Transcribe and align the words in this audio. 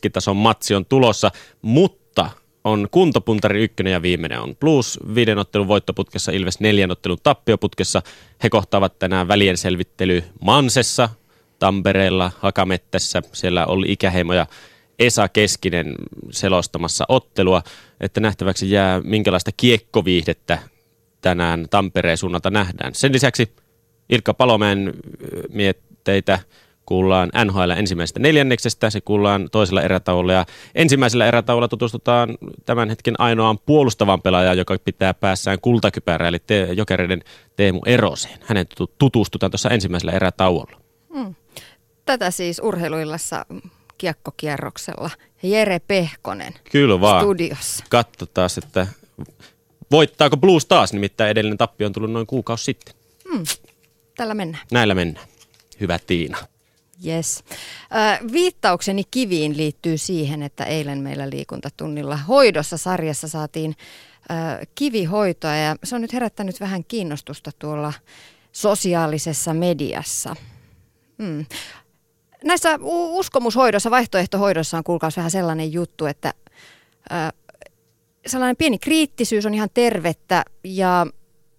keskitason 0.00 0.36
matsi 0.36 0.74
on 0.74 0.86
tulossa, 0.86 1.30
mutta 1.62 2.30
on 2.64 2.88
kuntopuntari 2.90 3.64
ykkönen 3.64 3.92
ja 3.92 4.02
viimeinen 4.02 4.40
on 4.40 4.56
Blues 4.56 4.98
viiden 5.14 5.38
ottelun 5.38 5.68
voittoputkessa, 5.68 6.32
Ilves 6.32 6.60
neljän 6.60 6.90
ottelun 6.90 7.18
tappioputkessa. 7.22 8.02
He 8.42 8.50
kohtaavat 8.50 8.98
tänään 8.98 9.28
välien 9.28 9.56
selvittely 9.56 10.24
Mansessa, 10.40 11.08
Tampereella, 11.58 12.30
Hakamettässä. 12.38 13.22
Siellä 13.32 13.66
oli 13.66 13.92
ikäheimo 13.92 14.32
ja 14.32 14.46
Esa 14.98 15.28
Keskinen 15.28 15.94
selostamassa 16.30 17.04
ottelua, 17.08 17.62
että 18.00 18.20
nähtäväksi 18.20 18.70
jää 18.70 19.00
minkälaista 19.00 19.50
kiekkoviihdettä 19.56 20.58
tänään 21.20 21.66
Tampereen 21.70 22.16
suunnalta 22.18 22.50
nähdään. 22.50 22.94
Sen 22.94 23.12
lisäksi 23.12 23.52
Ilkka 24.08 24.34
Palomäen 24.34 24.94
mietteitä 25.48 26.38
kuullaan 26.88 27.30
NHL 27.44 27.70
ensimmäisestä 27.70 28.20
neljänneksestä, 28.20 28.90
se 28.90 29.00
kuullaan 29.00 29.48
toisella 29.52 29.82
erätaululla 29.82 30.32
ja 30.32 30.46
ensimmäisellä 30.74 31.26
erätaululla 31.26 31.68
tutustutaan 31.68 32.38
tämän 32.64 32.88
hetken 32.88 33.20
ainoaan 33.20 33.58
puolustavan 33.58 34.22
pelaajaan, 34.22 34.58
joka 34.58 34.76
pitää 34.84 35.14
päässään 35.14 35.58
kultakypärää, 35.62 36.28
eli 36.28 36.38
te- 36.38 36.68
jokereiden 36.72 37.22
Teemu 37.56 37.80
Eroseen. 37.86 38.38
Hänen 38.44 38.66
tutustutaan 38.98 39.50
tuossa 39.50 39.70
ensimmäisellä 39.70 40.12
erätaululla. 40.12 40.80
Hmm. 41.14 41.34
Tätä 42.04 42.30
siis 42.30 42.60
urheiluillassa 42.64 43.46
kiekkokierroksella. 43.98 45.10
Jere 45.42 45.78
Pehkonen 45.78 46.54
Kyllä 46.72 47.00
vaan. 47.00 47.22
studiossa. 47.22 47.84
Katsotaan, 47.90 48.50
että 48.64 48.86
voittaako 49.90 50.36
Blues 50.36 50.66
taas, 50.66 50.92
nimittäin 50.92 51.30
edellinen 51.30 51.58
tappio 51.58 51.86
on 51.86 51.92
tullut 51.92 52.12
noin 52.12 52.26
kuukausi 52.26 52.64
sitten. 52.64 52.94
Hmm. 53.32 53.44
Tällä 54.16 54.34
mennään. 54.34 54.66
Näillä 54.72 54.94
mennään. 54.94 55.26
Hyvä 55.80 55.98
Tiina. 56.06 56.38
Yes. 57.06 57.44
Viittaukseni 58.32 59.02
kiviin 59.10 59.56
liittyy 59.56 59.98
siihen, 59.98 60.42
että 60.42 60.64
eilen 60.64 60.98
meillä 60.98 61.30
liikuntatunnilla 61.30 62.16
hoidossa 62.16 62.76
sarjassa 62.76 63.28
saatiin 63.28 63.76
kivihoitoa 64.74 65.54
ja 65.54 65.76
se 65.84 65.94
on 65.94 66.02
nyt 66.02 66.12
herättänyt 66.12 66.60
vähän 66.60 66.84
kiinnostusta 66.84 67.50
tuolla 67.58 67.92
sosiaalisessa 68.52 69.54
mediassa. 69.54 70.36
Hmm. 71.22 71.46
Näissä 72.44 72.78
uskomushoidossa, 72.82 73.90
vaihtoehtohoidossa 73.90 74.76
on 74.78 74.84
kuulkaus 74.84 75.16
vähän 75.16 75.30
sellainen 75.30 75.72
juttu, 75.72 76.06
että 76.06 76.34
sellainen 78.26 78.56
pieni 78.56 78.78
kriittisyys 78.78 79.46
on 79.46 79.54
ihan 79.54 79.68
tervettä 79.74 80.44
ja 80.64 81.06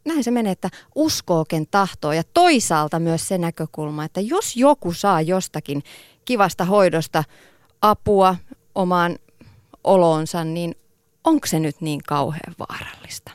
näin 0.09 0.23
se 0.23 0.31
menee, 0.31 0.51
että 0.51 0.69
uskooken 0.95 1.67
tahtoo 1.71 2.13
ja 2.13 2.23
toisaalta 2.33 2.99
myös 2.99 3.27
se 3.27 3.37
näkökulma, 3.37 4.03
että 4.03 4.21
jos 4.21 4.57
joku 4.57 4.93
saa 4.93 5.21
jostakin 5.21 5.83
kivasta 6.25 6.65
hoidosta 6.65 7.23
apua 7.81 8.35
omaan 8.75 9.19
oloonsa, 9.83 10.43
niin 10.43 10.75
onko 11.23 11.47
se 11.47 11.59
nyt 11.59 11.81
niin 11.81 12.01
kauhean 12.07 12.55
vaarallista? 12.59 13.31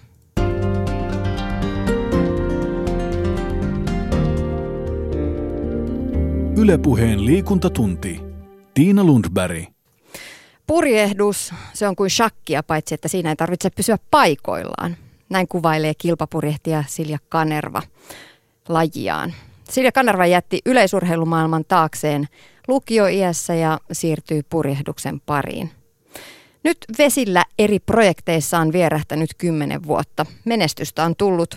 Ylepuheen 6.57 7.27
liikuntatunti. 7.27 8.21
Tiina 8.75 9.05
Lundberg. 9.05 9.65
Purjehdus, 10.67 11.53
se 11.73 11.89
on 11.89 11.97
kuin 11.97 12.11
shakkia, 12.11 12.63
paitsi 12.63 12.95
että 12.95 13.09
siinä 13.09 13.31
ei 13.31 13.37
tarvitse 13.37 13.71
pysyä 13.71 13.99
paikoillaan. 14.11 14.97
Näin 15.29 15.49
kuvailee 15.49 15.93
kilpapurjehtija 15.99 16.85
Silja 16.87 17.19
Kanerva 17.29 17.83
lajiaan. 18.69 19.35
Silja 19.71 19.93
Kanerva 19.93 20.27
jätti 20.27 20.61
yleisurheilumaailman 20.67 21.65
taakseen 21.69 22.29
lukioiässä 22.69 23.55
ja 23.55 23.81
siirtyi 23.93 24.43
purjehduksen 24.51 25.21
pariin. 25.21 25.71
Nyt 26.65 26.79
vesillä 26.99 27.45
eri 27.59 27.79
projekteissa 27.79 28.59
on 28.59 28.73
vierähtänyt 28.73 29.31
kymmenen 29.39 29.87
vuotta. 29.87 30.27
Menestystä 30.45 31.05
on 31.05 31.17
tullut 31.17 31.55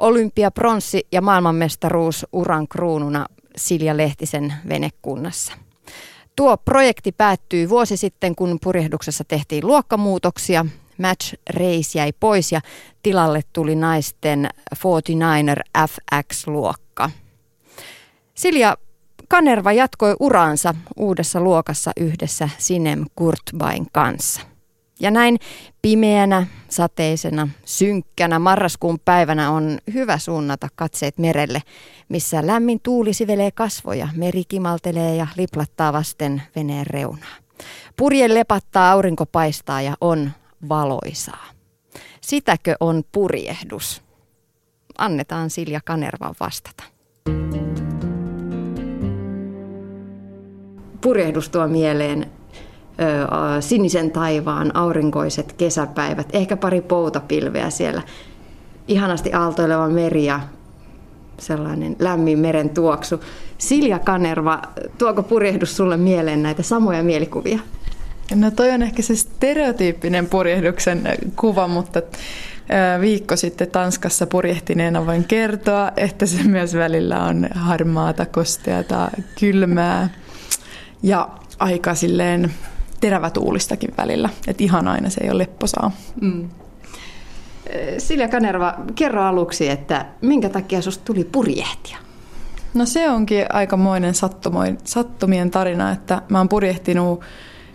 olympia, 0.00 0.50
pronssi 0.50 1.06
ja 1.12 1.20
maailmanmestaruus 1.20 2.26
uran 2.32 2.68
kruununa 2.68 3.26
Silja 3.56 3.96
Lehtisen 3.96 4.54
venekunnassa. 4.68 5.52
Tuo 6.36 6.56
projekti 6.56 7.12
päättyi 7.12 7.68
vuosi 7.68 7.96
sitten, 7.96 8.34
kun 8.34 8.58
purjehduksessa 8.62 9.24
tehtiin 9.24 9.66
luokkamuutoksia 9.66 10.66
Match 10.98 11.34
Race 11.50 11.98
jäi 11.98 12.12
pois 12.20 12.52
ja 12.52 12.60
tilalle 13.02 13.40
tuli 13.52 13.74
naisten 13.74 14.48
49er 14.74 15.88
FX-luokka. 15.88 17.10
Silja 18.34 18.76
Kanerva 19.28 19.72
jatkoi 19.72 20.16
uraansa 20.20 20.74
uudessa 20.96 21.40
luokassa 21.40 21.92
yhdessä 21.96 22.48
Sinem 22.58 23.04
Kurtbain 23.14 23.86
kanssa. 23.92 24.40
Ja 25.00 25.10
näin 25.10 25.38
pimeänä, 25.82 26.46
sateisena, 26.68 27.48
synkkänä 27.64 28.38
marraskuun 28.38 28.98
päivänä 29.04 29.50
on 29.50 29.78
hyvä 29.94 30.18
suunnata 30.18 30.68
katseet 30.74 31.18
merelle, 31.18 31.62
missä 32.08 32.46
lämmin 32.46 32.80
tuuli 32.82 33.14
sivelee 33.14 33.50
kasvoja, 33.50 34.08
meri 34.16 34.42
kimaltelee 34.48 35.16
ja 35.16 35.26
liplattaa 35.36 35.92
vasten 35.92 36.42
veneen 36.56 36.86
reunaa. 36.86 37.36
Purje 37.96 38.34
lepattaa, 38.34 38.92
aurinko 38.92 39.26
paistaa 39.26 39.82
ja 39.82 39.94
on 40.00 40.30
valoisaa. 40.68 41.46
Sitäkö 42.20 42.76
on 42.80 43.02
purjehdus? 43.12 44.02
Annetaan 44.98 45.50
Silja 45.50 45.80
Kanervan 45.84 46.34
vastata. 46.40 46.84
Purjehdus 51.00 51.48
tuo 51.48 51.68
mieleen 51.68 52.30
sinisen 53.60 54.10
taivaan, 54.10 54.76
aurinkoiset 54.76 55.52
kesäpäivät, 55.52 56.28
ehkä 56.32 56.56
pari 56.56 56.80
poutapilveä 56.80 57.70
siellä. 57.70 58.02
Ihanasti 58.88 59.32
aaltoileva 59.32 59.88
meri 59.88 60.24
ja 60.24 60.40
sellainen 61.38 61.96
lämmin 61.98 62.38
meren 62.38 62.70
tuoksu. 62.70 63.20
Silja 63.58 63.98
Kanerva, 63.98 64.62
tuoko 64.98 65.22
purjehdus 65.22 65.76
sulle 65.76 65.96
mieleen 65.96 66.42
näitä 66.42 66.62
samoja 66.62 67.02
mielikuvia? 67.02 67.58
No 68.34 68.50
toi 68.50 68.70
on 68.70 68.82
ehkä 68.82 69.02
se 69.02 69.16
stereotyyppinen 69.16 70.26
purjehduksen 70.26 71.08
kuva, 71.36 71.68
mutta 71.68 72.02
viikko 73.00 73.36
sitten 73.36 73.70
Tanskassa 73.70 74.26
purjehtineena 74.26 75.06
voin 75.06 75.24
kertoa, 75.24 75.92
että 75.96 76.26
se 76.26 76.42
myös 76.42 76.74
välillä 76.74 77.24
on 77.24 77.48
harmaata, 77.54 78.26
kosteata, 78.26 79.10
kylmää 79.40 80.08
ja 81.02 81.28
aika 81.58 81.94
silleen 81.94 82.54
terävätuulistakin 83.00 83.94
välillä. 83.96 84.28
Että 84.46 84.64
ihan 84.64 84.88
aina 84.88 85.10
se 85.10 85.20
ei 85.24 85.30
ole 85.30 85.38
lepposaa. 85.38 85.90
Mm. 86.20 86.48
Silja 87.98 88.28
Kanerva, 88.28 88.74
kerro 88.94 89.22
aluksi, 89.22 89.68
että 89.68 90.06
minkä 90.20 90.48
takia 90.48 90.82
sinusta 90.82 91.04
tuli 91.04 91.24
purjehtia? 91.24 91.98
No 92.74 92.86
se 92.86 93.10
onkin 93.10 93.46
aikamoinen 93.52 94.14
sattumien 94.84 95.50
tarina, 95.50 95.90
että 95.90 96.22
mä 96.28 96.38
oon 96.38 96.48
purjehtinut 96.48 97.20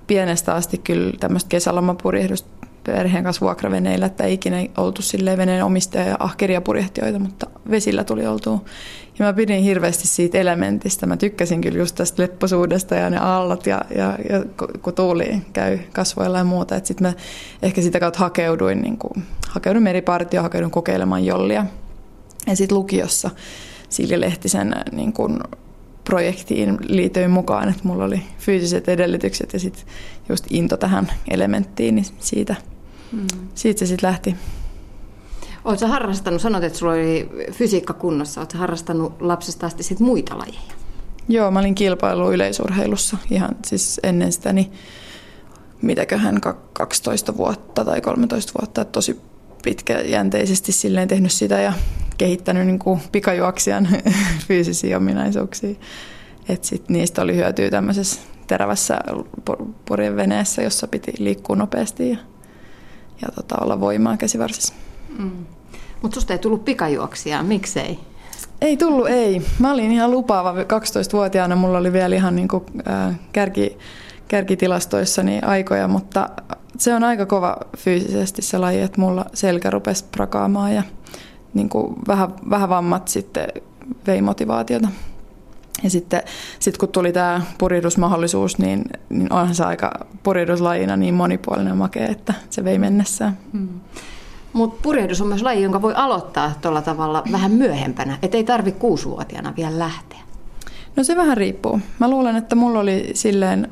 pienestä 0.09 0.53
asti 0.53 0.77
kyllä 0.77 1.13
tämmöistä 1.19 1.49
kesälomapurjehdusta 1.49 2.49
perheen 2.83 3.23
kanssa 3.23 3.45
vuokraveneillä, 3.45 4.05
että 4.05 4.23
ei 4.23 4.33
ikinä 4.33 4.57
oltu 4.77 5.01
silleen 5.01 5.37
veneen 5.37 5.65
omistaja 5.65 6.07
ja 6.07 6.15
ahkeria 6.19 6.61
purjehtijoita, 6.61 7.19
mutta 7.19 7.47
vesillä 7.69 8.03
tuli 8.03 8.27
oltua. 8.27 8.61
Ja 9.19 9.25
mä 9.25 9.33
pidin 9.33 9.63
hirveästi 9.63 10.07
siitä 10.07 10.37
elementistä. 10.37 11.05
Mä 11.05 11.17
tykkäsin 11.17 11.61
kyllä 11.61 11.77
just 11.77 11.95
tästä 11.95 12.21
lepposuudesta 12.21 12.95
ja 12.95 13.09
ne 13.09 13.17
aallot 13.17 13.65
ja, 13.65 13.81
ja, 13.95 14.17
ja 14.29 14.45
kun 14.81 14.93
tuuli 14.93 15.41
käy 15.53 15.79
kasvoilla 15.93 16.37
ja 16.37 16.43
muuta. 16.43 16.79
Sitten 16.83 17.07
mä 17.07 17.13
ehkä 17.61 17.81
sitä 17.81 17.99
kautta 17.99 18.19
hakeuduin, 18.19 18.81
niin 18.81 18.97
kuin, 18.97 19.23
hakeuduin 19.49 19.83
meripartioon, 19.83 20.43
hakeuduin 20.43 20.71
kokeilemaan 20.71 21.25
jollia. 21.25 21.65
Ja 22.47 22.55
sitten 22.55 22.77
lukiossa 22.77 23.29
Silja 23.89 24.19
Lehtisen 24.19 24.75
niin 24.91 25.13
kuin, 25.13 25.39
projektiin 26.09 26.77
liityin 26.87 27.31
mukaan, 27.31 27.69
että 27.69 27.81
mulla 27.83 28.03
oli 28.03 28.21
fyysiset 28.39 28.89
edellytykset 28.89 29.53
ja 29.53 29.59
sitten 29.59 29.83
just 30.29 30.45
into 30.49 30.77
tähän 30.77 31.11
elementtiin, 31.27 31.95
niin 31.95 32.05
siitä, 32.19 32.55
mm. 33.11 33.27
siitä 33.55 33.79
se 33.79 33.85
sitten 33.85 34.07
lähti. 34.07 34.35
Oletko 35.65 35.87
harrastanut, 35.87 36.41
sanot, 36.41 36.63
että 36.63 36.79
sulla 36.79 36.91
oli 36.91 37.29
fysiikka 37.51 37.93
kunnossa, 37.93 38.41
oletko 38.41 38.57
harrastanut 38.57 39.21
lapsesta 39.21 39.65
asti 39.65 39.83
sit 39.83 39.99
muita 39.99 40.37
lajeja? 40.37 40.73
Joo, 41.27 41.51
mä 41.51 41.59
olin 41.59 41.75
kilpailu 41.75 42.31
yleisurheilussa 42.31 43.17
ihan 43.31 43.55
siis 43.65 43.99
ennen 44.03 44.31
sitä, 44.31 44.53
niin 44.53 44.71
mitäköhän 45.81 46.41
12 46.73 47.37
vuotta 47.37 47.85
tai 47.85 48.01
13 48.01 48.53
vuotta, 48.61 48.81
että 48.81 48.91
tosi 48.91 49.21
pitkäjänteisesti 49.63 50.71
silleen 50.71 51.07
tehnyt 51.07 51.31
sitä 51.31 51.61
ja 51.61 51.73
kehittänyt 52.17 52.65
niin 52.65 52.79
kuin 52.79 53.01
pikajuoksijan 53.11 53.87
fyysisiä 54.47 54.97
ominaisuuksia. 54.97 55.75
Et 56.49 56.63
sit 56.63 56.89
niistä 56.89 57.21
oli 57.21 57.35
hyötyä 57.35 57.69
tämmöisessä 57.69 58.21
terävässä 58.47 58.99
purjeveneessä, 59.85 60.61
jossa 60.61 60.87
piti 60.87 61.13
liikkua 61.19 61.55
nopeasti 61.55 62.09
ja, 62.09 62.17
ja 63.21 63.27
tota, 63.35 63.55
olla 63.61 63.79
voimaa 63.79 64.17
käsivarsissa. 64.17 64.73
Mm. 65.17 65.45
Mutta 66.01 66.15
susta 66.15 66.33
ei 66.33 66.39
tullut 66.39 66.65
pikajuoksia, 66.65 67.43
miksei? 67.43 67.99
Ei 68.61 68.77
tullut, 68.77 69.09
ei. 69.09 69.41
Mä 69.59 69.71
olin 69.71 69.91
ihan 69.91 70.11
lupaava 70.11 70.53
12-vuotiaana. 70.53 71.55
Mulla 71.55 71.77
oli 71.77 71.93
vielä 71.93 72.15
ihan 72.15 72.35
niin 72.35 72.47
kuin, 72.47 72.63
äh, 72.87 73.19
kärki, 73.31 73.77
kärkitilastoissani 74.27 75.39
aikoja, 75.41 75.87
mutta 75.87 76.29
se 76.79 76.95
on 76.95 77.03
aika 77.03 77.25
kova 77.25 77.57
fyysisesti 77.77 78.41
se 78.41 78.57
laji, 78.57 78.81
että 78.81 79.01
mulla 79.01 79.25
selkä 79.33 79.69
rupesi 79.69 80.05
prakaamaan 80.11 80.75
ja 80.75 80.83
niin 81.53 81.69
kuin 81.69 81.95
vähän, 82.07 82.29
vähän 82.49 82.69
vammat 82.69 83.07
sitten 83.07 83.47
vei 84.07 84.21
motivaatiota. 84.21 84.87
Ja 85.83 85.89
sitten 85.89 86.21
sit 86.59 86.77
kun 86.77 86.89
tuli 86.89 87.13
tämä 87.13 87.41
purjehdusmahdollisuus, 87.57 88.57
niin, 88.57 88.83
niin 89.09 89.33
onhan 89.33 89.55
se 89.55 89.63
aika 89.63 89.91
purjehduslajina 90.23 90.97
niin 90.97 91.13
monipuolinen 91.13 91.71
ja 91.71 91.75
makea, 91.75 92.07
että 92.07 92.33
se 92.49 92.63
vei 92.63 92.77
mennessään. 92.77 93.37
Hmm. 93.53 93.69
Mutta 94.53 94.79
purjehdus 94.81 95.21
on 95.21 95.27
myös 95.27 95.41
laji, 95.41 95.63
jonka 95.63 95.81
voi 95.81 95.93
aloittaa 95.95 96.53
tuolla 96.61 96.81
tavalla 96.81 97.23
vähän 97.31 97.51
myöhempänä, 97.51 98.17
että 98.21 98.37
ei 98.37 98.43
tarvitse 98.43 98.79
kuusivuotiaana 98.79 99.53
vielä 99.57 99.79
lähteä. 99.79 100.19
No 100.95 101.03
se 101.03 101.15
vähän 101.15 101.37
riippuu. 101.37 101.79
Mä 101.99 102.09
luulen, 102.09 102.35
että 102.35 102.55
mulla 102.55 102.79
oli 102.79 103.11
silleen 103.13 103.69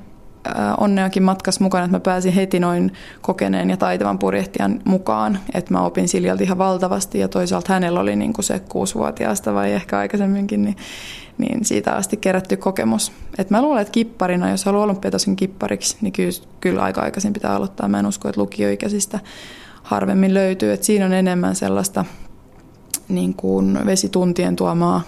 onneakin 0.77 1.23
matkas 1.23 1.59
mukana, 1.59 1.85
että 1.85 1.97
mä 1.97 1.99
pääsin 1.99 2.33
heti 2.33 2.59
noin 2.59 2.93
kokeneen 3.21 3.69
ja 3.69 3.77
taitavan 3.77 4.19
purjehtijan 4.19 4.81
mukaan. 4.85 5.39
Että 5.53 5.73
mä 5.73 5.81
opin 5.81 6.07
Siljalta 6.07 6.43
ihan 6.43 6.57
valtavasti 6.57 7.19
ja 7.19 7.27
toisaalta 7.27 7.73
hänellä 7.73 7.99
oli 7.99 8.15
niin 8.15 8.33
kuin 8.33 8.45
se 8.45 8.59
kuusivuotiaasta 8.59 9.53
vai 9.53 9.73
ehkä 9.73 9.97
aikaisemminkin, 9.97 10.65
niin, 10.65 10.75
niin 11.37 11.65
siitä 11.65 11.93
asti 11.93 12.17
kerätty 12.17 12.57
kokemus. 12.57 13.11
Et 13.37 13.49
mä 13.49 13.61
luulen, 13.61 13.81
että 13.81 13.91
kipparina, 13.91 14.49
jos 14.49 14.65
haluaa 14.65 14.83
olympiatason 14.83 15.35
kippariksi, 15.35 15.97
niin 16.01 16.13
kyllä, 16.13 16.31
kyllä 16.61 16.83
aika 16.83 17.01
aikaisin 17.01 17.33
pitää 17.33 17.55
aloittaa. 17.55 17.87
Mä 17.87 17.99
en 17.99 18.05
usko, 18.05 18.29
että 18.29 18.41
lukioikäisistä 18.41 19.19
harvemmin 19.83 20.33
löytyy. 20.33 20.73
Et 20.73 20.83
siinä 20.83 21.05
on 21.05 21.13
enemmän 21.13 21.55
sellaista 21.55 22.05
niin 23.09 23.33
kuin 23.33 23.79
vesituntien 23.85 24.55
tuomaa 24.55 25.01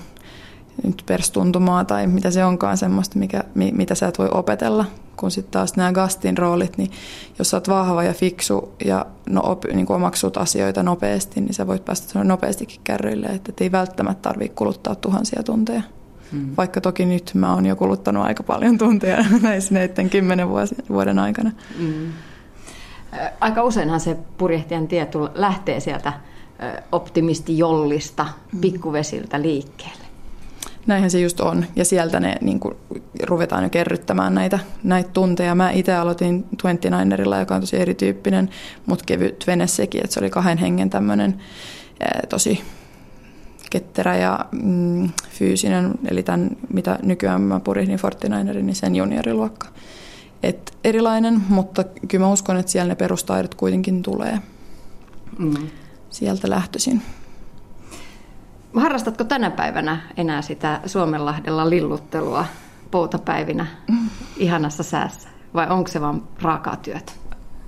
nyt 0.84 1.04
perstuntumaa 1.06 1.86
tai 1.86 2.08
mitä 2.08 2.32
se 2.32 2.46
onkaan 2.46 2.78
semmoista, 2.78 3.20
mikä, 3.20 3.44
mitä 3.56 3.96
sä 3.96 4.08
et 4.08 4.20
voi 4.20 4.30
opetella. 4.32 4.86
Kun 5.20 5.32
sitten 5.32 5.52
taas 5.52 5.76
nämä 5.76 5.92
Gastin 5.92 6.38
roolit, 6.38 6.78
niin 6.78 6.92
jos 7.40 7.50
sä 7.50 7.58
oot 7.58 7.68
vahva 7.68 8.04
ja 8.04 8.14
fiksu 8.14 8.74
ja 8.86 9.06
no, 9.30 9.42
op, 9.44 9.66
niin 9.74 9.92
omaksut 9.92 10.38
asioita 10.38 10.84
nopeasti, 10.84 11.42
niin 11.42 11.54
sä 11.54 11.68
voit 11.68 11.86
päästä 11.86 12.24
nopeastikin 12.24 12.82
kärryille, 12.84 13.28
että 13.28 13.64
ei 13.64 13.72
välttämättä 13.72 14.22
tarvitse 14.22 14.56
kuluttaa 14.56 14.96
tuhansia 14.96 15.44
tunteja. 15.44 15.82
Hmm. 16.32 16.54
Vaikka 16.58 16.82
toki 16.82 17.06
nyt 17.06 17.32
mä 17.34 17.54
oon 17.54 17.66
jo 17.66 17.76
kuluttanut 17.76 18.24
aika 18.24 18.44
paljon 18.44 18.78
tunteja 18.78 19.26
näissä 19.42 19.74
näiden 19.74 20.10
kymmenen 20.10 20.48
vuoden 20.90 21.20
aikana. 21.20 21.52
Hmm. 21.80 22.14
Aika 23.40 23.64
useinhan 23.64 24.00
se 24.00 24.18
purjehtijan 24.38 24.88
tie 24.88 25.08
lähtee 25.36 25.80
sieltä 25.80 26.14
optimistijollista 26.92 28.26
mm. 28.54 28.62
pikkuvesiltä 28.62 29.42
liikkeelle. 29.42 30.09
Näinhän 30.88 31.12
se 31.12 31.20
just 31.20 31.40
on. 31.40 31.66
Ja 31.76 31.86
sieltä 31.86 32.20
ne 32.20 32.36
niin 32.42 32.60
kuin, 32.60 32.76
ruvetaan 33.24 33.64
jo 33.64 33.70
kerryttämään 33.70 34.36
näitä, 34.36 34.60
näitä 34.84 35.10
tunteja. 35.14 35.56
Mä 35.56 35.72
itse 35.72 35.94
aloitin 35.94 36.46
29erilla, 36.56 37.40
joka 37.40 37.56
on 37.56 37.62
tosi 37.62 37.78
erityyppinen, 37.78 38.50
mutta 38.86 39.06
kevyt 39.06 39.44
vene 39.48 39.68
sekin. 39.68 40.04
Että 40.04 40.14
se 40.14 40.20
oli 40.20 40.30
kahden 40.30 40.58
hengen 40.58 40.90
tämmöinen 40.90 41.40
tosi 42.30 42.62
ketterä 43.70 44.18
ja 44.18 44.46
mm, 44.52 45.10
fyysinen. 45.30 45.92
Eli 46.06 46.24
tämän, 46.24 46.50
mitä 46.74 47.00
nykyään 47.04 47.42
mä 47.42 47.60
purihdin 47.60 47.98
Fortinainerin, 47.98 48.66
niin 48.66 48.76
sen 48.76 48.96
junioriluokka. 48.96 49.68
Et 50.44 50.78
erilainen, 50.84 51.42
mutta 51.50 51.84
kyllä 52.08 52.26
mä 52.26 52.32
uskon, 52.32 52.58
että 52.58 52.72
siellä 52.72 52.90
ne 52.90 52.96
perustaidot 52.96 53.56
kuitenkin 53.56 54.04
tulee 54.04 54.40
mm. 55.40 55.68
sieltä 56.10 56.50
lähtöisin. 56.50 57.02
Harrastatko 58.76 59.24
tänä 59.24 59.52
päivänä 59.52 60.02
enää 60.18 60.42
sitä 60.42 60.80
Suomenlahdella 60.86 61.70
lilluttelua 61.70 62.46
poutapäivinä 62.92 63.66
ihanassa 64.38 64.84
säässä 64.84 65.30
vai 65.54 65.68
onko 65.70 65.88
se 65.88 66.02
vain 66.02 66.24
raakaa 66.42 66.76
työtä? 66.76 67.12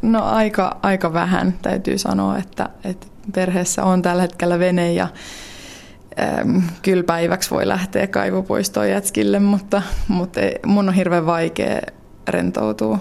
No 0.02 0.24
aika, 0.24 0.78
aika 0.82 1.14
vähän 1.14 1.54
täytyy 1.62 1.98
sanoa, 1.98 2.38
että, 2.38 2.70
että 2.84 3.08
perheessä 3.34 3.84
on 3.84 4.02
tällä 4.02 4.22
hetkellä 4.22 4.60
vene 4.60 4.94
ja 4.94 5.08
äm, 6.40 6.62
kyllä 6.82 7.04
päiväksi 7.04 7.52
voi 7.52 7.68
lähteä 7.68 8.08
kaivopuistoon 8.08 8.90
jätskille, 8.90 9.40
mutta, 9.40 9.82
mutta 10.08 10.40
ei, 10.40 10.60
mun 10.66 10.90
on 10.90 10.96
hirveän 10.96 11.26
vaikea 11.26 11.82
rentoutua 12.28 13.00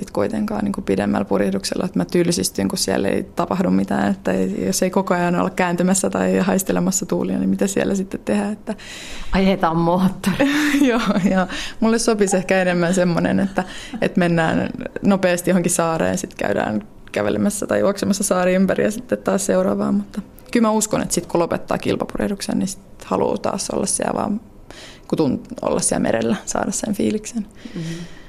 sitten 0.00 0.14
kuitenkaan 0.14 0.64
niin 0.64 0.72
kuin 0.72 0.84
pidemmällä 0.84 1.24
purjehduksella, 1.24 1.84
että 1.84 1.98
mä 1.98 2.04
tylsistyn, 2.04 2.68
kun 2.68 2.78
siellä 2.78 3.08
ei 3.08 3.22
tapahdu 3.22 3.70
mitään, 3.70 4.10
että 4.10 4.32
jos 4.66 4.82
ei 4.82 4.90
koko 4.90 5.14
ajan 5.14 5.34
olla 5.34 5.50
kääntymässä 5.50 6.10
tai 6.10 6.38
haistelemassa 6.38 7.06
tuulia, 7.06 7.38
niin 7.38 7.50
mitä 7.50 7.66
siellä 7.66 7.94
sitten 7.94 8.20
tehdään. 8.24 8.52
Että... 8.52 8.74
Ajetaan 9.32 9.76
moottori. 9.76 10.48
Joo, 10.90 11.00
ja 11.30 11.46
mulle 11.80 11.98
sopisi 11.98 12.36
ehkä 12.36 12.62
enemmän 12.62 12.94
semmoinen, 12.94 13.40
että, 13.40 13.64
että 14.00 14.18
mennään 14.18 14.70
nopeasti 15.02 15.50
johonkin 15.50 15.72
saareen, 15.72 16.18
sitten 16.18 16.38
käydään 16.38 16.82
kävelemässä 17.12 17.66
tai 17.66 17.80
juoksemassa 17.80 18.24
saari 18.24 18.54
ympäri 18.54 18.84
ja 18.84 18.90
sitten 18.90 19.18
taas 19.18 19.46
seuraavaan, 19.46 19.94
mutta 19.94 20.22
kyllä 20.50 20.66
mä 20.66 20.72
uskon, 20.72 21.02
että 21.02 21.14
sitten 21.14 21.30
kun 21.30 21.40
lopettaa 21.40 21.78
kilpapurjehduksen, 21.78 22.58
niin 22.58 22.68
sitten 22.68 23.08
haluaa 23.08 23.38
taas 23.38 23.70
olla 23.70 23.86
siellä 23.86 24.14
vaan, 24.14 24.40
kun 25.08 25.42
olla 25.62 25.80
siellä 25.80 26.02
merellä, 26.02 26.36
saada 26.46 26.70
sen 26.70 26.94
fiiliksen. 26.94 27.46
Mm-hmm. 27.74 28.19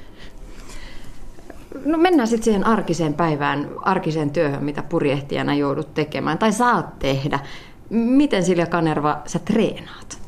No 1.85 1.97
mennään 1.97 2.27
sitten 2.27 2.43
siihen 2.43 2.67
arkiseen 2.67 3.13
päivään, 3.13 3.69
arkiseen 3.81 4.29
työhön, 4.29 4.63
mitä 4.63 4.83
purjehtijana 4.83 5.55
joudut 5.55 5.93
tekemään 5.93 6.37
tai 6.37 6.51
saat 6.51 6.99
tehdä. 6.99 7.39
Miten 7.89 8.43
Silja 8.43 8.65
Kanerva 8.65 9.21
sä 9.25 9.39
treenaat? 9.39 10.21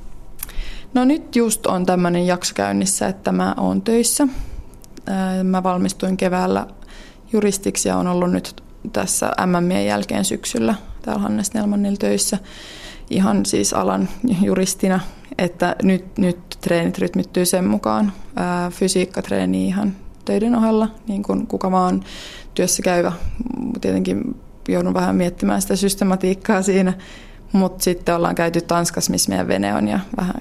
No 0.94 1.06
nyt 1.06 1.36
just 1.36 1.66
on 1.66 1.86
tämmöinen 1.86 2.28
jakso 2.28 2.54
käynnissä, 2.56 3.08
että 3.08 3.32
mä 3.32 3.54
oon 3.58 3.82
töissä. 3.82 4.28
Mä 5.44 5.64
valmistuin 5.64 6.18
keväällä 6.18 6.68
juristiksi 7.34 7.90
ja 7.90 7.98
on 7.98 8.08
ollut 8.08 8.32
nyt 8.32 8.64
tässä 8.94 9.32
MMien 9.46 9.86
jälkeen 9.86 10.26
syksyllä 10.26 10.76
täällä 11.02 11.22
Hannes 11.22 11.54
Nelmannilla 11.54 11.98
töissä 11.98 12.38
ihan 13.10 13.46
siis 13.46 13.74
alan 13.74 14.10
juristina, 14.42 15.00
että 15.38 15.76
nyt, 15.84 16.18
nyt 16.18 16.40
treenit 16.62 16.98
rytmittyy 16.98 17.46
sen 17.46 17.66
mukaan. 17.66 18.14
Fysiikkatreeni 18.70 19.68
ihan 19.68 19.96
töiden 20.26 20.56
ohella, 20.56 20.88
niin 21.08 21.24
kuin 21.24 21.48
kuka 21.48 21.72
vaan 21.72 22.04
työssä 22.54 22.84
käyvä. 22.84 23.12
Tietenkin 23.82 24.36
joudun 24.68 24.94
vähän 24.94 25.16
miettimään 25.16 25.62
sitä 25.62 25.76
systematiikkaa 25.76 26.62
siinä, 26.62 26.94
mutta 27.52 27.84
sitten 27.84 28.16
ollaan 28.16 28.36
käyty 28.36 28.62
Tanskassa, 28.62 29.12
missä 29.12 29.30
meidän 29.30 29.48
vene 29.48 29.74
on 29.76 29.88
ja 29.88 30.00
vähän 30.18 30.36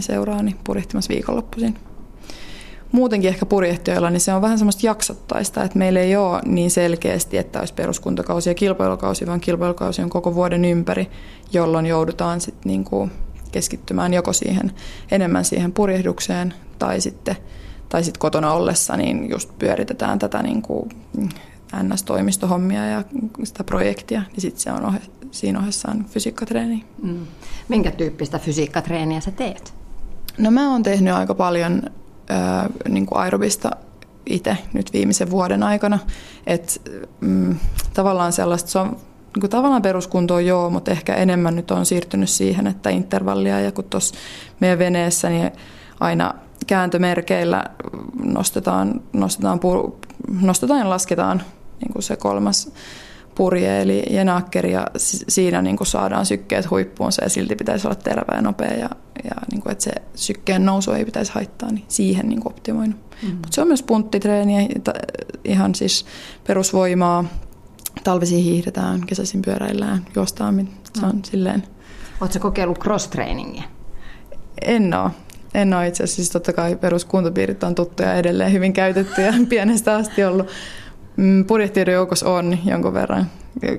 seuraa, 0.00 0.42
niin 0.42 0.56
purjehtimassa 0.64 1.14
viikonloppuisin. 1.14 1.74
Muutenkin 2.92 3.28
ehkä 3.28 3.46
purjehtijoilla, 3.46 4.10
niin 4.10 4.20
se 4.20 4.34
on 4.34 4.42
vähän 4.42 4.58
semmoista 4.58 4.86
jaksottaista, 4.86 5.62
että 5.62 5.78
meillä 5.78 6.00
ei 6.00 6.16
ole 6.16 6.40
niin 6.44 6.70
selkeästi, 6.70 7.38
että 7.38 7.58
olisi 7.58 7.74
peruskuntokausi 7.74 8.50
ja 8.50 8.54
kilpailukausi, 8.54 9.26
vaan 9.26 9.40
kilpailukausi 9.40 10.02
on 10.02 10.10
koko 10.10 10.34
vuoden 10.34 10.64
ympäri, 10.64 11.10
jolloin 11.52 11.86
joudutaan 11.86 12.40
sitten 12.40 12.70
niin 12.70 12.84
keskittymään 13.52 14.14
joko 14.14 14.32
siihen 14.32 14.72
enemmän 15.10 15.44
siihen 15.44 15.72
purjehdukseen 15.72 16.54
tai 16.78 17.00
sitten 17.00 17.36
tai 17.88 18.04
sitten 18.04 18.20
kotona 18.20 18.52
ollessa, 18.52 18.96
niin 18.96 19.30
just 19.30 19.58
pyöritetään 19.58 20.18
tätä 20.18 20.42
niin 20.42 20.62
kuin 20.62 20.88
NS-toimistohommia 21.82 22.86
ja 22.86 23.04
sitä 23.44 23.64
projektia, 23.64 24.22
niin 24.32 24.40
sitten 24.40 24.60
se 24.60 24.72
on 24.72 24.84
ohe, 24.84 25.00
siinä 25.30 25.58
ohessa 25.58 25.90
on 25.90 26.04
fysiikkatreeni. 26.04 26.84
Mm. 27.02 27.26
Minkä 27.68 27.90
tyyppistä 27.90 28.38
fysiikkatreeniä 28.38 29.20
sä 29.20 29.30
teet? 29.30 29.74
No 30.38 30.50
mä 30.50 30.72
oon 30.72 30.82
tehnyt 30.82 31.14
aika 31.14 31.34
paljon 31.34 31.82
äh, 32.30 32.66
niin 32.88 33.06
kuin 33.06 33.18
aerobista 33.18 33.70
itse 34.26 34.56
nyt 34.72 34.92
viimeisen 34.92 35.30
vuoden 35.30 35.62
aikana. 35.62 35.98
Et, 36.46 36.82
mm, 37.20 37.56
tavallaan 37.94 38.32
sellaista, 38.32 38.70
se 38.70 38.78
on 38.78 38.88
niin 39.34 39.40
kuin 39.40 39.50
tavallaan 39.50 39.82
peruskuntoa 39.82 40.40
joo, 40.40 40.70
mutta 40.70 40.90
ehkä 40.90 41.14
enemmän 41.14 41.56
nyt 41.56 41.70
on 41.70 41.86
siirtynyt 41.86 42.28
siihen, 42.28 42.66
että 42.66 42.90
intervallia 42.90 43.60
ja 43.60 43.72
kun 43.72 43.84
tuossa 43.84 44.14
meidän 44.60 44.78
veneessä, 44.78 45.28
niin 45.28 45.50
aina 46.00 46.34
kääntömerkeillä 46.68 47.64
nostetaan, 48.22 49.00
nostetaan, 49.12 49.60
pur, 49.60 49.92
nostetaan 50.40 50.80
ja 50.80 50.90
lasketaan 50.90 51.42
niin 51.80 51.92
kuin 51.92 52.02
se 52.02 52.16
kolmas 52.16 52.72
purje, 53.34 53.82
eli 53.82 54.02
jenakkeri, 54.10 54.72
ja 54.72 54.86
siinä 55.28 55.62
niin 55.62 55.76
kuin 55.76 55.86
saadaan 55.86 56.26
sykkeet 56.26 56.70
huippuunsa 56.70 57.24
ja 57.24 57.30
silti 57.30 57.56
pitäisi 57.56 57.86
olla 57.86 57.94
terve 57.94 58.34
ja 58.34 58.42
nopea, 58.42 58.72
ja, 58.72 58.90
ja 59.24 59.34
niin 59.50 59.62
kuin, 59.62 59.72
että 59.72 59.84
se 59.84 59.92
sykkeen 60.14 60.64
nousu 60.66 60.92
ei 60.92 61.04
pitäisi 61.04 61.32
haittaa, 61.32 61.72
niin 61.72 61.84
siihen 61.88 62.28
niin 62.28 62.40
kuin 62.40 62.52
optimoinut. 62.52 62.96
Mm. 63.22 63.28
Mutta 63.30 63.48
se 63.50 63.60
on 63.60 63.68
myös 63.68 63.82
punttitreeniä, 63.82 64.68
ihan 65.44 65.74
siis 65.74 66.06
perusvoimaa, 66.46 67.24
talvisin 68.04 68.42
hiihdetään, 68.42 69.06
kesäisin 69.06 69.42
pyöräillään, 69.42 70.06
juostaan, 70.16 70.68
se 71.00 71.06
on 71.06 71.16
mm. 71.16 71.22
silleen. 71.22 71.62
Oletko 72.20 72.38
kokeillut 72.38 72.78
cross-trainingia? 72.78 73.62
En 74.62 74.94
ole. 74.94 75.10
En 75.54 75.74
ole 75.74 75.88
itse 75.88 76.02
asiassa, 76.02 76.16
siis 76.16 76.30
totta 76.30 76.52
kai 76.52 76.76
peruskuntopiirit 76.76 77.62
on 77.62 77.74
tuttuja 77.74 78.14
edelleen 78.14 78.52
hyvin 78.52 78.72
käytettyjä 78.72 79.34
pienestä 79.48 79.96
asti 79.96 80.24
ollut. 80.24 80.46
Mm, 81.16 81.44
Purjehtijoiden 81.44 81.94
joukossa 81.94 82.30
on 82.30 82.58
jonkun 82.64 82.94
verran 82.94 83.26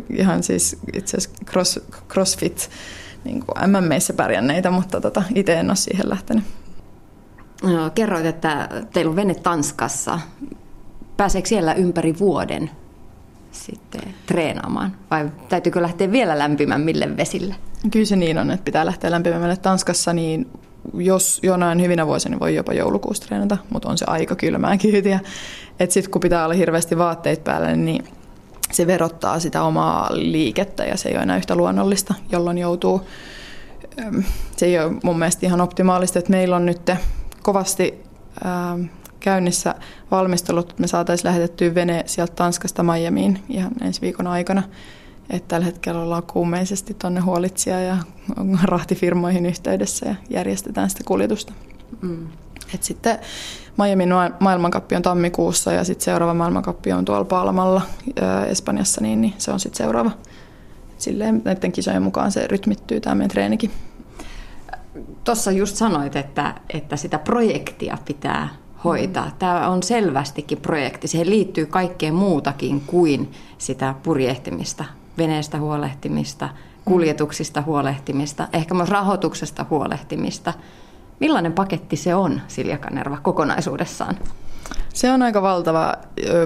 ihan 0.09 0.43
siis 0.43 0.77
itse 0.93 1.17
asiassa 1.17 1.45
cross, 1.45 1.79
crossfit 2.09 2.69
niin 3.23 3.43
kuin 3.45 3.69
MMEissä 3.69 4.13
pärjänneitä, 4.13 4.71
mutta 4.71 5.01
tota, 5.01 5.23
itse 5.35 5.53
en 5.53 5.69
ole 5.69 5.75
siihen 5.75 6.09
lähtenyt. 6.09 6.43
No, 7.63 7.89
kerroit, 7.95 8.25
että 8.25 8.69
teillä 8.93 9.09
on 9.09 9.15
vene 9.15 9.35
Tanskassa. 9.35 10.19
pääseekö 11.17 11.49
siellä 11.49 11.73
ympäri 11.73 12.19
vuoden 12.19 12.69
sitten 13.51 14.01
treenaamaan? 14.25 14.95
Vai 15.11 15.29
täytyykö 15.49 15.81
lähteä 15.81 16.11
vielä 16.11 16.39
lämpimämmille 16.39 17.17
vesille? 17.17 17.55
Kyllä 17.91 18.05
se 18.05 18.15
niin 18.15 18.37
on, 18.37 18.51
että 18.51 18.63
pitää 18.63 18.85
lähteä 18.85 19.11
lämpimämmälle. 19.11 19.57
Tanskassa 19.57 20.13
niin 20.13 20.49
jos 20.93 21.39
jonain 21.43 21.81
hyvinä 21.81 22.07
vuosina 22.07 22.33
niin 22.33 22.39
voi 22.39 22.55
jopa 22.55 22.73
joulukuussa 22.73 23.27
treenata, 23.27 23.57
mutta 23.69 23.89
on 23.89 23.97
se 23.97 24.05
aika 24.07 24.35
kylmää 24.35 24.77
kyytiä. 24.91 25.19
Että 25.79 25.93
sitten 25.93 26.11
kun 26.11 26.21
pitää 26.21 26.45
olla 26.45 26.53
hirveästi 26.53 26.97
vaatteet 26.97 27.43
päällä, 27.43 27.75
niin 27.75 28.03
se 28.71 28.87
verottaa 28.87 29.39
sitä 29.39 29.63
omaa 29.63 30.07
liikettä 30.11 30.85
ja 30.85 30.97
se 30.97 31.09
ei 31.09 31.15
ole 31.15 31.23
enää 31.23 31.37
yhtä 31.37 31.55
luonnollista, 31.55 32.13
jolloin 32.31 32.57
joutuu, 32.57 33.01
se 34.57 34.65
ei 34.65 34.79
ole 34.79 34.93
mun 35.03 35.19
mielestä 35.19 35.45
ihan 35.45 35.61
optimaalista, 35.61 36.19
että 36.19 36.31
meillä 36.31 36.55
on 36.55 36.65
nyt 36.65 36.91
kovasti 37.41 38.03
käynnissä 39.19 39.75
valmistelut, 40.11 40.69
että 40.69 40.81
me 40.81 40.87
saataisiin 40.87 41.27
lähetettyä 41.27 41.75
vene 41.75 42.03
sieltä 42.05 42.33
Tanskasta 42.35 42.83
Miamiin 42.83 43.43
ihan 43.49 43.71
ensi 43.81 44.01
viikon 44.01 44.27
aikana. 44.27 44.63
Että 45.29 45.47
tällä 45.47 45.65
hetkellä 45.65 46.01
ollaan 46.01 46.23
kuumeisesti 46.23 46.93
tuonne 46.93 47.19
huolitsija 47.19 47.79
ja 47.79 47.97
rahtifirmoihin 48.63 49.45
yhteydessä 49.45 50.05
ja 50.05 50.15
järjestetään 50.29 50.89
sitä 50.89 51.03
kuljetusta. 51.05 51.53
Mm. 52.01 52.27
Et 52.73 52.83
sitten 52.83 53.19
Miamin 53.77 54.09
maailmankappi 54.39 54.95
on 54.95 55.01
tammikuussa 55.01 55.73
ja 55.73 55.83
sitten 55.83 56.05
seuraava 56.05 56.33
maailmankappi 56.33 56.91
on 56.91 57.05
tuolla 57.05 57.25
Palmalla 57.25 57.81
Espanjassa, 58.47 59.01
niin, 59.01 59.21
niin 59.21 59.33
se 59.37 59.51
on 59.51 59.59
sitten 59.59 59.77
seuraava. 59.77 60.11
Silleen 60.97 61.41
näiden 61.45 61.71
kisojen 61.71 62.03
mukaan 62.03 62.31
se 62.31 62.47
rytmittyy 62.47 62.99
tämä 62.99 63.15
meidän 63.15 63.29
treenikin. 63.29 63.71
Tuossa 65.23 65.51
just 65.51 65.75
sanoit, 65.75 66.15
että, 66.15 66.55
että 66.73 66.97
sitä 66.97 67.19
projektia 67.19 67.97
pitää 68.05 68.49
hoitaa. 68.83 69.25
Mm. 69.25 69.31
Tämä 69.39 69.69
on 69.69 69.83
selvästikin 69.83 70.57
projekti. 70.57 71.07
Siihen 71.07 71.29
liittyy 71.29 71.65
kaikkeen 71.65 72.15
muutakin 72.15 72.81
kuin 72.81 73.31
sitä 73.57 73.95
purjehtimista, 74.03 74.85
veneestä 75.19 75.59
huolehtimista, 75.59 76.49
kuljetuksista 76.85 77.61
huolehtimista, 77.61 78.47
ehkä 78.53 78.73
myös 78.73 78.89
rahoituksesta 78.89 79.65
huolehtimista. 79.69 80.53
Millainen 81.19 81.53
paketti 81.53 81.95
se 81.95 82.15
on, 82.15 82.41
Silja 82.47 82.77
Kanerva, 82.77 83.17
kokonaisuudessaan? 83.17 84.17
Se 84.93 85.11
on 85.11 85.21
aika 85.21 85.41
valtava 85.41 85.93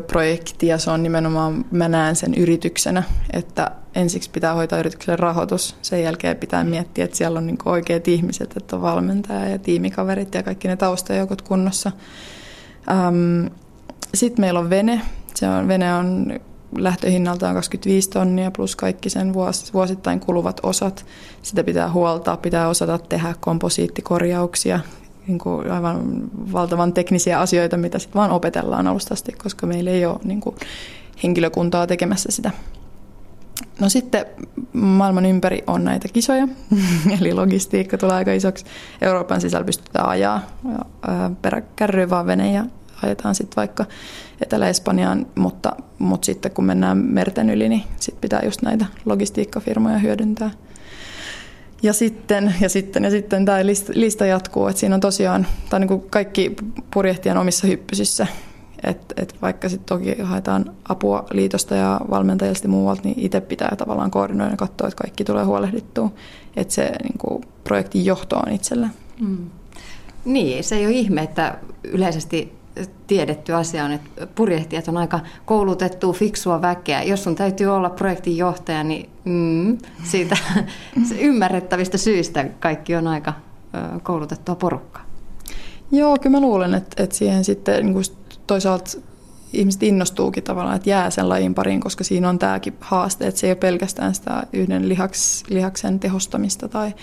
projekti 0.08 0.68
ja 0.68 0.78
se 0.78 0.92
on 0.92 1.04
nimenomaan, 1.04 1.66
mä 1.72 1.90
näen 1.90 2.16
sen 2.16 2.34
yrityksenä, 2.34 3.04
että 3.34 3.72
ensiksi 3.96 4.30
pitää 4.30 4.54
hoitaa 4.54 4.80
yrityksen 4.80 5.20
rahoitus, 5.20 5.76
sen 5.82 6.04
jälkeen 6.04 6.38
pitää 6.38 6.64
miettiä, 6.64 7.06
että 7.06 7.18
siellä 7.18 7.38
on 7.38 7.48
niin 7.48 7.58
oikeat 7.66 8.08
ihmiset, 8.08 8.58
että 8.58 8.76
on 8.76 8.82
valmentaja 8.82 9.50
ja 9.50 9.60
tiimikaverit 9.60 10.34
ja 10.34 10.44
kaikki 10.44 10.68
ne 10.68 10.76
taustajoukot 10.76 11.42
kunnossa. 11.42 11.92
Sitten 14.14 14.44
meillä 14.44 14.60
on 14.60 14.70
vene, 14.70 15.02
se 15.36 15.50
on, 15.50 15.68
vene 15.68 15.94
on 15.94 16.40
lähtöhinnaltaan 16.78 17.56
25 17.56 18.10
tonnia 18.10 18.52
plus 18.52 18.76
kaikki 18.76 19.10
sen 19.10 19.34
vuosittain 19.74 20.20
kuluvat 20.20 20.60
osat. 20.64 21.06
Sitä 21.42 21.64
pitää 21.64 21.92
huoltaa, 21.92 22.38
pitää 22.38 22.68
osata 22.68 22.98
tehdä 22.98 23.36
komposiittikorjauksia, 23.40 24.80
niin 25.28 25.40
kuin 25.40 25.72
aivan 25.72 26.02
valtavan 26.54 26.94
teknisiä 26.94 27.40
asioita, 27.40 27.78
mitä 27.78 28.00
sitten 28.00 28.20
vaan 28.20 28.32
opetellaan 28.32 28.88
alusta 28.88 29.14
asti, 29.14 29.32
koska 29.32 29.68
meillä 29.68 29.92
ei 29.92 30.06
ole 30.06 30.20
niin 30.24 30.42
kuin 30.42 30.56
henkilökuntaa 31.24 31.88
tekemässä 31.88 32.32
sitä. 32.32 32.52
No 33.80 33.90
sitten 33.90 34.26
maailman 34.74 35.26
ympäri 35.26 35.64
on 35.68 35.84
näitä 35.84 36.08
kisoja, 36.08 36.48
eli 37.22 37.34
logistiikka 37.34 37.98
tulee 37.98 38.16
aika 38.16 38.34
isoksi. 38.34 38.66
Euroopan 39.02 39.42
sisällä 39.42 39.66
pystytään 39.66 40.10
ajaa 40.10 40.42
peräkärryä 41.42 42.10
vaan 42.10 42.26
vene 42.26 42.52
ja 42.52 42.66
ajetaan 43.04 43.36
sitten 43.36 43.56
vaikka 43.56 43.86
Etelä-Espanjaan, 44.42 45.26
mutta, 45.36 45.76
mutta 46.00 46.26
sitten 46.26 46.52
kun 46.52 46.66
mennään 46.66 46.98
merten 46.98 47.50
yli, 47.50 47.70
niin 47.70 47.84
sit 48.00 48.22
pitää 48.22 48.42
just 48.44 48.62
näitä 48.62 48.86
logistiikkafirmoja 49.06 49.98
hyödyntää. 49.98 50.52
Ja 51.84 51.94
sitten, 51.94 52.56
ja 52.62 52.70
sitten, 52.70 53.04
ja 53.04 53.10
sitten 53.12 53.46
tämä 53.46 53.66
lista 53.94 54.26
jatkuu, 54.26 54.68
että 54.68 54.80
siinä 54.80 54.96
on 54.96 55.02
tosiaan, 55.02 55.48
on 55.74 55.82
niin 55.82 55.88
kuin 55.88 56.04
kaikki 56.10 56.56
purjehtien 56.94 57.38
omissa 57.38 57.68
hyppysissä, 57.68 58.28
että 58.84 59.16
et 59.18 59.36
vaikka 59.42 59.70
sitten 59.70 59.86
toki 59.86 60.22
haetaan 60.22 60.76
apua 60.90 61.26
liitosta 61.32 61.76
ja 61.76 62.02
valmentajista 62.10 62.68
muualta, 62.68 63.02
niin 63.04 63.20
itse 63.20 63.42
pitää 63.42 63.76
tavallaan 63.78 64.12
koordinoida 64.12 64.54
ja 64.54 64.58
katsoa, 64.58 64.88
että 64.88 65.02
kaikki 65.02 65.24
tulee 65.24 65.44
huolehdittua. 65.44 66.12
Että 66.56 66.74
se 66.74 66.92
niin 67.04 67.18
kuin, 67.18 67.44
projektin 67.64 68.06
johto 68.06 68.38
on 68.38 68.52
itsellä. 68.52 68.90
Mm. 69.20 69.50
Niin, 70.26 70.64
se 70.64 70.76
ei 70.76 70.86
ole 70.86 70.94
ihme, 70.94 71.22
että 71.22 71.58
yleisesti 71.84 72.54
tiedetty 73.08 73.54
asia 73.54 73.86
on, 73.86 73.92
että 73.92 74.28
purjehtijat 74.28 74.88
on 74.88 74.98
aika 74.98 75.20
koulutettua, 75.46 76.14
fiksua 76.14 76.62
väkeä. 76.62 77.04
Jos 77.04 77.24
sun 77.24 77.36
täytyy 77.36 77.68
olla 77.68 77.90
projektin 77.90 78.38
johtaja, 78.38 78.84
niin 78.84 79.10
mm, 79.26 79.78
siitä 80.04 80.38
ymmärrettävistä 81.20 81.98
syistä 81.98 82.46
kaikki 82.60 82.96
on 82.96 83.08
aika 83.08 83.34
koulutettua 84.04 84.56
porukkaa. 84.56 85.06
Joo, 85.92 86.18
kyllä 86.22 86.38
mä 86.38 86.42
luulen, 86.42 86.74
että, 86.74 87.04
että 87.04 87.16
siihen 87.16 87.44
sitten 87.44 87.86
niin 87.86 88.04
toisaalta 88.48 88.92
ihmiset 89.54 89.84
innostuukin 89.84 90.44
tavallaan, 90.44 90.76
että 90.76 90.90
jää 90.90 91.10
sen 91.10 91.30
lajin 91.30 91.54
pariin, 91.54 91.80
koska 91.80 92.04
siinä 92.04 92.30
on 92.30 92.40
tämäkin 92.40 92.74
haaste, 92.80 93.28
että 93.28 93.40
se 93.40 93.48
ei 93.48 93.52
ole 93.52 93.56
pelkästään 93.58 94.16
sitä 94.16 94.44
yhden 94.54 94.90
lihaks, 94.90 95.44
lihaksen 95.50 96.00
tehostamista 96.00 96.68
tai 96.68 96.94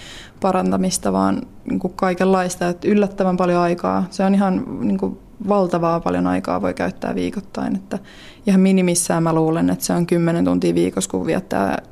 parantamista, 0.40 1.12
vaan 1.12 1.42
niin 1.64 1.80
kuin 1.80 1.92
kaikenlaista, 1.92 2.68
että 2.68 2.88
yllättävän 2.88 3.36
paljon 3.36 3.62
aikaa. 3.62 4.06
Se 4.10 4.24
on 4.24 4.34
ihan 4.34 4.64
niin 4.80 4.98
kuin 4.98 5.18
valtavaa 5.48 6.00
paljon 6.00 6.26
aikaa 6.26 6.62
voi 6.62 6.74
käyttää 6.74 7.14
viikoittain, 7.14 7.76
että 7.76 7.98
ihan 8.46 8.60
minimissään 8.60 9.22
mä 9.22 9.32
luulen, 9.32 9.70
että 9.70 9.84
se 9.84 9.92
on 9.92 10.06
10 10.06 10.44
tuntia 10.44 10.74
viikossa, 10.74 11.10
kun 11.10 11.26
viettää 11.26 11.82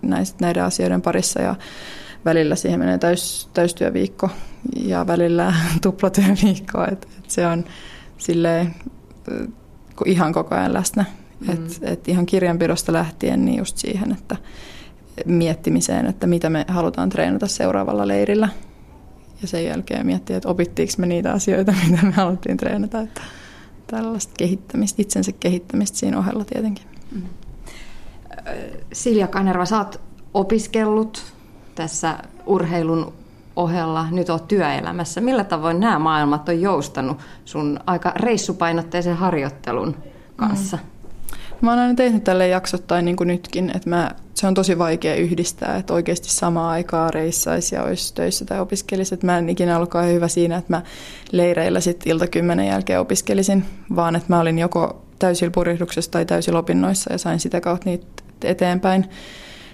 näiden 0.40 0.64
asioiden 0.64 1.02
parissa 1.02 1.42
ja 1.42 1.54
välillä 2.24 2.56
siihen 2.56 2.78
menee 2.78 2.98
täys, 2.98 3.48
täystyöviikko 3.54 4.30
ja 4.76 5.06
välillä 5.06 5.54
tuplatyöviikko, 5.82 6.84
että, 6.84 7.06
että 7.18 7.32
se 7.34 7.46
on 7.46 7.64
silleen 8.18 8.74
ihan 10.06 10.32
koko 10.32 10.54
ajan 10.54 10.72
läsnä. 10.72 11.04
Mm. 11.40 11.52
Et, 11.52 11.78
et 11.82 12.08
ihan 12.08 12.26
kirjanpidosta 12.26 12.92
lähtien 12.92 13.44
niin 13.44 13.58
just 13.58 13.76
siihen, 13.76 14.12
että 14.12 14.36
miettimiseen, 15.26 16.06
että 16.06 16.26
mitä 16.26 16.50
me 16.50 16.64
halutaan 16.68 17.08
treenata 17.08 17.46
seuraavalla 17.46 18.08
leirillä. 18.08 18.48
Ja 19.42 19.48
sen 19.48 19.64
jälkeen 19.64 20.06
miettiä, 20.06 20.36
että 20.36 20.48
opittiinko 20.48 20.92
me 20.98 21.06
niitä 21.06 21.32
asioita, 21.32 21.74
mitä 21.90 22.06
me 22.06 22.12
haluttiin 22.12 22.56
treenata. 22.56 23.00
Että 23.00 23.20
tällaista 23.90 24.34
kehittämistä, 24.38 25.02
itsensä 25.02 25.32
kehittämistä 25.32 25.98
siinä 25.98 26.18
ohella 26.18 26.44
tietenkin. 26.44 26.84
Mm. 27.12 27.22
Silja 28.92 29.26
Kanerva, 29.26 29.64
sä 29.64 29.78
oot 29.78 30.00
opiskellut 30.34 31.32
tässä 31.74 32.18
urheilun 32.46 33.12
ohella, 33.56 34.06
nyt 34.10 34.30
oot 34.30 34.48
työelämässä. 34.48 35.20
Millä 35.20 35.44
tavoin 35.44 35.80
nämä 35.80 35.98
maailmat 35.98 36.48
on 36.48 36.60
joustanut 36.60 37.18
sun 37.44 37.80
aika 37.86 38.12
reissupainotteisen 38.16 39.16
harjoittelun 39.16 39.96
kanssa? 40.36 40.76
Mm. 40.76 40.82
Mä 41.60 41.70
oon 41.70 41.78
aina 41.78 41.94
tehnyt 41.94 42.24
tälle 42.24 42.48
jaksottain 42.48 43.04
niin 43.04 43.16
kuin 43.16 43.26
nytkin, 43.26 43.70
että 43.74 43.90
mä, 43.90 44.10
se 44.38 44.46
on 44.46 44.54
tosi 44.54 44.78
vaikea 44.78 45.14
yhdistää, 45.14 45.76
että 45.76 45.94
oikeasti 45.94 46.28
samaa 46.28 46.70
aikaa 46.70 47.10
reissaisi 47.10 47.74
ja 47.74 47.82
olisi 47.82 48.14
töissä 48.14 48.44
tai 48.44 48.60
opiskelisi. 48.60 49.14
Että 49.14 49.26
mä 49.26 49.38
en 49.38 49.48
ikinä 49.48 49.76
ollutkaan 49.76 50.08
hyvä 50.08 50.28
siinä, 50.28 50.56
että 50.56 50.72
mä 50.72 50.82
leireillä 51.32 51.80
sitten 51.80 52.12
ilta 52.12 52.26
kymmenen 52.26 52.66
jälkeen 52.66 53.00
opiskelisin, 53.00 53.64
vaan 53.96 54.16
että 54.16 54.26
mä 54.28 54.40
olin 54.40 54.58
joko 54.58 55.02
täysillä 55.18 55.50
purjehduksessa 55.50 56.10
tai 56.10 56.24
täysillä 56.24 56.58
opinnoissa 56.58 57.12
ja 57.12 57.18
sain 57.18 57.40
sitä 57.40 57.60
kautta 57.60 57.90
niitä 57.90 58.06
eteenpäin. 58.44 59.06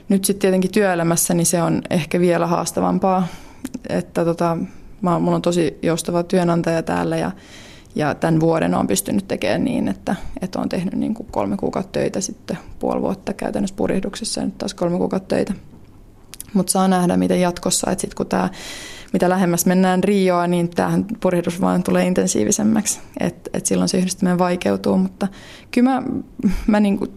Nyt 0.08 0.24
sitten 0.24 0.40
tietenkin 0.40 0.72
työelämässä 0.72 1.34
niin 1.34 1.46
se 1.46 1.62
on 1.62 1.82
ehkä 1.90 2.20
vielä 2.20 2.46
haastavampaa, 2.46 3.26
että 3.88 4.24
tota, 4.24 4.56
mä, 5.00 5.18
mulla 5.18 5.36
on 5.36 5.42
tosi 5.42 5.78
joustava 5.82 6.22
työnantaja 6.22 6.82
täällä 6.82 7.16
ja 7.16 7.30
ja 7.94 8.14
tämän 8.14 8.40
vuoden 8.40 8.74
on 8.74 8.86
pystynyt 8.86 9.28
tekemään 9.28 9.64
niin, 9.64 9.88
että, 9.88 10.16
että 10.40 10.60
on 10.60 10.68
tehnyt 10.68 10.94
niin 10.94 11.14
kuin 11.14 11.28
kolme 11.30 11.56
kuukautta 11.56 11.92
töitä 11.92 12.20
sitten 12.20 12.58
puoli 12.78 13.00
vuotta 13.00 13.32
käytännössä 13.32 13.76
purjehduksessa 13.76 14.40
ja 14.40 14.46
nyt 14.46 14.58
taas 14.58 14.74
kolme 14.74 14.98
kuukautta 14.98 15.34
töitä. 15.34 15.54
Mutta 16.54 16.72
saa 16.72 16.88
nähdä, 16.88 17.16
miten 17.16 17.40
jatkossa, 17.40 17.90
että 17.90 18.00
sitten 18.00 18.16
kun 18.16 18.26
tämä, 18.26 18.50
mitä 19.12 19.28
lähemmäs 19.28 19.66
mennään 19.66 20.04
Rioa, 20.04 20.46
niin 20.46 20.70
tämähän 20.70 21.06
purjehdus 21.20 21.60
vaan 21.60 21.82
tulee 21.82 22.06
intensiivisemmäksi, 22.06 23.00
että 23.20 23.50
et 23.54 23.66
silloin 23.66 23.88
se 23.88 23.98
yhdistyminen 23.98 24.38
vaikeutuu, 24.38 24.96
mutta 24.98 25.28
kyllä 25.70 25.90
mä, 25.90 26.02
mä 26.66 26.80
niin 26.80 26.98
kuin 26.98 27.10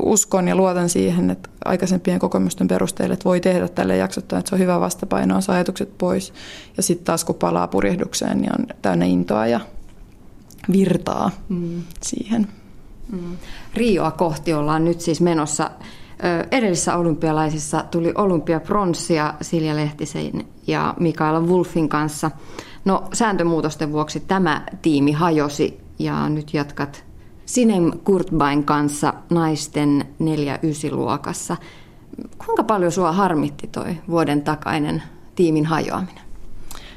uskon 0.00 0.48
ja 0.48 0.56
luotan 0.56 0.88
siihen, 0.88 1.30
että 1.30 1.48
aikaisempien 1.64 2.18
kokemusten 2.18 2.68
perusteella, 2.68 3.12
että 3.12 3.24
voi 3.24 3.40
tehdä 3.40 3.68
tälle 3.68 3.96
jaksottaa, 3.96 4.38
että 4.38 4.48
se 4.48 4.54
on 4.54 4.58
hyvä 4.58 4.80
vastapaino, 4.80 5.40
saa 5.40 5.54
ajatukset 5.54 5.98
pois. 5.98 6.32
Ja 6.76 6.82
sitten 6.82 7.04
taas 7.04 7.24
kun 7.24 7.34
palaa 7.34 7.68
purjehdukseen, 7.68 8.40
niin 8.40 8.52
on 8.60 8.66
täynnä 8.82 9.04
intoa 9.04 9.46
ja 9.46 9.60
virtaa 10.72 11.30
mm. 11.48 11.82
siihen. 12.02 12.48
Mm. 13.12 13.36
Rioa 13.74 14.10
kohti 14.10 14.54
ollaan 14.54 14.84
nyt 14.84 15.00
siis 15.00 15.20
menossa. 15.20 15.70
Edellisessä 16.50 16.96
olympialaisissa 16.96 17.84
tuli 17.90 18.12
olympiapronssia 18.14 19.34
Silja 19.40 19.76
Lehtisen 19.76 20.44
ja 20.66 20.94
Mikaela 21.00 21.40
Wolfin 21.40 21.88
kanssa. 21.88 22.30
No 22.84 23.04
sääntömuutosten 23.12 23.92
vuoksi 23.92 24.20
tämä 24.20 24.62
tiimi 24.82 25.12
hajosi 25.12 25.80
ja 25.98 26.28
nyt 26.28 26.54
jatkat 26.54 27.04
Sinem 27.46 27.92
Kurtbain 28.04 28.64
kanssa 28.64 29.14
naisten 29.30 30.04
4-9 30.90 30.94
luokassa. 30.94 31.56
Kuinka 32.46 32.64
paljon 32.64 32.92
sua 32.92 33.12
harmitti 33.12 33.66
toi 33.66 33.96
vuoden 34.08 34.42
takainen 34.42 35.02
tiimin 35.34 35.66
hajoaminen? 35.66 36.31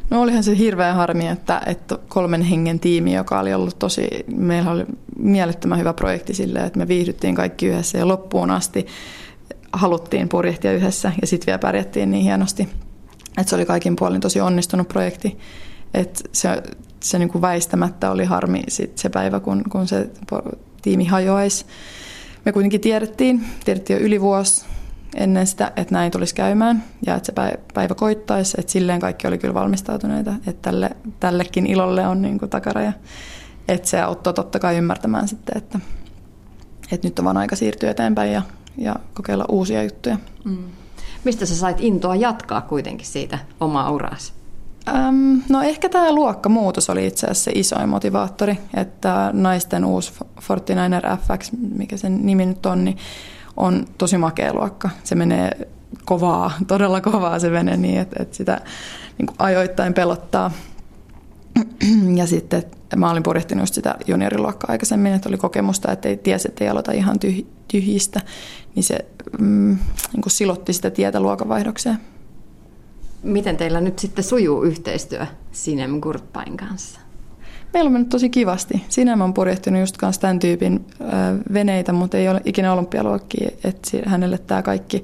No 0.10 0.22
olihan 0.22 0.44
se 0.44 0.58
hirveä 0.58 0.94
harmi, 0.94 1.28
että, 1.28 1.62
että 1.66 1.98
kolmen 2.08 2.42
hengen 2.42 2.80
tiimi, 2.80 3.14
joka 3.14 3.40
oli 3.40 3.54
ollut 3.54 3.80
tosi, 3.80 4.08
meillä 4.36 4.72
oli 4.72 4.86
mielettömän 5.18 5.80
hyvä 5.80 5.94
projekti 5.94 6.34
sille, 6.34 6.60
että 6.60 6.80
me 6.80 6.88
viihdyttiin 6.88 7.36
kaikki 7.36 7.66
yhdessä 7.66 7.98
ja 7.98 8.08
loppuun 8.08 8.52
asti 8.52 8.86
haluttiin 9.74 10.30
purjehtia 10.30 10.74
yhdessä 10.74 11.12
ja 11.22 11.28
sitten 11.28 11.46
vielä 11.46 11.60
pärjättiin 11.60 12.12
niin 12.12 12.24
hienosti. 12.24 12.70
Että 13.38 13.50
se 13.50 13.56
oli 13.56 13.66
kaikin 13.66 13.96
puolin 13.96 14.22
tosi 14.22 14.42
onnistunut 14.42 14.88
projekti. 14.88 15.38
Että 15.94 16.24
se, 16.32 16.64
se 17.00 17.20
niin 17.20 17.30
kuin 17.30 17.42
väistämättä 17.42 18.12
oli 18.12 18.26
harmi 18.26 18.64
sit 18.68 18.98
se 18.98 19.10
päivä, 19.10 19.40
kun, 19.40 19.64
kun 19.70 19.88
se 19.88 20.10
tiimi 20.82 21.06
hajoaisi. 21.06 21.66
Me 22.46 22.52
kuitenkin 22.52 22.82
tiedettiin, 22.82 23.46
tiedettiin 23.66 24.00
jo 24.00 24.06
yli 24.06 24.22
vuosi 24.22 24.66
ennen 25.16 25.48
sitä, 25.48 25.72
että 25.76 25.94
näin 25.94 26.12
tulisi 26.12 26.36
käymään 26.36 26.84
ja 27.06 27.16
että 27.16 27.26
se 27.26 27.58
päivä 27.74 27.96
koittaisi. 27.96 28.56
Että 28.60 28.72
silleen 28.72 29.00
kaikki 29.00 29.28
oli 29.28 29.38
kyllä 29.38 29.54
valmistautuneita, 29.54 30.34
että 30.48 30.62
tälle, 30.62 30.90
tällekin 31.20 31.68
ilolle 31.68 32.08
on 32.08 32.22
niin 32.22 32.40
kuin 32.40 32.50
takaraja. 32.50 32.94
Että 33.68 33.88
se 33.88 34.02
auttoi 34.02 34.34
totta 34.34 34.60
kai 34.60 34.78
ymmärtämään 34.78 35.28
sitten, 35.28 35.58
että, 35.58 35.80
että 36.92 37.08
nyt 37.08 37.20
on 37.20 37.26
vaan 37.26 37.38
aika 37.38 37.56
siirtyä 37.56 37.92
eteenpäin 37.92 38.32
ja, 38.32 38.42
ja 38.78 38.96
kokeilla 39.14 39.46
uusia 39.50 39.84
juttuja. 39.84 40.18
Mm. 40.44 40.58
Mistä 41.24 41.46
sä 41.46 41.56
sait 41.56 41.78
intoa 41.80 42.16
jatkaa 42.16 42.62
kuitenkin 42.62 43.08
siitä 43.08 43.40
omaa 43.60 43.92
uraasi? 43.92 44.34
Öm, 44.88 45.42
no 45.50 45.62
ehkä 45.62 45.90
tämä 45.90 46.12
luokkamuutos 46.12 46.90
oli 46.90 47.08
itse 47.08 47.28
asiassa 47.28 47.44
se 47.44 47.52
isoin 47.56 47.90
motivaattori, 47.90 48.58
että 48.74 49.30
naisten 49.34 49.86
uusi 49.86 50.14
Fortinainer 50.42 51.04
FX, 51.18 51.52
mikä 51.78 51.98
sen 51.98 52.26
nimi 52.26 52.46
nyt 52.46 52.66
on, 52.66 52.86
niin 52.86 52.98
on 53.58 53.86
tosi 53.98 54.18
makea 54.18 54.54
luokka. 54.54 54.90
Se 55.04 55.16
menee 55.16 55.68
kovaa, 56.06 56.52
todella 56.68 57.02
kovaa 57.02 57.40
se 57.40 57.50
menee 57.50 57.78
niin, 57.78 58.00
että, 58.00 58.16
että 58.24 58.38
sitä 58.38 58.62
niin 59.18 59.28
kuin 59.28 59.36
ajoittain 59.40 59.94
pelottaa. 59.94 60.52
Ja 62.16 62.28
sitten 62.28 62.64
mä 62.96 63.12
olin 63.12 63.24
purjehtinut 63.24 63.74
sitä 63.74 63.96
junioriluokkaa 64.08 64.72
aikaisemmin, 64.72 65.14
että 65.14 65.30
oli 65.30 65.38
kokemusta, 65.38 65.92
että 65.92 66.10
ei 66.10 66.18
tiesi, 66.18 66.48
että 66.48 66.64
ei 66.64 66.70
aloita 66.70 66.92
ihan 66.92 67.20
tyhjistä, 67.68 68.22
niin 68.76 68.84
se 68.84 69.06
mm, 69.40 69.78
niin 70.14 70.22
kuin 70.22 70.32
silotti 70.32 70.74
sitä 70.74 70.90
tietä 70.90 71.20
luokanvaihdokseen. 71.20 71.98
Miten 73.24 73.58
teillä 73.58 73.82
nyt 73.82 74.00
sitten 74.00 74.24
sujuu 74.24 74.64
yhteistyö 74.64 75.26
Sinem 75.52 76.02
Gurtpain 76.02 76.58
kanssa? 76.58 77.00
Meillä 77.76 77.88
on 77.88 77.94
mennyt 77.94 78.10
tosi 78.10 78.30
kivasti. 78.30 78.84
Sinä 78.90 79.24
on 79.24 79.34
purjehtinut 79.34 79.80
just 79.80 79.98
kanssa 79.98 80.22
tämän 80.22 80.40
tyypin 80.40 80.86
veneitä, 81.54 81.94
mutta 81.94 82.18
ei 82.18 82.30
ole 82.30 82.42
ikinä 82.46 82.74
olympialuokkia, 82.74 83.50
että 83.64 83.98
hänelle 84.06 84.38
tämä 84.38 84.62
kaikki 84.62 85.04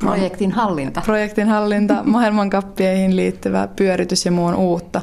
Projektin 0.00 0.52
hallinta. 0.52 1.02
Projektin 1.04 1.48
hallinta, 1.48 2.02
maailmankappeihin 2.14 3.16
liittyvä 3.16 3.68
pyöritys 3.76 4.24
ja 4.24 4.32
muu 4.32 4.46
on 4.46 4.54
uutta. 4.54 5.02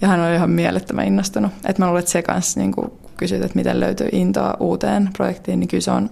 Ja 0.00 0.08
hän 0.08 0.20
oli 0.20 0.34
ihan 0.34 0.50
mielettömän 0.50 1.06
innostunut. 1.06 1.52
Et 1.66 1.78
mä 1.78 1.86
luulen, 1.86 2.00
että 2.00 2.10
se 2.10 2.22
kanssa, 2.22 2.60
niin 2.60 2.72
kun 2.72 2.92
kysyt, 3.16 3.42
että 3.42 3.56
miten 3.56 3.80
löytyy 3.80 4.08
intoa 4.12 4.56
uuteen 4.60 5.10
projektiin, 5.16 5.60
niin 5.60 5.68
kyllä 5.68 5.82
se 5.82 5.90
on 5.90 6.10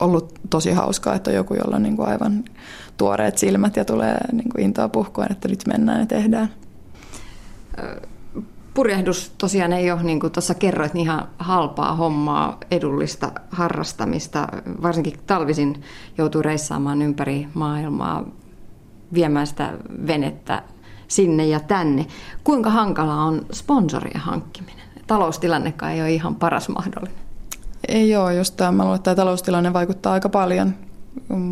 ollut 0.00 0.34
tosi 0.50 0.72
hauskaa, 0.72 1.14
että 1.14 1.30
on 1.30 1.36
joku, 1.36 1.54
jolla 1.54 1.76
on 1.76 1.82
niin 1.82 2.00
aivan 2.00 2.44
tuoreet 2.96 3.38
silmät 3.38 3.76
ja 3.76 3.84
tulee 3.84 4.18
niin 4.32 4.60
intoa 4.60 4.88
puhkoon, 4.88 5.32
että 5.32 5.48
nyt 5.48 5.66
mennään 5.66 6.00
ja 6.00 6.06
tehdään. 6.06 6.48
Purjehdus 8.74 9.32
tosiaan 9.38 9.72
ei 9.72 9.90
ole, 9.90 10.02
niin 10.02 10.20
kuin 10.20 10.32
tuossa 10.32 10.54
kerroit, 10.54 10.94
niin 10.94 11.02
ihan 11.02 11.28
halpaa 11.38 11.94
hommaa, 11.94 12.58
edullista 12.70 13.32
harrastamista. 13.50 14.48
Varsinkin 14.82 15.18
talvisin 15.26 15.82
joutuu 16.18 16.42
reissaamaan 16.42 17.02
ympäri 17.02 17.48
maailmaa, 17.54 18.24
viemään 19.14 19.46
sitä 19.46 19.72
venettä 20.06 20.62
sinne 21.08 21.46
ja 21.46 21.60
tänne. 21.60 22.06
Kuinka 22.44 22.70
hankala 22.70 23.14
on 23.14 23.46
sponsorien 23.52 24.20
hankkiminen? 24.20 24.86
Taloustilannekaan 25.06 25.92
ei 25.92 26.00
ole 26.00 26.12
ihan 26.12 26.34
paras 26.34 26.68
mahdollinen. 26.68 27.20
Ei 27.88 28.16
ole, 28.16 28.34
just 28.34 28.56
tämä, 28.56 28.72
mä 28.72 28.82
luulen, 28.82 28.96
että 28.96 29.04
tämä 29.04 29.14
taloustilanne 29.14 29.72
vaikuttaa 29.72 30.12
aika 30.12 30.28
paljon 30.28 30.74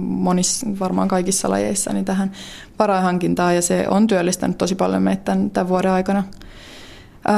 monissa, 0.07 0.67
varmaan 0.81 1.09
kaikissa 1.09 1.51
lajeissa 1.51 1.93
niin 1.93 2.05
tähän 2.05 2.33
varainhankintaan 2.79 3.55
ja 3.55 3.63
se 3.63 3.87
on 3.89 4.07
työllistänyt 4.07 4.59
tosi 4.59 4.75
paljon 4.75 5.03
meitä 5.03 5.23
tämän, 5.25 5.51
tämän 5.51 5.69
vuoden 5.69 5.91
aikana. 5.91 6.25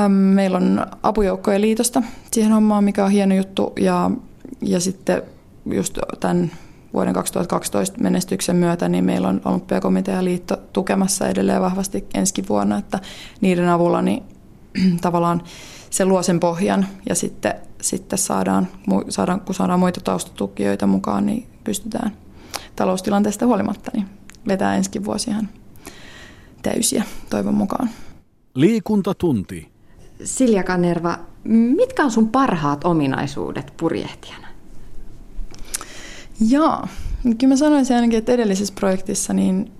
meillä 0.08 0.56
on 0.56 0.86
apujoukkojen 1.02 1.60
liitosta 1.60 2.02
siihen 2.32 2.52
hommaan, 2.52 2.84
mikä 2.84 3.04
on 3.04 3.10
hieno 3.10 3.34
juttu 3.34 3.72
ja, 3.80 4.10
ja 4.62 4.80
sitten 4.80 5.22
just 5.66 5.98
tämän 6.20 6.50
vuoden 6.92 7.14
2012 7.14 8.00
menestyksen 8.00 8.56
myötä, 8.56 8.88
niin 8.88 9.04
meillä 9.04 9.28
on 9.28 9.40
olympiakomitea 9.44 10.14
ja 10.14 10.24
liitto 10.24 10.56
tukemassa 10.72 11.28
edelleen 11.28 11.62
vahvasti 11.62 12.06
ensi 12.14 12.44
vuonna, 12.48 12.78
että 12.78 12.98
niiden 13.40 13.68
avulla 13.68 14.02
niin 14.02 14.22
tavallaan 15.00 15.42
se 15.90 16.04
luo 16.04 16.22
sen 16.22 16.40
pohjan 16.40 16.86
ja 17.08 17.14
sitten, 17.14 17.54
sitten 17.80 18.18
saadaan, 18.18 18.68
saadaan, 19.08 19.40
kun 19.40 19.54
saadaan 19.54 19.80
muita 19.80 20.00
taustatukijoita 20.00 20.86
mukaan, 20.86 21.26
niin 21.26 21.46
pystytään 21.64 22.16
taloustilanteesta 22.76 23.46
huolimatta 23.46 23.90
niin 23.94 24.06
vetää 24.48 24.76
ensi 24.76 25.04
vuosi 25.04 25.30
ihan 25.30 25.48
täysiä 26.62 27.04
toivon 27.30 27.54
mukaan. 27.54 27.90
Liikuntatunti. 28.54 29.70
Silja 30.24 30.62
Kanerva, 30.62 31.18
mitkä 31.76 32.04
on 32.04 32.10
sun 32.10 32.28
parhaat 32.28 32.84
ominaisuudet 32.84 33.72
purjehtijana? 33.76 34.46
Joo, 36.48 36.86
kyllä 37.22 37.48
mä 37.48 37.56
sanoisin 37.56 37.96
ainakin, 37.96 38.18
että 38.18 38.32
edellisessä 38.32 38.74
projektissa, 38.74 39.32
niin 39.32 39.72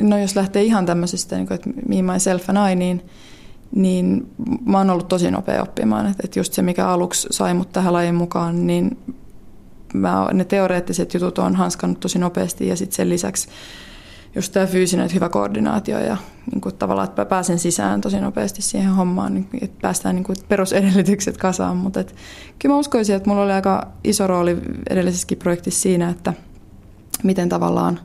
no 0.00 0.18
jos 0.18 0.36
lähtee 0.36 0.62
ihan 0.62 0.86
tämmöisestä, 0.86 1.36
niin 1.36 1.46
kuin, 1.46 1.54
että 1.54 1.70
me 1.88 2.12
myself 2.12 2.50
and 2.50 2.72
I, 2.72 2.74
niin, 2.74 3.02
niin 3.78 4.30
mä 4.66 4.78
oon 4.78 4.90
ollut 4.90 5.08
tosi 5.08 5.30
nopea 5.30 5.62
oppimaan. 5.62 6.06
Että, 6.06 6.22
että 6.24 6.38
just 6.38 6.52
se, 6.52 6.62
mikä 6.62 6.88
aluksi 6.88 7.28
sai 7.30 7.54
mut 7.54 7.72
tähän 7.72 7.92
lajin 7.92 8.14
mukaan, 8.14 8.66
niin 8.66 8.98
mä, 9.94 10.28
ne 10.32 10.44
teoreettiset 10.44 11.14
jutut 11.14 11.38
on 11.38 11.56
hanskannut 11.56 12.00
tosi 12.00 12.18
nopeasti 12.18 12.68
ja 12.68 12.76
sitten 12.76 12.96
sen 12.96 13.08
lisäksi 13.08 13.48
just 14.34 14.52
tämä 14.52 14.66
fyysinen, 14.66 15.06
että 15.06 15.14
hyvä 15.14 15.28
koordinaatio 15.28 15.98
ja 15.98 16.16
niin 16.52 16.60
kuin 16.60 16.74
tavallaan, 16.74 17.08
että 17.08 17.24
pääsen 17.24 17.58
sisään 17.58 18.00
tosi 18.00 18.20
nopeasti 18.20 18.62
siihen 18.62 18.90
hommaan, 18.90 19.34
niin 19.34 19.48
että 19.62 19.78
päästään 19.82 20.14
niin 20.14 20.24
kuin 20.24 20.36
perusedellytykset 20.48 21.36
kasaan. 21.36 21.76
Mutta 21.76 22.00
et, 22.00 22.14
kyllä 22.58 22.72
mä 22.72 22.78
uskoisin, 22.78 23.16
että 23.16 23.30
mulla 23.30 23.42
oli 23.42 23.52
aika 23.52 23.86
iso 24.04 24.26
rooli 24.26 24.56
edellisessäkin 24.90 25.38
projektissa 25.38 25.80
siinä, 25.80 26.08
että 26.08 26.32
miten 27.22 27.48
tavallaan 27.48 28.00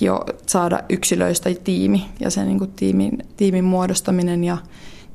hio, 0.00 0.24
saada 0.46 0.80
yksilöistä 0.88 1.50
tiimi 1.64 2.08
ja 2.20 2.30
sen 2.30 2.46
niin 2.46 2.58
kuin 2.58 2.72
tiimin, 2.72 3.18
tiimin 3.36 3.64
muodostaminen 3.64 4.44
ja 4.44 4.58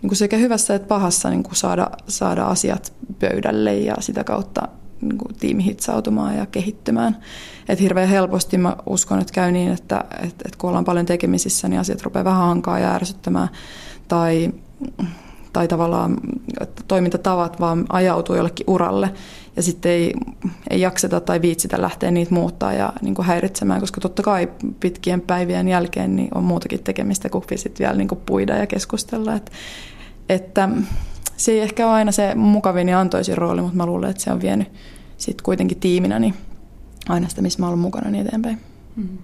niin 0.05 0.09
kuin 0.09 0.17
sekä 0.17 0.37
hyvässä 0.37 0.75
että 0.75 0.87
pahassa 0.87 1.29
niin 1.29 1.43
kuin 1.43 1.55
saada, 1.55 1.89
saada 2.07 2.45
asiat 2.45 2.93
pöydälle 3.19 3.77
ja 3.77 3.95
sitä 3.99 4.23
kautta 4.23 4.67
niin 5.01 5.17
kuin 5.17 5.35
tiimi 5.39 5.63
hitsautumaan 5.63 6.37
ja 6.37 6.45
kehittymään. 6.45 7.17
Et 7.69 7.79
hirveän 7.79 8.09
helposti 8.09 8.57
mä 8.57 8.75
uskon, 8.85 9.19
että 9.19 9.33
käy 9.33 9.51
niin, 9.51 9.71
että, 9.71 10.03
että, 10.11 10.25
että 10.25 10.57
kun 10.57 10.67
ollaan 10.67 10.85
paljon 10.85 11.05
tekemisissä, 11.05 11.67
niin 11.67 11.79
asiat 11.79 12.01
rupeaa 12.01 12.25
vähän 12.25 12.41
hankaa 12.41 12.79
ja 12.79 12.95
ärsyttämään. 12.95 13.49
Tai, 14.07 14.53
tai 15.53 15.67
tavallaan 15.67 16.17
että 16.61 16.83
toimintatavat 16.87 17.59
vaan 17.59 17.85
ajautuu 17.89 18.35
jollekin 18.35 18.69
uralle 18.69 19.13
ja 19.55 19.63
sitten 19.63 19.91
ei, 19.91 20.13
ei 20.69 20.81
jakseta 20.81 21.19
tai 21.19 21.41
viitsitä 21.41 21.81
lähteä 21.81 22.11
niitä 22.11 22.33
muuttaa 22.33 22.73
ja 22.73 22.93
niin 23.01 23.15
kuin 23.15 23.25
häiritsemään, 23.25 23.79
koska 23.79 24.01
totta 24.01 24.23
kai 24.23 24.49
pitkien 24.79 25.21
päivien 25.21 25.67
jälkeen 25.67 26.15
niin 26.15 26.29
on 26.35 26.43
muutakin 26.43 26.83
tekemistä 26.83 27.29
kuin 27.29 27.43
sitten 27.55 27.83
vielä 27.85 27.97
niin 27.97 28.07
kuin 28.07 28.21
puida 28.25 28.55
ja 28.55 28.67
keskustella. 28.67 29.35
Et, 29.35 29.51
että 30.29 30.69
se 31.38 31.51
ei 31.51 31.59
ehkä 31.59 31.85
ole 31.85 31.93
aina 31.93 32.11
se 32.11 32.35
mukavin 32.35 32.89
ja 32.89 32.99
antoisin 32.99 33.38
rooli, 33.38 33.61
mutta 33.61 33.77
mä 33.77 33.85
luulen, 33.85 34.09
että 34.09 34.23
se 34.23 34.31
on 34.31 34.41
vienyt 34.41 34.67
sitten 35.17 35.43
kuitenkin 35.43 35.79
tiiminä 35.79 36.19
niin 36.19 36.33
aina 37.09 37.29
sitä, 37.29 37.41
missä 37.41 37.59
mä 37.59 37.67
olen 37.67 37.79
mukana 37.79 38.09
niin 38.09 38.27
eteenpäin. 38.27 38.61
Mm. 38.95 39.17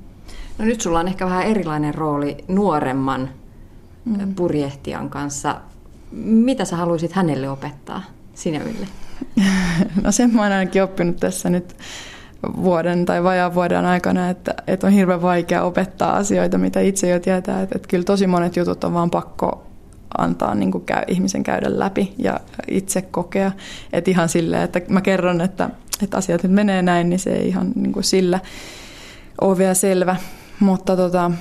No 0.58 0.66
nyt 0.66 0.82
sulla 0.82 1.00
on 1.00 1.08
ehkä 1.08 1.26
vähän 1.26 1.48
erilainen 1.48 1.96
rooli 1.96 2.38
nuoremman 2.48 3.30
mm. 4.06 4.36
purjehtijan 4.36 5.10
kanssa. 5.10 5.62
Mitä 6.22 6.66
sä 6.66 6.76
haluaisit 6.76 7.14
hänelle 7.14 7.50
opettaa 7.50 8.04
Sineville? 8.34 8.88
no 10.04 10.12
sen 10.12 10.36
mä 10.36 10.44
oon 10.44 10.52
ainakin 10.52 10.84
oppinut 10.84 11.18
tässä 11.18 11.50
nyt 11.50 11.76
vuoden 12.56 13.06
tai 13.06 13.24
vajaan 13.24 13.56
vuoden 13.56 13.86
aikana, 13.86 14.30
että, 14.30 14.56
että 14.68 14.88
on 14.88 14.94
hirveän 14.94 15.22
vaikea 15.22 15.64
opettaa 15.64 16.16
asioita, 16.16 16.58
mitä 16.58 16.80
itse 16.80 17.10
jo 17.10 17.20
tietää. 17.20 17.62
Että, 17.62 17.76
että 17.76 17.88
kyllä 17.88 18.04
tosi 18.04 18.28
monet 18.28 18.56
jutut 18.56 18.84
on 18.84 18.94
vaan 18.94 19.10
pakko 19.10 19.71
antaa 20.18 20.56
niin 20.56 20.72
kuin 20.72 20.86
käy, 20.86 21.04
ihmisen 21.08 21.44
käydä 21.44 21.80
läpi 21.80 22.14
ja 22.18 22.40
itse 22.68 23.02
kokea. 23.02 23.52
Että 23.94 24.12
ihan 24.12 24.30
silleen, 24.30 24.64
että 24.64 24.82
mä 24.90 25.02
kerron, 25.02 25.42
että, 25.42 25.70
että 26.04 26.18
asiat 26.18 26.44
nyt 26.44 26.52
menee 26.52 26.82
näin, 26.82 27.10
niin 27.10 27.20
se 27.20 27.34
ei 27.34 27.48
ihan 27.48 27.72
niin 27.76 27.94
kuin 27.94 28.04
sillä 28.04 28.40
ole 29.42 29.58
vielä 29.58 29.74
selvä. 29.74 30.16
Mutta 30.60 30.96
tota, 30.96 31.32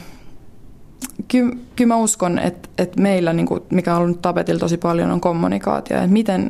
kyllä, 1.28 1.56
kyllä 1.76 1.94
mä 1.94 1.96
uskon, 1.96 2.38
että, 2.38 2.68
että 2.78 3.00
meillä, 3.00 3.32
niin 3.32 3.46
kuin, 3.46 3.60
mikä 3.70 3.96
on 3.96 4.02
ollut 4.02 4.22
tapetilla 4.22 4.60
tosi 4.60 4.76
paljon, 4.76 5.10
on 5.10 5.20
kommunikaatio. 5.20 5.96
Että 5.96 6.10
miten 6.10 6.48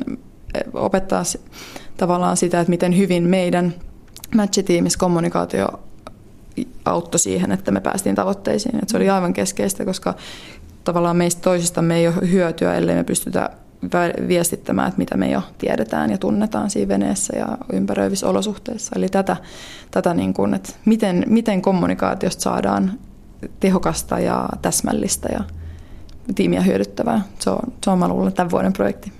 opettaa 0.73 1.23
tavallaan 1.97 2.37
sitä, 2.37 2.59
että 2.59 2.69
miten 2.69 2.97
hyvin 2.97 3.23
meidän 3.23 3.73
matchitiimissä 4.35 4.99
kommunikaatio 4.99 5.67
auttoi 6.85 7.19
siihen, 7.19 7.51
että 7.51 7.71
me 7.71 7.79
päästiin 7.79 8.15
tavoitteisiin. 8.15 8.75
Että 8.75 8.91
se 8.91 8.97
oli 8.97 9.09
aivan 9.09 9.33
keskeistä, 9.33 9.85
koska 9.85 10.15
tavallaan 10.83 11.17
meistä 11.17 11.41
toisistamme 11.41 11.97
ei 11.97 12.07
ole 12.07 12.31
hyötyä, 12.31 12.75
ellei 12.75 12.95
me 12.95 13.03
pystytä 13.03 13.49
viestittämään, 14.27 14.87
että 14.87 14.97
mitä 14.97 15.17
me 15.17 15.31
jo 15.31 15.41
tiedetään 15.57 16.11
ja 16.11 16.17
tunnetaan 16.17 16.69
siinä 16.69 16.87
veneessä 16.87 17.37
ja 17.37 17.57
ympäröivissä 17.73 18.29
olosuhteissa. 18.29 18.91
Eli 18.95 19.09
tätä, 19.09 19.37
tätä 19.91 20.13
niin 20.13 20.33
kuin, 20.33 20.53
että 20.53 20.73
miten, 20.85 21.23
miten 21.27 21.61
kommunikaatiosta 21.61 22.41
saadaan 22.41 22.91
tehokasta 23.59 24.19
ja 24.19 24.49
täsmällistä 24.61 25.29
ja 25.33 25.43
tiimiä 26.35 26.61
hyödyttävää. 26.61 27.21
Se 27.39 27.49
on, 27.49 27.59
se 27.83 27.89
on 27.89 27.99
mä 27.99 28.07
luulen, 28.07 28.33
tämän 28.33 28.51
vuoden 28.51 28.73
projekti. 28.73 29.11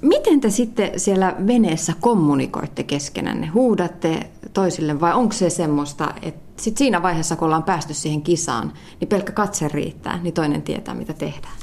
Miten 0.00 0.40
te 0.40 0.50
sitten 0.50 1.00
siellä 1.00 1.36
veneessä 1.46 1.92
kommunikoitte 2.00 2.82
keskenänne? 2.82 3.46
Huudatte 3.46 4.30
toisille 4.52 5.00
vai 5.00 5.14
onko 5.14 5.32
se 5.32 5.50
semmoista, 5.50 6.14
että 6.22 6.47
sit 6.60 6.76
siinä 6.76 7.02
vaiheessa, 7.02 7.36
kun 7.36 7.46
ollaan 7.46 7.62
päästy 7.62 7.94
siihen 7.94 8.22
kisaan, 8.22 8.72
niin 9.00 9.08
pelkkä 9.08 9.32
katse 9.32 9.68
riittää, 9.68 10.18
niin 10.22 10.34
toinen 10.34 10.62
tietää, 10.62 10.94
mitä 10.94 11.12
tehdään? 11.12 11.54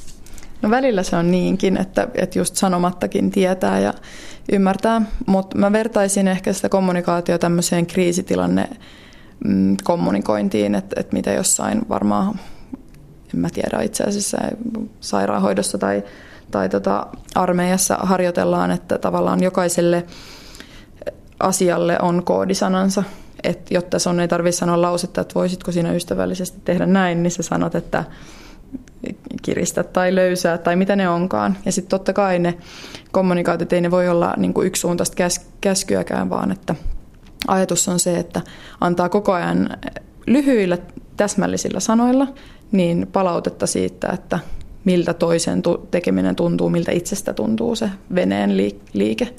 No 0.61 0.69
välillä 0.69 1.03
se 1.03 1.15
on 1.15 1.31
niinkin, 1.31 1.77
että, 1.77 2.07
että 2.13 2.39
just 2.39 2.55
sanomattakin 2.55 3.31
tietää 3.31 3.79
ja 3.79 3.93
ymmärtää, 4.51 5.01
mutta 5.25 5.57
mä 5.57 5.71
vertaisin 5.71 6.27
ehkä 6.27 6.53
sitä 6.53 6.69
kommunikaatio 6.69 7.37
tämmöiseen 7.37 7.85
kriisitilanne 7.85 8.69
mm, 9.45 9.77
kommunikointiin, 9.83 10.75
että, 10.75 10.99
että 10.99 11.13
mitä 11.13 11.31
jossain 11.31 11.81
varmaan, 11.89 12.39
en 13.33 13.39
mä 13.39 13.49
tiedä 13.49 13.81
itse 13.81 14.03
asiassa, 14.03 14.37
sairaanhoidossa 14.99 15.77
tai, 15.77 16.03
tai 16.51 16.69
tota 16.69 17.07
armeijassa 17.35 17.97
harjoitellaan, 18.01 18.71
että 18.71 18.97
tavallaan 18.97 19.43
jokaiselle 19.43 20.05
asialle 21.39 21.97
on 22.01 22.23
koodisanansa, 22.23 23.03
että 23.45 23.73
jotta 23.73 23.99
sun 23.99 24.19
ei 24.19 24.27
tarvitse 24.27 24.57
sanoa 24.57 24.81
lausetta, 24.81 25.21
että 25.21 25.35
voisitko 25.35 25.71
sinä 25.71 25.93
ystävällisesti 25.93 26.61
tehdä 26.65 26.85
näin, 26.85 27.23
niin 27.23 27.31
sä 27.31 27.43
sanot, 27.43 27.75
että 27.75 28.03
kiristä 29.41 29.83
tai 29.83 30.15
löysää 30.15 30.57
tai 30.57 30.75
mitä 30.75 30.95
ne 30.95 31.09
onkaan. 31.09 31.57
Ja 31.65 31.71
sitten 31.71 31.89
totta 31.89 32.13
kai 32.13 32.39
ne 32.39 32.57
kommunikaatiot 33.11 33.73
ei 33.73 33.81
ne 33.81 33.91
voi 33.91 34.09
olla 34.09 34.33
niin 34.37 34.53
yksisuuntaista 34.63 35.15
käs- 35.23 35.45
käskyäkään, 35.61 36.29
vaan 36.29 36.51
että 36.51 36.75
ajatus 37.47 37.87
on 37.87 37.99
se, 37.99 38.17
että 38.17 38.41
antaa 38.81 39.09
koko 39.09 39.33
ajan 39.33 39.69
lyhyillä 40.27 40.77
täsmällisillä 41.17 41.79
sanoilla 41.79 42.27
niin 42.71 43.07
palautetta 43.13 43.67
siitä, 43.67 44.09
että 44.09 44.39
miltä 44.85 45.13
toisen 45.13 45.61
tekeminen 45.91 46.35
tuntuu, 46.35 46.69
miltä 46.69 46.91
itsestä 46.91 47.33
tuntuu 47.33 47.75
se 47.75 47.89
veneen 48.15 48.57
liike. 48.93 49.35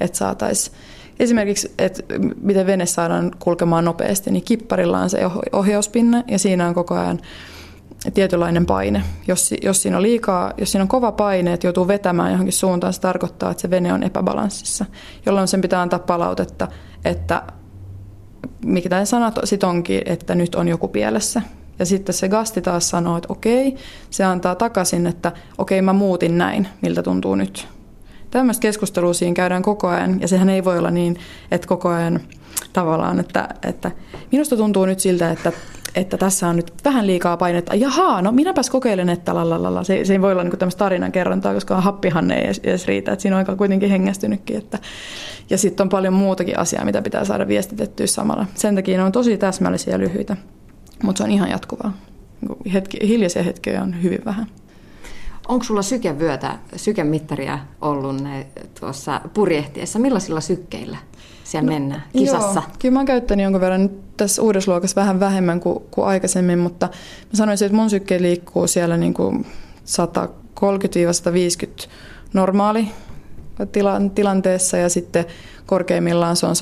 Että 0.00 0.18
saataisiin 0.18 0.76
esimerkiksi, 1.22 1.74
että 1.78 2.02
miten 2.40 2.66
vene 2.66 2.86
saadaan 2.86 3.30
kulkemaan 3.38 3.84
nopeasti, 3.84 4.30
niin 4.30 4.44
kipparilla 4.44 4.98
on 4.98 5.10
se 5.10 5.18
ohjauspinna 5.52 6.22
ja 6.28 6.38
siinä 6.38 6.68
on 6.68 6.74
koko 6.74 6.94
ajan 6.94 7.20
tietynlainen 8.14 8.66
paine. 8.66 9.02
Jos, 9.28 9.54
jos 9.62 9.82
siinä 9.82 9.96
on 9.96 10.02
liikaa, 10.02 10.52
jos 10.58 10.72
siinä 10.72 10.82
on 10.82 10.88
kova 10.88 11.12
paine, 11.12 11.52
että 11.52 11.66
joutuu 11.66 11.88
vetämään 11.88 12.32
johonkin 12.32 12.52
suuntaan, 12.52 12.92
se 12.92 13.00
tarkoittaa, 13.00 13.50
että 13.50 13.60
se 13.60 13.70
vene 13.70 13.92
on 13.92 14.02
epäbalanssissa, 14.02 14.86
jolloin 15.26 15.48
sen 15.48 15.60
pitää 15.60 15.82
antaa 15.82 15.98
palautetta, 15.98 16.68
että 17.04 17.42
mikä 18.64 18.88
tämä 18.88 19.04
sana 19.04 19.32
sitten 19.44 19.68
onkin, 19.68 20.02
että 20.06 20.34
nyt 20.34 20.54
on 20.54 20.68
joku 20.68 20.88
pielessä. 20.88 21.42
Ja 21.78 21.86
sitten 21.86 22.14
se 22.14 22.28
gasti 22.28 22.62
taas 22.62 22.90
sanoo, 22.90 23.16
että 23.16 23.32
okei, 23.32 23.76
se 24.10 24.24
antaa 24.24 24.54
takaisin, 24.54 25.06
että 25.06 25.32
okei, 25.58 25.82
mä 25.82 25.92
muutin 25.92 26.38
näin, 26.38 26.68
miltä 26.80 27.02
tuntuu 27.02 27.34
nyt. 27.34 27.68
Tämmöistä 28.32 28.62
keskustelua 28.62 29.12
siinä 29.12 29.34
käydään 29.34 29.62
koko 29.62 29.88
ajan, 29.88 30.20
ja 30.20 30.28
sehän 30.28 30.48
ei 30.48 30.64
voi 30.64 30.78
olla 30.78 30.90
niin, 30.90 31.16
että 31.50 31.68
koko 31.68 31.88
ajan 31.88 32.20
tavallaan, 32.72 33.20
että, 33.20 33.48
että 33.68 33.90
minusta 34.32 34.56
tuntuu 34.56 34.86
nyt 34.86 35.00
siltä, 35.00 35.30
että 35.30 35.52
että 35.94 36.16
tässä 36.16 36.48
on 36.48 36.56
nyt 36.56 36.72
vähän 36.84 37.06
liikaa 37.06 37.36
painetta. 37.36 37.74
Jahaa, 37.74 38.22
no 38.22 38.32
minäpäs 38.32 38.70
kokeilen, 38.70 39.08
että 39.08 39.34
lalalala. 39.34 39.84
Se, 39.84 40.04
se 40.04 40.12
ei 40.12 40.20
voi 40.20 40.32
olla 40.32 40.44
niin 40.44 40.58
tämmöistä 40.58 40.78
tarinan 40.78 41.12
kerrontaa, 41.12 41.54
koska 41.54 41.80
happihan 41.80 42.30
ei 42.30 42.44
edes, 42.44 42.60
edes 42.64 42.86
riitä. 42.86 43.12
Että 43.12 43.22
siinä 43.22 43.36
on 43.36 43.38
aika 43.38 43.56
kuitenkin 43.56 43.90
hengästynytkin. 43.90 44.56
Että, 44.56 44.78
ja 45.50 45.58
sitten 45.58 45.84
on 45.84 45.88
paljon 45.88 46.14
muutakin 46.14 46.58
asiaa, 46.58 46.84
mitä 46.84 47.02
pitää 47.02 47.24
saada 47.24 47.48
viestitettyä 47.48 48.06
samalla. 48.06 48.46
Sen 48.54 48.74
takia 48.74 48.96
ne 48.96 49.04
on 49.04 49.12
tosi 49.12 49.38
täsmällisiä 49.38 49.94
ja 49.94 49.98
lyhyitä, 49.98 50.36
mutta 51.02 51.18
se 51.18 51.24
on 51.24 51.30
ihan 51.30 51.50
jatkuvaa. 51.50 51.92
Niin 52.40 52.72
hetki, 52.72 53.08
hiljaisia 53.08 53.42
hetkiä 53.42 53.82
on 53.82 54.02
hyvin 54.02 54.24
vähän. 54.24 54.46
Onko 55.48 55.64
sulla 55.64 55.82
sykevyötä, 55.82 56.58
sykemittaria 56.76 57.58
ollut 57.80 58.16
tuossa 58.80 59.20
purjehtiessa? 59.34 59.98
Millaisilla 59.98 60.40
sykkeillä 60.40 60.98
siellä 61.44 61.66
no, 61.66 61.72
mennään 61.72 62.02
kisassa? 62.18 62.60
Joo, 62.60 62.76
kyllä 62.78 62.92
mä 62.92 62.98
oon 62.98 63.06
käyttänyt 63.06 63.44
jonkun 63.44 63.60
verran 63.60 63.82
nyt 63.82 64.16
tässä 64.16 64.42
uudessa 64.42 64.70
luokassa 64.72 65.00
vähän 65.00 65.20
vähemmän 65.20 65.60
kuin, 65.60 65.78
kuin 65.90 66.06
aikaisemmin, 66.06 66.58
mutta 66.58 66.86
mä 66.86 67.34
sanoisin, 67.34 67.66
että 67.66 67.76
mun 67.76 67.90
sykke 67.90 68.22
liikkuu 68.22 68.66
siellä 68.66 68.96
niin 68.96 69.14
kuin 69.14 69.46
130-150 70.62 71.88
normaali 72.32 72.88
tilanteessa 74.14 74.76
ja 74.76 74.88
sitten 74.88 75.24
korkeimmillaan 75.66 76.36
se 76.36 76.46
on 76.46 76.54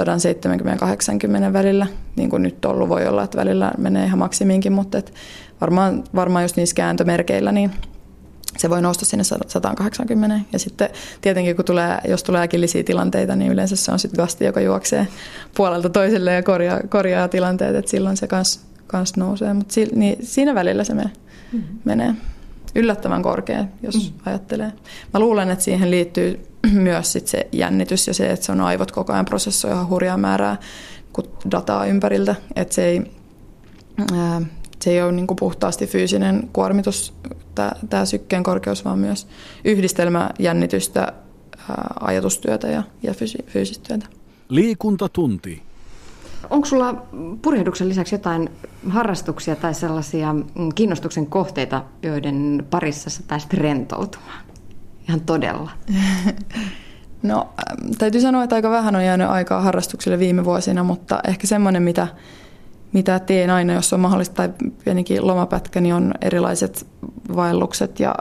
170-80 1.48 1.52
välillä, 1.52 1.86
niin 2.16 2.30
kuin 2.30 2.42
nyt 2.42 2.64
ollut 2.64 2.88
voi 2.88 3.06
olla, 3.06 3.22
että 3.22 3.38
välillä 3.38 3.72
menee 3.78 4.06
ihan 4.06 4.18
maksimiinkin, 4.18 4.72
mutta 4.72 4.98
et 4.98 5.14
varmaan, 5.60 6.04
varmaan 6.14 6.44
just 6.44 6.56
niissä 6.56 6.74
kääntömerkeillä, 6.74 7.52
niin 7.52 7.70
se 8.56 8.70
voi 8.70 8.82
nousta 8.82 9.04
sinne 9.04 9.24
180. 9.24 10.40
Ja 10.52 10.58
sitten 10.58 10.88
tietenkin, 11.20 11.56
kun 11.56 11.64
tulee, 11.64 11.98
jos 12.08 12.22
tulee 12.22 12.42
äkillisiä 12.42 12.82
tilanteita, 12.82 13.36
niin 13.36 13.52
yleensä 13.52 13.76
se 13.76 13.92
on 13.92 13.98
sitten 13.98 14.24
gasti, 14.24 14.44
joka 14.44 14.60
juoksee 14.60 15.08
puolelta 15.56 15.88
toiselle 15.88 16.32
ja 16.32 16.42
korjaa, 16.42 16.80
korjaa 16.88 17.28
tilanteet, 17.28 17.76
että 17.76 17.90
silloin 17.90 18.16
se 18.16 18.26
kans, 18.26 18.60
kans 18.86 19.16
nousee. 19.16 19.54
Mutta 19.54 19.74
si, 19.74 19.88
niin 19.94 20.26
siinä 20.26 20.54
välillä 20.54 20.84
se 20.84 20.94
menee. 20.94 21.12
Mm-hmm. 21.52 21.78
menee. 21.84 22.14
Yllättävän 22.74 23.22
korkea, 23.22 23.64
jos 23.82 23.94
mm-hmm. 23.94 24.20
ajattelee. 24.26 24.72
Mä 25.14 25.20
luulen, 25.20 25.50
että 25.50 25.64
siihen 25.64 25.90
liittyy 25.90 26.46
myös 26.72 27.12
sit 27.12 27.26
se 27.26 27.48
jännitys 27.52 28.06
ja 28.06 28.14
se, 28.14 28.30
että 28.30 28.46
se 28.46 28.52
on 28.52 28.60
aivot 28.60 28.92
koko 28.92 29.12
ajan 29.12 29.24
prosessoi 29.24 29.70
ihan 29.70 29.88
hurjaa 29.88 30.16
määrää 30.16 30.56
dataa 31.50 31.86
ympäriltä. 31.86 32.34
Että 32.56 32.74
se 32.74 32.84
ei, 32.84 33.02
ää, 34.12 34.42
se 34.84 34.90
ei 34.90 35.02
ole 35.02 35.12
niin 35.12 35.26
puhtaasti 35.38 35.86
fyysinen 35.86 36.48
kuormitus, 36.52 37.14
tämä 37.90 38.04
sykkeen 38.04 38.42
korkeus, 38.42 38.84
vaan 38.84 38.98
myös 38.98 39.26
yhdistelmä 39.64 40.30
jännitystä, 40.38 41.12
ajatustyötä 42.00 42.68
ja, 42.68 42.82
ja 43.02 43.14
fysi, 43.14 43.38
fyysistä 43.46 43.88
työtä. 43.88 44.06
Liikuntatunti. 44.48 45.62
Onko 46.50 46.66
sulla 46.66 47.06
purjehduksen 47.42 47.88
lisäksi 47.88 48.14
jotain 48.14 48.48
harrastuksia 48.88 49.56
tai 49.56 49.74
sellaisia 49.74 50.32
mm, 50.32 50.68
kiinnostuksen 50.74 51.26
kohteita, 51.26 51.84
joiden 52.02 52.66
parissa 52.70 53.10
sä 53.10 53.22
pääsit 53.28 53.54
rentoutumaan? 53.54 54.44
Ihan 55.08 55.20
todella. 55.20 55.70
No, 57.22 57.48
täytyy 57.98 58.20
sanoa, 58.20 58.44
että 58.44 58.56
aika 58.56 58.70
vähän 58.70 58.96
on 58.96 59.04
jäänyt 59.04 59.28
aikaa 59.28 59.60
harrastuksille 59.60 60.18
viime 60.18 60.44
vuosina, 60.44 60.84
mutta 60.84 61.20
ehkä 61.28 61.46
semmoinen, 61.46 61.82
mitä 61.82 62.08
mitä 62.92 63.18
teen 63.18 63.50
aina, 63.50 63.72
jos 63.72 63.92
on 63.92 64.00
mahdollista, 64.00 64.34
tai 64.34 64.50
pienikin 64.84 65.26
lomapätkä, 65.26 65.80
niin 65.80 65.94
on 65.94 66.14
erilaiset 66.20 66.86
vaellukset 67.36 68.00
ja 68.00 68.14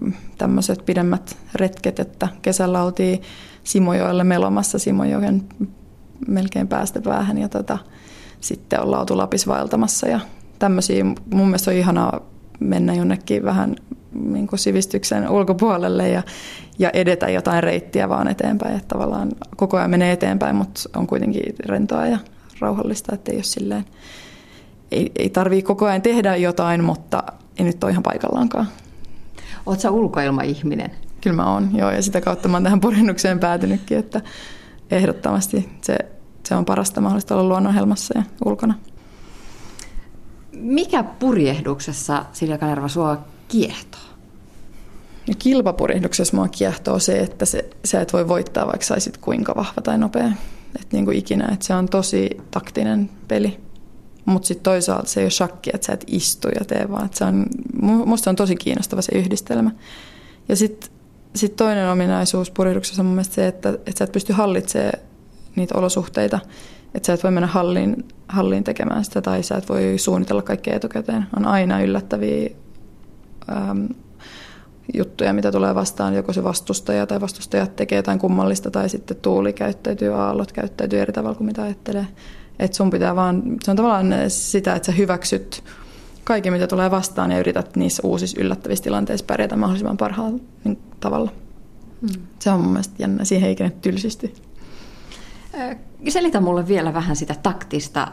mm, 0.00 0.12
tämmöiset 0.38 0.84
pidemmät 0.86 1.36
retket, 1.54 1.98
että 1.98 2.28
kesällä 2.42 2.82
oltiin 2.82 3.22
Simojoelle 3.64 4.24
melomassa 4.24 4.78
Simojoen 4.78 5.42
melkein 6.28 6.68
päästä 6.68 7.00
päähän 7.00 7.38
ja 7.38 7.48
tota, 7.48 7.78
sitten 8.40 8.80
ollaan 8.80 9.00
oltu 9.00 9.16
Lapis 9.16 9.46
vaeltamassa 9.46 10.08
ja 10.08 10.20
tämmöisiä. 10.58 11.04
Mun 11.04 11.46
mielestä 11.46 11.70
on 11.70 11.76
ihanaa 11.76 12.20
mennä 12.60 12.94
jonnekin 12.94 13.44
vähän 13.44 13.76
niin 14.14 14.46
kuin 14.46 14.58
sivistyksen 14.58 15.30
ulkopuolelle 15.30 16.08
ja, 16.08 16.22
ja 16.78 16.90
edetä 16.90 17.28
jotain 17.28 17.62
reittiä 17.62 18.08
vaan 18.08 18.28
eteenpäin. 18.28 18.76
Että 18.76 18.88
tavallaan 18.88 19.28
koko 19.56 19.76
ajan 19.76 19.90
menee 19.90 20.12
eteenpäin, 20.12 20.56
mutta 20.56 20.80
on 20.96 21.06
kuitenkin 21.06 21.54
rentoa 21.66 22.06
ja 22.06 22.18
rauhallista, 22.58 23.14
että 23.14 23.32
ei 23.32 23.36
ole 23.36 23.44
silleen, 23.44 23.84
ei, 24.90 25.12
ei 25.16 25.30
tarvii 25.30 25.62
koko 25.62 25.86
ajan 25.86 26.02
tehdä 26.02 26.36
jotain, 26.36 26.84
mutta 26.84 27.22
ei 27.58 27.64
nyt 27.64 27.84
ole 27.84 27.92
ihan 27.92 28.02
paikallaankaan. 28.02 28.68
Oletko 29.66 29.88
ulkoilmaihminen? 29.90 30.90
Kyllä 31.20 31.36
mä 31.36 31.52
oon, 31.52 31.76
joo, 31.76 31.90
ja 31.90 32.02
sitä 32.02 32.20
kautta 32.20 32.48
mä 32.48 32.56
oon 32.56 32.64
tähän 32.64 32.80
purjennukseen 32.80 33.40
päätynytkin, 33.40 33.98
että 33.98 34.20
ehdottomasti 34.90 35.68
se, 35.82 35.96
se 36.44 36.54
on 36.54 36.64
parasta 36.64 37.00
mahdollista 37.00 37.34
olla 37.34 37.48
luonnonhelmassa 37.48 38.18
ja 38.18 38.24
ulkona. 38.44 38.74
Mikä 40.52 41.02
purjehduksessa, 41.02 42.24
Silja 42.32 42.58
Kanerva, 42.58 42.88
sua 42.88 43.24
kiehtoo? 43.48 44.00
Ja 45.26 45.34
kilpapurjehduksessa 45.38 46.36
mua 46.36 46.48
kiehtoo 46.48 46.98
se, 46.98 47.18
että 47.18 47.44
se, 47.44 47.70
sä 47.84 48.00
et 48.00 48.12
voi 48.12 48.28
voittaa, 48.28 48.66
vaikka 48.66 48.86
saisit 48.86 49.16
kuinka 49.16 49.54
vahva 49.56 49.82
tai 49.82 49.98
nopea 49.98 50.28
että 50.74 50.96
niin 50.96 51.04
kuin 51.04 51.16
ikinä, 51.16 51.48
että 51.52 51.66
se 51.66 51.74
on 51.74 51.88
tosi 51.88 52.30
taktinen 52.50 53.10
peli. 53.28 53.60
mutta 54.24 54.46
sitten 54.46 54.64
toisaalta 54.64 55.08
se 55.08 55.20
ei 55.20 55.24
ole 55.24 55.30
shakki, 55.30 55.70
että 55.74 55.86
sä 55.86 55.92
et 55.92 56.04
istu 56.06 56.48
ja 56.48 56.64
tee, 56.64 56.90
vaan 56.90 57.08
se 57.12 57.24
on, 57.24 57.46
musta 57.82 58.30
on 58.30 58.36
tosi 58.36 58.56
kiinnostava 58.56 59.02
se 59.02 59.18
yhdistelmä. 59.18 59.70
Ja 60.48 60.56
sitten 60.56 60.90
sit 61.34 61.56
toinen 61.56 61.90
ominaisuus 61.90 62.50
purjehduksessa 62.50 63.02
on 63.02 63.06
mun 63.06 63.14
mielestä 63.14 63.34
se, 63.34 63.46
että, 63.46 63.68
että 63.68 63.98
sä 63.98 64.04
et 64.04 64.12
pysty 64.12 64.32
hallitsemaan 64.32 64.98
niitä 65.56 65.78
olosuhteita. 65.78 66.38
Että 66.94 67.06
sä 67.06 67.12
et 67.12 67.22
voi 67.22 67.30
mennä 67.30 67.46
halliin, 67.46 68.08
halliin 68.28 68.64
tekemään 68.64 69.04
sitä 69.04 69.22
tai 69.22 69.42
sä 69.42 69.56
et 69.56 69.68
voi 69.68 69.94
suunnitella 69.96 70.42
kaikkea 70.42 70.76
etukäteen. 70.76 71.26
On 71.36 71.46
aina 71.46 71.82
yllättäviä 71.82 72.50
äm, 73.52 73.88
juttuja, 74.94 75.32
mitä 75.32 75.52
tulee 75.52 75.74
vastaan. 75.74 76.14
Joko 76.14 76.32
se 76.32 76.44
vastustaja 76.44 77.06
tai 77.06 77.20
vastustajat 77.20 77.76
tekee 77.76 77.96
jotain 77.96 78.18
kummallista 78.18 78.70
tai 78.70 78.88
sitten 78.88 79.16
tuuli 79.16 79.52
käyttäytyy, 79.52 80.14
aallot 80.14 80.52
käyttäytyy 80.52 81.00
eri 81.00 81.12
tavalla 81.12 81.36
kuin 81.36 81.46
mitä 81.46 81.62
ajattelee. 81.62 82.06
Että 82.58 82.76
sun 82.76 82.90
pitää 82.90 83.16
vaan, 83.16 83.42
se 83.62 83.70
on 83.70 83.76
tavallaan 83.76 84.14
sitä, 84.28 84.74
että 84.74 84.86
sä 84.86 84.92
hyväksyt 84.92 85.64
kaiken, 86.24 86.52
mitä 86.52 86.66
tulee 86.66 86.90
vastaan 86.90 87.30
ja 87.30 87.38
yrität 87.38 87.76
niissä 87.76 88.02
uusissa 88.04 88.40
yllättävissä 88.40 88.84
tilanteissa 88.84 89.26
pärjätä 89.26 89.56
mahdollisimman 89.56 89.96
parhaalla 89.96 90.38
niin, 90.64 90.78
tavalla. 91.00 91.32
Mm. 92.00 92.22
Se 92.38 92.50
on 92.50 92.60
mun 92.60 92.72
mielestä 92.72 92.94
jännä, 92.98 93.24
siihen 93.24 93.48
ei 93.48 93.70
tylsisti. 93.82 94.34
Selitä 96.08 96.40
mulle 96.40 96.68
vielä 96.68 96.94
vähän 96.94 97.16
sitä 97.16 97.34
taktista 97.42 98.08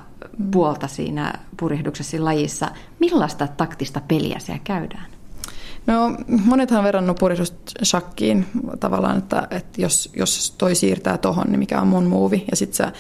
puolta 0.52 0.88
siinä 0.88 1.34
purjehduksessa 1.60 2.26
lajissa. 2.26 2.72
Millaista 3.00 3.48
taktista 3.48 4.02
peliä 4.08 4.40
siellä 4.40 4.62
käydään? 4.64 5.06
No 5.88 6.16
monethan 6.46 6.80
on 6.80 6.84
verrannut 6.84 7.18
purjehdusta 7.20 7.58
shakkiin 7.84 8.46
tavallaan, 8.80 9.18
että, 9.18 9.48
että 9.52 9.82
jos, 9.82 10.10
jos 10.16 10.56
toi 10.58 10.76
siirtää 10.76 11.18
tohon, 11.18 11.48
niin 11.48 11.60
mikä 11.60 11.82
on 11.82 11.88
mun 11.88 12.04
muuvi. 12.04 12.46
Ja 12.52 12.58
sitten 12.58 12.76
sä 12.76 12.92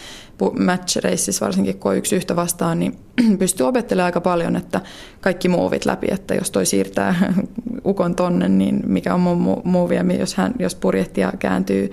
match 0.60 1.04
raceissa 1.04 1.46
varsinkin, 1.46 1.80
kun 1.80 1.96
yksi 1.96 2.16
yhtä 2.16 2.36
vastaan, 2.36 2.80
niin 2.80 2.98
pystyy 3.40 3.68
opettelemaan 3.68 4.06
aika 4.06 4.22
paljon, 4.22 4.56
että 4.56 4.82
kaikki 5.22 5.50
muovit 5.50 5.86
läpi, 5.86 6.08
että 6.12 6.36
jos 6.36 6.52
toi 6.52 6.66
siirtää 6.66 7.34
ukon 7.86 8.16
tonne, 8.16 8.50
niin 8.50 8.82
mikä 8.86 9.14
on 9.14 9.20
mun 9.20 9.62
muuvi. 9.64 9.96
Ja 9.96 10.04
jos, 10.20 10.36
hän, 10.36 10.54
jos 10.60 10.76
purjehtija 10.76 11.34
kääntyy 11.40 11.92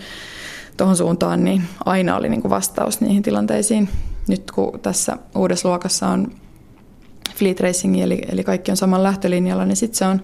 tuohon 0.77 0.97
suuntaan, 0.97 1.45
niin 1.45 1.63
aina 1.85 2.17
oli 2.17 2.29
niin 2.29 2.43
kuin 2.43 2.51
vastaus 2.51 3.01
niihin 3.01 3.23
tilanteisiin. 3.23 3.89
Nyt 4.29 4.51
kun 4.51 4.81
tässä 4.81 5.17
uudessa 5.37 5.69
luokassa 5.69 6.09
on 6.09 6.33
fleet 7.35 7.61
racing, 7.61 8.01
eli, 8.01 8.23
eli 8.29 8.45
kaikki 8.45 8.71
on 8.71 8.77
saman 8.77 9.03
lähtölinjalla, 9.03 9.65
niin 9.65 9.77
sitten 9.77 9.99
se 9.99 10.05
on 10.05 10.23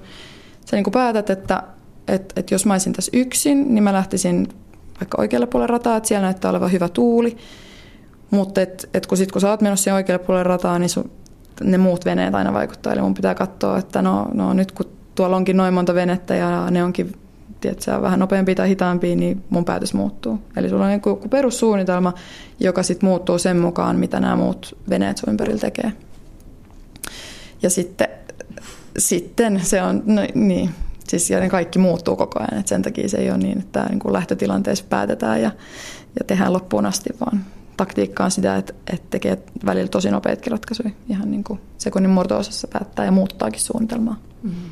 sä 0.64 0.76
niin 0.76 0.84
kuin 0.84 0.92
päätät, 0.92 1.30
että, 1.30 1.62
että, 2.08 2.40
että 2.40 2.54
jos 2.54 2.66
mä 2.66 2.74
olisin 2.74 2.92
tässä 2.92 3.10
yksin, 3.14 3.74
niin 3.74 3.84
mä 3.84 3.92
lähtisin 3.92 4.48
vaikka 5.00 5.20
oikealle 5.20 5.46
puolelle 5.46 5.72
rataa, 5.72 5.96
että 5.96 6.08
siellä 6.08 6.24
näyttää 6.24 6.50
olevan 6.50 6.72
hyvä 6.72 6.88
tuuli. 6.88 7.36
Mutta 8.30 8.60
et, 8.60 8.88
et 8.94 9.06
kun, 9.06 9.18
sit, 9.18 9.32
kun 9.32 9.40
sä 9.40 9.50
oot 9.50 9.60
menossa 9.60 9.84
siihen 9.84 9.94
oikealle 9.94 10.24
puolelle 10.24 10.48
rataa, 10.48 10.78
niin 10.78 10.88
sun, 10.88 11.10
ne 11.64 11.78
muut 11.78 12.04
veneet 12.04 12.34
aina 12.34 12.52
vaikuttaa. 12.52 12.92
Eli 12.92 13.00
mun 13.00 13.14
pitää 13.14 13.34
katsoa, 13.34 13.78
että 13.78 14.02
no, 14.02 14.28
no 14.34 14.52
nyt 14.52 14.72
kun 14.72 14.86
tuolla 15.14 15.36
onkin 15.36 15.56
noin 15.56 15.74
monta 15.74 15.94
venettä 15.94 16.34
ja 16.34 16.70
ne 16.70 16.84
onkin 16.84 17.12
tiedätkö, 17.60 18.02
vähän 18.02 18.18
nopeampi 18.18 18.54
tai 18.54 18.68
hitaampi, 18.68 19.16
niin 19.16 19.44
mun 19.50 19.64
päätös 19.64 19.94
muuttuu. 19.94 20.38
Eli 20.56 20.68
sulla 20.68 20.84
on 20.84 20.92
joku 20.92 21.20
perussuunnitelma, 21.30 22.12
joka 22.60 22.82
sitten 22.82 23.08
muuttuu 23.08 23.38
sen 23.38 23.56
mukaan, 23.56 23.96
mitä 23.96 24.20
nämä 24.20 24.36
muut 24.36 24.78
veneet 24.90 25.16
sun 25.16 25.30
ympärillä 25.30 25.60
tekee. 25.60 25.92
Ja 27.62 27.70
sitten 27.70 28.08
sitten 28.98 29.60
se 29.64 29.82
on, 29.82 30.02
no, 30.06 30.22
niin, 30.34 30.70
siis 31.08 31.30
ja 31.30 31.40
ne 31.40 31.48
kaikki 31.48 31.78
muuttuu 31.78 32.16
koko 32.16 32.40
ajan, 32.40 32.60
että 32.60 32.68
sen 32.68 32.82
takia 32.82 33.08
se 33.08 33.16
ei 33.16 33.30
ole 33.30 33.38
niin, 33.38 33.58
että 33.58 33.86
niin 33.88 33.98
kuin 33.98 34.12
lähtötilanteessa 34.12 34.84
päätetään 34.88 35.42
ja, 35.42 35.50
ja 36.18 36.24
tehdään 36.26 36.52
loppuun 36.52 36.86
asti, 36.86 37.10
vaan 37.20 37.44
taktiikka 37.76 38.24
on 38.24 38.30
sitä, 38.30 38.56
että, 38.56 38.74
että 38.92 39.06
tekee 39.10 39.38
välillä 39.64 39.88
tosi 39.88 40.10
nopeatkin 40.10 40.50
ratkaisuja. 40.50 40.90
Ihan 41.08 41.30
niin 41.30 41.44
kuin 41.44 41.60
sekunnin 41.78 42.10
murto-osassa 42.10 42.68
päättää 42.68 43.04
ja 43.04 43.12
muuttaakin 43.12 43.60
suunnitelmaa. 43.60 44.16
Mm-hmm. 44.42 44.70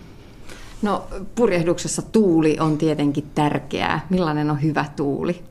No 0.83 1.07
purjehduksessa 1.35 2.03
tuuli 2.03 2.57
on 2.61 2.79
tietenkin 2.79 3.31
tärkeää. 3.35 4.07
Millainen 4.11 4.51
on 4.51 4.63
hyvä 4.63 4.85
tuuli? 4.97 5.43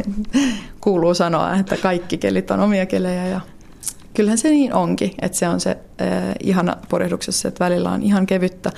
Kuuluu 0.80 1.14
sanoa, 1.14 1.56
että 1.56 1.76
kaikki 1.76 2.18
kelit 2.18 2.50
on 2.50 2.60
omia 2.60 2.86
kelejä 2.86 3.26
ja 3.26 3.40
kyllähän 4.14 4.38
se 4.38 4.50
niin 4.50 4.74
onkin, 4.74 5.10
että 5.22 5.38
se 5.38 5.48
on 5.48 5.60
se 5.60 5.70
äh, 5.70 6.08
ihana 6.42 6.76
purjehduksessa, 6.88 7.48
että 7.48 7.64
välillä 7.64 7.90
on 7.90 8.02
ihan 8.02 8.26
kevyttä 8.26 8.70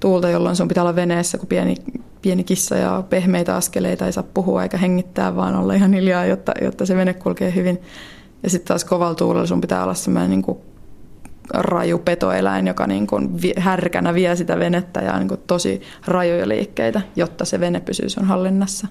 tuulta, 0.00 0.28
jolloin 0.28 0.56
sun 0.56 0.68
pitää 0.68 0.82
olla 0.82 0.96
veneessä 0.96 1.38
kuin 1.38 1.48
pieni, 1.48 1.74
pieni 2.22 2.44
kissa 2.44 2.76
ja 2.76 3.04
pehmeitä 3.10 3.56
askeleita 3.56 4.06
ei 4.06 4.12
saa 4.12 4.24
puhua 4.34 4.62
eikä 4.62 4.76
hengittää, 4.76 5.36
vaan 5.36 5.56
olla 5.56 5.74
ihan 5.74 5.92
hiljaa, 5.92 6.26
jotta, 6.26 6.52
jotta 6.62 6.86
se 6.86 6.96
vene 6.96 7.14
kulkee 7.14 7.54
hyvin. 7.54 7.82
Ja 8.42 8.50
sitten 8.50 8.68
taas 8.68 8.84
kovalla 8.84 9.14
tuulella 9.14 9.46
sun 9.46 9.60
pitää 9.60 9.84
olla 9.84 9.94
semmoinen 9.94 10.30
niin 10.30 10.56
raju 11.54 11.98
petoeläin, 11.98 12.66
joka 12.66 12.86
niin 12.86 13.06
kuin 13.06 13.30
härkänä 13.56 14.14
vie 14.14 14.36
sitä 14.36 14.58
venettä 14.58 15.00
ja 15.00 15.18
niin 15.18 15.28
kuin 15.28 15.40
tosi 15.46 15.82
rajoja 16.06 16.48
liikkeitä, 16.48 17.00
jotta 17.16 17.44
se 17.44 17.60
vene 17.60 17.80
pysyy 17.80 18.08
sun 18.08 18.24
hallinnassa. 18.24 18.88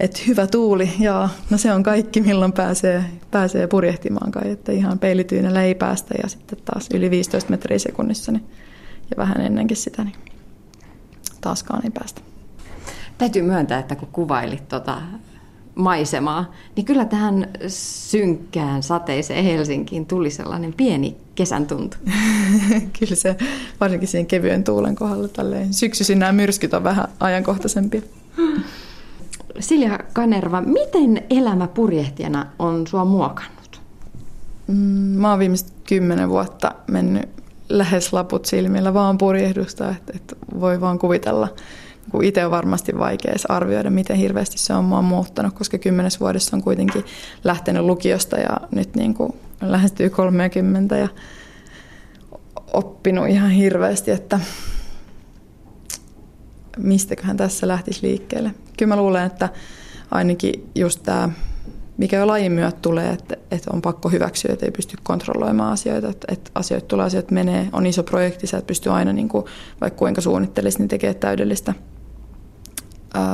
Et 0.00 0.26
hyvä 0.26 0.46
tuuli, 0.46 0.92
ja 0.98 1.28
no 1.50 1.58
se 1.58 1.72
on 1.72 1.82
kaikki, 1.82 2.20
milloin 2.20 2.52
pääsee, 2.52 3.04
pääsee 3.30 3.66
purjehtimaan 3.66 4.30
kai, 4.30 4.50
että 4.50 4.72
ihan 4.72 4.98
peilityynellä 4.98 5.62
ei 5.62 5.74
päästä 5.74 6.14
ja 6.22 6.28
sitten 6.28 6.58
taas 6.64 6.88
yli 6.94 7.10
15 7.10 7.50
metriä 7.50 7.78
sekunnissa 7.78 8.32
niin, 8.32 8.44
ja 9.10 9.16
vähän 9.16 9.40
ennenkin 9.40 9.76
sitä, 9.76 10.04
niin 10.04 10.14
taaskaan 11.40 11.84
ei 11.84 11.90
päästä. 11.90 12.20
Täytyy 13.18 13.42
myöntää, 13.42 13.78
että 13.78 13.96
kun 13.96 14.08
kuvailit 14.12 14.68
tuota 14.68 15.02
maisemaa, 15.74 16.52
niin 16.76 16.84
kyllä 16.84 17.04
tähän 17.04 17.48
synkkään 18.08 18.82
sateiseen 18.82 19.44
Helsinkiin 19.44 20.06
tuli 20.06 20.30
sellainen 20.30 20.72
pieni 20.72 21.16
kesän 21.34 21.66
tuntu. 21.66 21.96
kyllä 22.98 23.14
se, 23.14 23.36
varsinkin 23.80 24.08
siinä 24.08 24.26
kevyen 24.26 24.64
tuulen 24.64 24.94
kohdalla 24.94 25.28
tälleen. 25.28 25.74
Syksyisin 25.74 26.18
nämä 26.18 26.32
myrskyt 26.32 26.74
on 26.74 26.84
vähän 26.84 27.08
ajankohtaisempia. 27.20 28.02
Silja 29.58 29.98
Kanerva, 30.12 30.60
miten 30.60 31.22
elämä 31.30 31.68
purjehtijana 31.68 32.46
on 32.58 32.86
sua 32.86 33.04
muokannut? 33.04 33.80
Mm, 34.66 34.74
mä 35.20 35.30
oon 35.30 35.38
viimeiset 35.38 35.72
kymmenen 35.84 36.28
vuotta 36.28 36.74
mennyt 36.86 37.28
lähes 37.68 38.12
laput 38.12 38.46
silmillä 38.46 38.94
vaan 38.94 39.18
purjehdusta, 39.18 39.90
että, 39.90 40.12
että 40.16 40.36
voi 40.60 40.80
vaan 40.80 40.98
kuvitella. 40.98 41.48
Itse 42.22 42.44
on 42.44 42.50
varmasti 42.50 42.98
vaikea 42.98 43.34
arvioida, 43.48 43.90
miten 43.90 44.16
hirveästi 44.16 44.58
se 44.58 44.74
on 44.74 44.84
mua 44.84 45.02
muuttanut, 45.02 45.54
koska 45.54 45.78
kymmenes 45.78 46.20
vuodessa 46.20 46.56
on 46.56 46.62
kuitenkin 46.62 47.04
lähtenyt 47.44 47.82
lukiosta 47.82 48.36
ja 48.36 48.60
nyt 48.70 48.94
niin 48.94 49.14
kuin 49.14 49.32
lähestyy 49.60 50.10
30 50.10 50.96
ja 50.96 51.08
oppinut 52.72 53.28
ihan 53.28 53.50
hirveästi, 53.50 54.10
että 54.10 54.40
mistäköhän 56.82 57.36
tässä 57.36 57.68
lähtisi 57.68 58.06
liikkeelle. 58.06 58.54
Kyllä 58.76 58.94
mä 58.94 59.02
luulen, 59.02 59.26
että 59.26 59.48
ainakin 60.10 60.70
just 60.74 61.02
tämä, 61.02 61.28
mikä 61.96 62.16
jo 62.16 62.26
lajin 62.26 62.52
myötä 62.52 62.78
tulee, 62.82 63.10
että, 63.10 63.36
että 63.50 63.70
on 63.72 63.82
pakko 63.82 64.08
hyväksyä, 64.08 64.52
että 64.52 64.66
ei 64.66 64.72
pysty 64.72 64.96
kontrolloimaan 65.02 65.72
asioita, 65.72 66.08
että, 66.08 66.26
että 66.32 66.50
asioita 66.54 66.86
tulee, 66.86 67.06
asiat 67.06 67.30
menee, 67.30 67.68
on 67.72 67.86
iso 67.86 68.02
projekti, 68.02 68.46
sä 68.46 68.58
et 68.58 68.66
pysty 68.66 68.90
aina, 68.90 69.12
niin 69.12 69.28
kuin, 69.28 69.44
vaikka 69.80 69.98
kuinka 69.98 70.20
suunnittelisi, 70.20 70.78
niin 70.78 70.88
tekee 70.88 71.14
täydellistä 71.14 71.74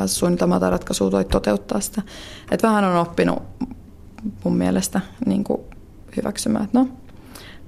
suunnitelmaa 0.06 0.60
tai 0.60 0.70
ratkaisua 0.70 1.10
toi 1.10 1.24
toteuttaa 1.24 1.80
sitä. 1.80 2.02
Että 2.50 2.68
vähän 2.68 2.84
on 2.84 2.96
oppinut 2.96 3.42
mun 4.44 4.56
mielestä 4.56 5.00
niin 5.26 5.44
kuin 5.44 5.60
hyväksymään, 6.16 6.64
että 6.64 6.78
no, 6.78 6.88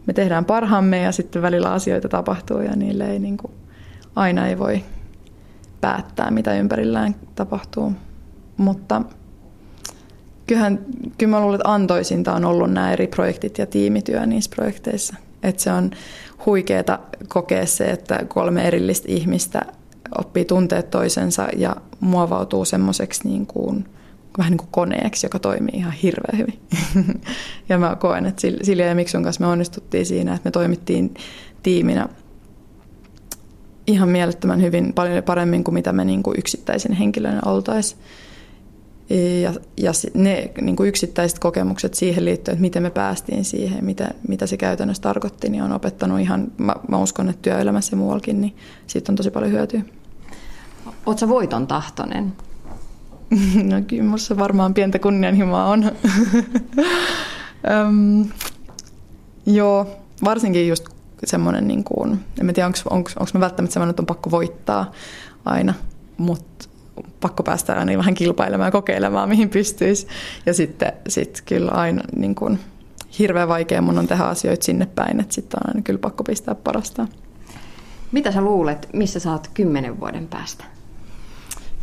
me 0.06 0.12
tehdään 0.12 0.44
parhaamme 0.44 1.02
ja 1.02 1.12
sitten 1.12 1.42
välillä 1.42 1.72
asioita 1.72 2.08
tapahtuu 2.08 2.60
ja 2.60 2.76
niille 2.76 3.10
ei 3.10 3.18
niin 3.18 3.36
kuin, 3.36 3.52
aina 4.16 4.46
ei 4.46 4.58
voi 4.58 4.84
päättää, 5.80 6.30
mitä 6.30 6.54
ympärillään 6.54 7.14
tapahtuu. 7.34 7.92
Mutta 8.56 9.02
kyllähän, 10.46 10.78
kyllä 11.18 11.30
mä 11.30 11.40
luulen, 11.40 11.60
että 11.60 11.72
antoisinta 11.72 12.34
on 12.34 12.44
ollut 12.44 12.70
nämä 12.70 12.92
eri 12.92 13.06
projektit 13.06 13.58
ja 13.58 13.66
tiimityö 13.66 14.26
niissä 14.26 14.50
projekteissa. 14.54 15.14
Että 15.42 15.62
se 15.62 15.72
on 15.72 15.90
huikeeta 16.46 16.98
kokea 17.28 17.66
se, 17.66 17.84
että 17.84 18.20
kolme 18.28 18.66
erillistä 18.66 19.06
ihmistä 19.10 19.62
oppii 20.18 20.44
tunteet 20.44 20.90
toisensa 20.90 21.48
ja 21.56 21.76
muovautuu 22.00 22.64
semmoiseksi 22.64 23.28
niin 23.28 23.46
kuin, 23.46 23.88
vähän 24.38 24.50
niin 24.50 24.58
kuin 24.58 24.68
koneeksi, 24.70 25.26
joka 25.26 25.38
toimii 25.38 25.74
ihan 25.74 25.92
hirveän 25.92 26.38
hyvin. 26.38 26.60
ja 27.68 27.78
mä 27.78 27.96
koen, 27.96 28.26
että 28.26 28.42
Silja 28.62 28.86
ja 28.86 28.94
Miksun 28.94 29.22
kanssa 29.22 29.44
me 29.44 29.46
onnistuttiin 29.46 30.06
siinä, 30.06 30.34
että 30.34 30.46
me 30.46 30.50
toimittiin 30.50 31.14
tiiminä 31.62 32.08
ihan 33.88 34.08
mielettömän 34.08 34.62
hyvin, 34.62 34.92
paljon 34.92 35.22
paremmin 35.22 35.64
kuin 35.64 35.74
mitä 35.74 35.92
me 35.92 36.04
niin 36.04 36.22
kuin 36.22 36.38
yksittäisin 36.38 36.92
henkilönä 36.92 37.40
oltaisiin. 37.46 38.00
Ja, 39.42 39.54
ja 39.76 39.92
ne 40.14 40.50
niin 40.60 40.76
kuin 40.76 40.88
yksittäiset 40.88 41.38
kokemukset 41.38 41.94
siihen 41.94 42.24
liittyen, 42.24 42.52
että 42.52 42.62
miten 42.62 42.82
me 42.82 42.90
päästiin 42.90 43.44
siihen, 43.44 43.84
mitä, 43.84 44.10
mitä 44.28 44.46
se 44.46 44.56
käytännössä 44.56 45.02
tarkoitti, 45.02 45.48
niin 45.48 45.62
on 45.62 45.72
opettanut 45.72 46.20
ihan, 46.20 46.52
mä, 46.58 46.74
mä 46.88 46.98
uskon, 46.98 47.28
että 47.28 47.42
työelämässä 47.42 47.92
ja 47.92 47.96
muuallakin, 47.96 48.40
niin 48.40 48.56
siitä 48.86 49.12
on 49.12 49.16
tosi 49.16 49.30
paljon 49.30 49.52
hyötyä. 49.52 49.82
Oletko 51.06 51.28
voiton 51.28 51.66
tahtoinen? 51.66 52.32
no 53.70 53.82
kyllä 53.86 54.02
minussa 54.02 54.38
varmaan 54.38 54.74
pientä 54.74 54.98
kunnianhimoa 54.98 55.64
on. 55.64 55.84
Joo, 59.46 59.86
varsinkin 60.24 60.68
just 60.68 60.97
semmoinen, 61.24 61.68
niin 61.68 61.84
kuin, 61.84 62.20
en 62.40 62.54
tiedä 62.54 62.70
onko 62.90 63.10
mä 63.34 63.40
välttämättä 63.40 63.72
semmoinen, 63.72 63.90
että 63.90 64.02
on 64.02 64.06
pakko 64.06 64.30
voittaa 64.30 64.92
aina, 65.44 65.74
mutta 66.16 66.68
pakko 67.20 67.42
päästä 67.42 67.74
aina 67.74 67.98
vähän 67.98 68.14
kilpailemaan 68.14 68.66
ja 68.66 68.72
kokeilemaan, 68.72 69.28
mihin 69.28 69.48
pystyisi. 69.48 70.06
Ja 70.46 70.54
sitten 70.54 70.92
sit 71.08 71.42
kyllä 71.46 71.70
aina 71.70 72.02
niin 72.16 72.34
kuin, 72.34 72.58
hirveän 73.18 73.48
vaikea 73.48 73.82
mun 73.82 73.98
on 73.98 74.06
tehdä 74.06 74.24
asioita 74.24 74.64
sinne 74.64 74.86
päin, 74.86 75.20
että 75.20 75.34
sitten 75.34 75.60
on 75.64 75.70
aina 75.70 75.82
kyllä 75.82 75.98
pakko 75.98 76.24
pistää 76.24 76.54
parasta. 76.54 77.06
Mitä 78.12 78.32
sä 78.32 78.40
luulet, 78.40 78.88
missä 78.92 79.20
sä 79.20 79.32
oot 79.32 79.48
kymmenen 79.54 80.00
vuoden 80.00 80.26
päästä? 80.26 80.64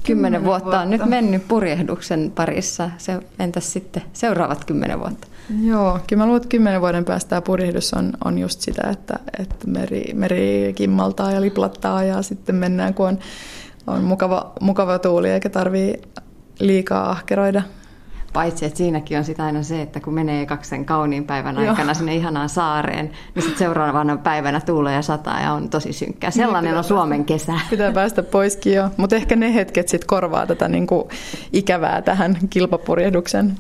Kymmenen 0.04 0.44
vuotta, 0.44 0.66
vuotta 0.66 0.82
on 0.82 0.90
nyt 0.90 1.06
mennyt 1.06 1.48
purjehduksen 1.48 2.32
parissa. 2.36 2.90
Se, 2.98 3.20
entäs 3.40 3.74
sitten 3.74 4.04
seuraavat 4.14 4.66
kymmenen 4.66 5.00
vuotta? 5.00 5.28
Joo, 5.64 6.00
kyllä 6.08 6.22
mä 6.22 6.26
luulen, 6.26 6.38
että 6.38 6.50
kymmenen 6.50 6.82
vuoden 6.82 7.06
päästä 7.06 7.30
tämä 7.30 7.42
purjehdus 7.42 7.94
on, 7.94 8.14
on 8.26 8.38
just 8.38 8.62
sitä, 8.62 8.90
että, 8.92 9.20
että 9.40 9.68
meri, 9.68 10.12
meri 10.14 10.74
kimmaltaa 10.76 11.32
ja 11.32 11.42
liplattaa 11.42 12.04
ja 12.04 12.22
sitten 12.22 12.56
mennään, 12.56 12.94
kun 12.94 13.08
on, 13.08 13.20
on 13.88 14.04
mukava, 14.04 14.54
mukava 14.62 15.00
tuuli 15.00 15.30
eikä 15.30 15.50
tarvii 15.50 16.02
liikaa 16.60 17.12
ahkeroida. 17.12 17.62
Paitsi, 18.34 18.66
että 18.66 18.78
siinäkin 18.78 19.18
on 19.18 19.24
sitä 19.24 19.44
aina 19.44 19.64
se, 19.64 19.82
että 19.82 20.00
kun 20.00 20.14
menee 20.14 20.46
kaksen 20.46 20.86
kauniin 20.86 21.24
päivän 21.24 21.58
aikana 21.58 21.84
Joo. 21.84 21.94
sinne 21.94 22.16
ihanaan 22.16 22.50
saareen, 22.50 23.12
niin 23.36 23.44
sitten 23.44 23.60
seuraavana 23.60 24.18
päivänä 24.18 24.62
tuulee 24.62 24.96
ja 24.96 25.02
sataa 25.02 25.42
ja 25.42 25.54
on 25.54 25.70
tosi 25.70 25.94
synkkää. 25.94 26.32
Sellainen 26.32 26.72
niin 26.72 26.78
on 26.78 26.84
Suomen 26.84 27.26
kesä. 27.26 27.54
Pitää 27.70 27.92
päästä 27.92 28.24
poiskin 28.24 28.74
jo, 28.74 28.90
mutta 28.98 29.16
ehkä 29.16 29.36
ne 29.36 29.54
hetket 29.54 29.88
sitten 29.88 30.08
korvaa 30.08 30.48
tätä 30.48 30.68
niinku 30.68 31.10
ikävää 31.54 32.02
tähän 32.02 32.38
kilpapurjehduksen 32.50 33.56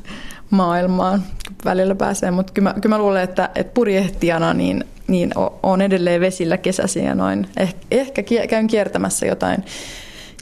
maailmaan 0.49 1.23
välillä 1.65 1.95
pääsee. 1.95 2.31
Mutta 2.31 2.53
kyllä, 2.53 2.73
kyllä 2.73 2.95
mä 2.95 3.01
luulen, 3.01 3.23
että, 3.23 3.49
että 3.55 3.73
purjehtijana 3.73 4.53
niin, 4.53 4.83
niin 5.07 5.31
on 5.63 5.81
edelleen 5.81 6.21
vesillä 6.21 6.57
kesäsi 6.57 7.03
ja 7.03 7.15
noin. 7.15 7.47
Eh, 7.57 7.75
ehkä 7.91 8.23
käyn 8.49 8.67
kiertämässä 8.67 9.25
jotain 9.25 9.63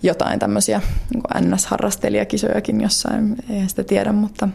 jotain 0.03 0.39
tämmöisiä 0.39 0.81
niin 1.13 1.53
NS-harrastelijakisojakin 1.53 2.81
jossain, 2.81 3.35
ei 3.49 3.69
sitä 3.69 3.83
tiedä, 3.83 4.11
mutta 4.11 4.49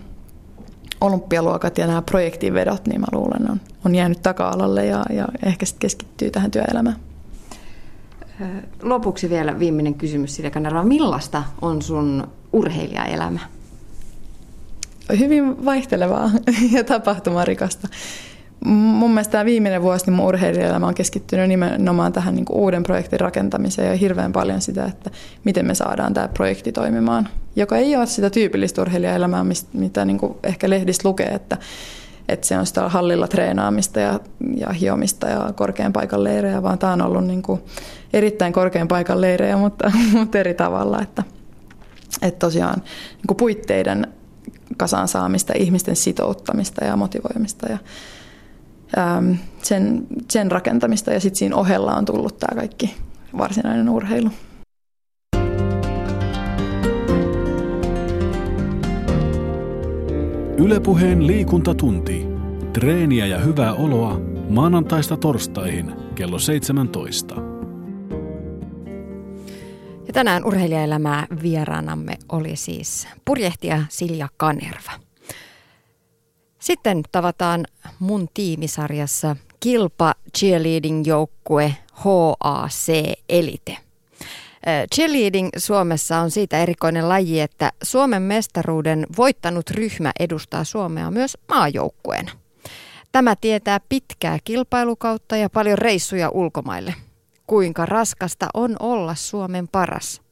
olympialuokat 1.01 1.79
ja 1.79 1.87
nämä 1.87 2.03
projektivedot, 2.03 2.87
niin 2.87 3.01
mä 3.01 3.07
luulen, 3.13 3.51
on, 3.51 3.61
on 3.85 3.95
jäänyt 3.95 4.23
taka-alalle 4.23 4.87
ja, 4.87 5.05
ja 5.11 5.29
ehkä 5.47 5.67
sitten 5.67 5.81
keskittyy 5.81 6.31
tähän 6.31 6.51
työelämään. 6.51 6.97
Lopuksi 8.83 9.31
vielä 9.31 9.59
viimeinen 9.59 9.95
kysymys 9.95 10.37
Silja 10.37 10.51
Kanerva. 10.51 10.85
Millaista 10.85 11.43
on 11.61 11.83
sun 11.83 12.29
urheilijaelämä? 12.53 13.41
Hyvin 15.19 15.65
vaihtelevaa 15.65 16.31
ja 16.77 16.85
tapahtumarikasta 16.85 17.89
mun 18.65 19.11
mielestä 19.11 19.33
tämä 19.33 19.45
viimeinen 19.45 19.83
vuosi 19.83 20.07
niin 20.07 20.15
mun 20.15 20.27
urheilijaelämä 20.27 20.87
on 20.87 20.95
keskittynyt 20.95 21.49
nimenomaan 21.49 22.13
tähän 22.13 22.35
niin 22.35 22.45
uuden 22.51 22.83
projektin 22.83 23.21
rakentamiseen 23.21 23.89
ja 23.89 23.97
hirveän 23.97 24.33
paljon 24.33 24.61
sitä, 24.61 24.85
että 24.85 25.11
miten 25.45 25.67
me 25.67 25.75
saadaan 25.75 26.15
tämä 26.15 26.29
projekti 26.29 26.73
toimimaan, 26.73 27.29
joka 27.57 27.77
ei 27.77 27.97
ole 27.97 28.07
sitä 28.07 28.31
tyypillistä 28.31 28.83
urheilijaelämää, 28.83 29.45
mitä 29.73 30.05
niin 30.05 30.19
kuin 30.19 30.37
ehkä 30.43 30.71
lehdistä 30.71 31.09
lukee, 31.09 31.27
että, 31.27 31.57
että 32.29 32.47
se 32.47 32.59
on 32.59 32.67
sitä 32.67 32.89
hallilla 32.89 33.29
treenaamista 33.29 34.01
ja, 34.01 34.21
ja 34.57 34.73
hiomista 34.73 35.29
ja 35.29 35.53
korkean 35.55 35.93
paikan 35.93 36.25
leirejä, 36.25 36.63
vaan 36.63 36.79
tämä 36.79 36.93
on 36.93 37.03
ollut 37.03 37.27
niin 37.27 37.43
kuin 37.43 37.61
erittäin 38.13 38.53
korkean 38.53 38.89
paikan 38.89 39.21
leirejä, 39.21 39.57
mutta, 39.57 39.93
mutta 40.19 40.39
eri 40.39 40.55
tavalla, 40.55 41.03
että, 41.03 41.23
että 42.23 42.39
tosiaan 42.39 42.83
niin 43.17 43.27
kuin 43.27 43.37
puitteiden 43.37 44.07
kasaan 44.79 45.09
saamista, 45.09 45.53
ihmisten 45.57 45.97
sitouttamista 45.97 46.85
ja 46.85 46.97
motivoimista 46.97 47.67
ja 47.67 47.79
Ähm, 48.97 49.33
sen, 49.63 50.07
sen 50.31 50.51
rakentamista 50.51 51.13
ja 51.13 51.21
sitten 51.21 51.39
siinä 51.39 51.57
ohella 51.57 51.95
on 51.95 52.05
tullut 52.05 52.39
tämä 52.39 52.61
kaikki 52.61 52.95
varsinainen 53.39 53.89
urheilu. 53.89 54.31
Ylepuheen 60.59 61.27
liikuntatunti. 61.27 62.27
Treeniä 62.73 63.27
ja 63.27 63.39
hyvää 63.39 63.75
oloa 63.75 64.21
maanantaista 64.49 65.17
torstaihin 65.17 65.93
kello 66.15 66.39
17. 66.39 67.48
Ja 70.09 70.15
tänään 70.15 70.45
urheilijaelämää 70.45 71.27
vieraanamme 71.43 72.19
oli 72.29 72.57
siis 72.57 73.09
purjehtija 73.25 73.83
Silja 73.89 74.29
Kanerva. 74.37 74.93
Sitten 76.59 77.03
tavataan 77.13 77.65
mun 77.99 78.29
tiimisarjassa 78.35 79.37
kilpa 79.61 80.15
cheerleading 80.39 81.07
joukkue 81.07 81.75
HAC 81.93 82.89
Elite. 83.29 83.77
Cheerleading 84.95 85.49
Suomessa 85.57 86.19
on 86.19 86.31
siitä 86.31 86.59
erikoinen 86.59 87.09
laji, 87.09 87.41
että 87.41 87.73
Suomen 87.83 88.23
mestaruuden 88.23 89.07
voittanut 89.17 89.71
ryhmä 89.71 90.13
edustaa 90.21 90.65
Suomea 90.65 91.11
myös 91.11 91.39
maajoukkueena. 91.49 92.33
Tämä 93.13 93.37
tietää 93.37 93.81
pitkää 93.89 94.39
kilpailukautta 94.45 95.37
ja 95.37 95.51
paljon 95.51 95.79
reissuja 95.79 96.31
ulkomaille. 96.31 96.95
Kuinka 97.49 97.87
raskasta 97.87 98.47
on 98.55 98.77
olla 98.81 99.15
Suomen 99.15 99.69
paras? 99.69 100.23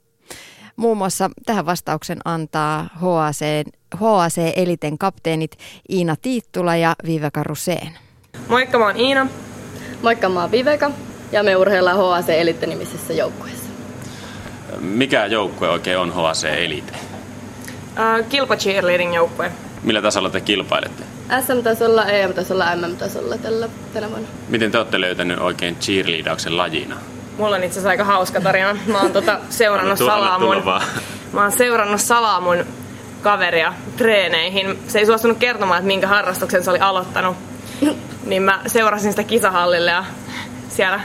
Muun 0.76 0.96
muassa 0.96 1.30
tähän 1.46 1.66
vastauksen 1.66 2.18
antaa 2.24 2.88
HAC, 2.94 3.40
HAC 3.94 4.38
Eliten 4.56 4.98
kapteenit 4.98 5.56
Iina 5.90 6.16
Tiittula 6.22 6.76
ja 6.76 6.94
Viveka 7.06 7.42
Ruseen. 7.42 7.98
Moikka, 8.48 8.78
mä 8.78 8.84
oon 8.84 8.96
Iina. 8.96 9.26
Moikka, 10.02 10.28
mä 10.28 10.40
oon 10.40 10.50
Viveka 10.50 10.90
ja 11.32 11.42
me 11.42 11.56
urheillaan 11.56 11.96
HAC 11.96 12.28
Elite 12.28 12.66
nimisessä 12.66 13.12
joukkueessa. 13.12 13.70
Mikä 14.80 15.26
joukkue 15.26 15.68
oikein 15.68 15.98
on 15.98 16.12
HAC 16.12 16.44
Elite? 16.44 16.92
Uh, 16.92 18.26
kilpa 18.28 18.56
cheerleading 18.56 19.14
joukkue. 19.14 19.52
Millä 19.82 20.02
tasolla 20.02 20.30
te 20.30 20.40
kilpailette? 20.40 21.04
SM-tasolla, 21.46 22.04
EM-tasolla, 22.06 22.76
MM-tasolla 22.76 23.38
tällä, 23.38 23.68
tänä 23.92 24.08
vuonna. 24.10 24.28
Miten 24.48 24.70
te 24.70 24.78
olette 24.78 25.00
löytänyt 25.00 25.38
oikein 25.38 25.76
cheerleadauksen 25.76 26.56
lajina? 26.56 26.96
Mulla 27.38 27.56
on 27.56 27.64
itse 27.64 27.72
asiassa 27.72 27.88
aika 27.88 28.04
hauska 28.04 28.40
tarina. 28.40 28.76
Mä 28.86 29.00
oon 29.00 29.12
tota 29.12 29.38
seurannut 29.50 29.98
salaa 29.98 30.38
mun, 30.38 30.62
mä 31.32 31.42
oon 31.42 31.52
seurannut 31.52 32.00
salaa 32.00 32.40
mun 32.40 32.64
kaveria 33.22 33.72
treeneihin. 33.96 34.78
Se 34.88 34.98
ei 34.98 35.06
suostunut 35.06 35.38
kertomaan, 35.38 35.78
että 35.78 35.86
minkä 35.86 36.06
harrastuksen 36.06 36.64
se 36.64 36.70
oli 36.70 36.78
aloittanut. 36.78 37.36
Niin 38.26 38.42
mä 38.42 38.60
seurasin 38.66 39.12
sitä 39.12 39.22
kisahallille 39.24 39.90
ja 39.90 40.04
siellä 40.68 41.00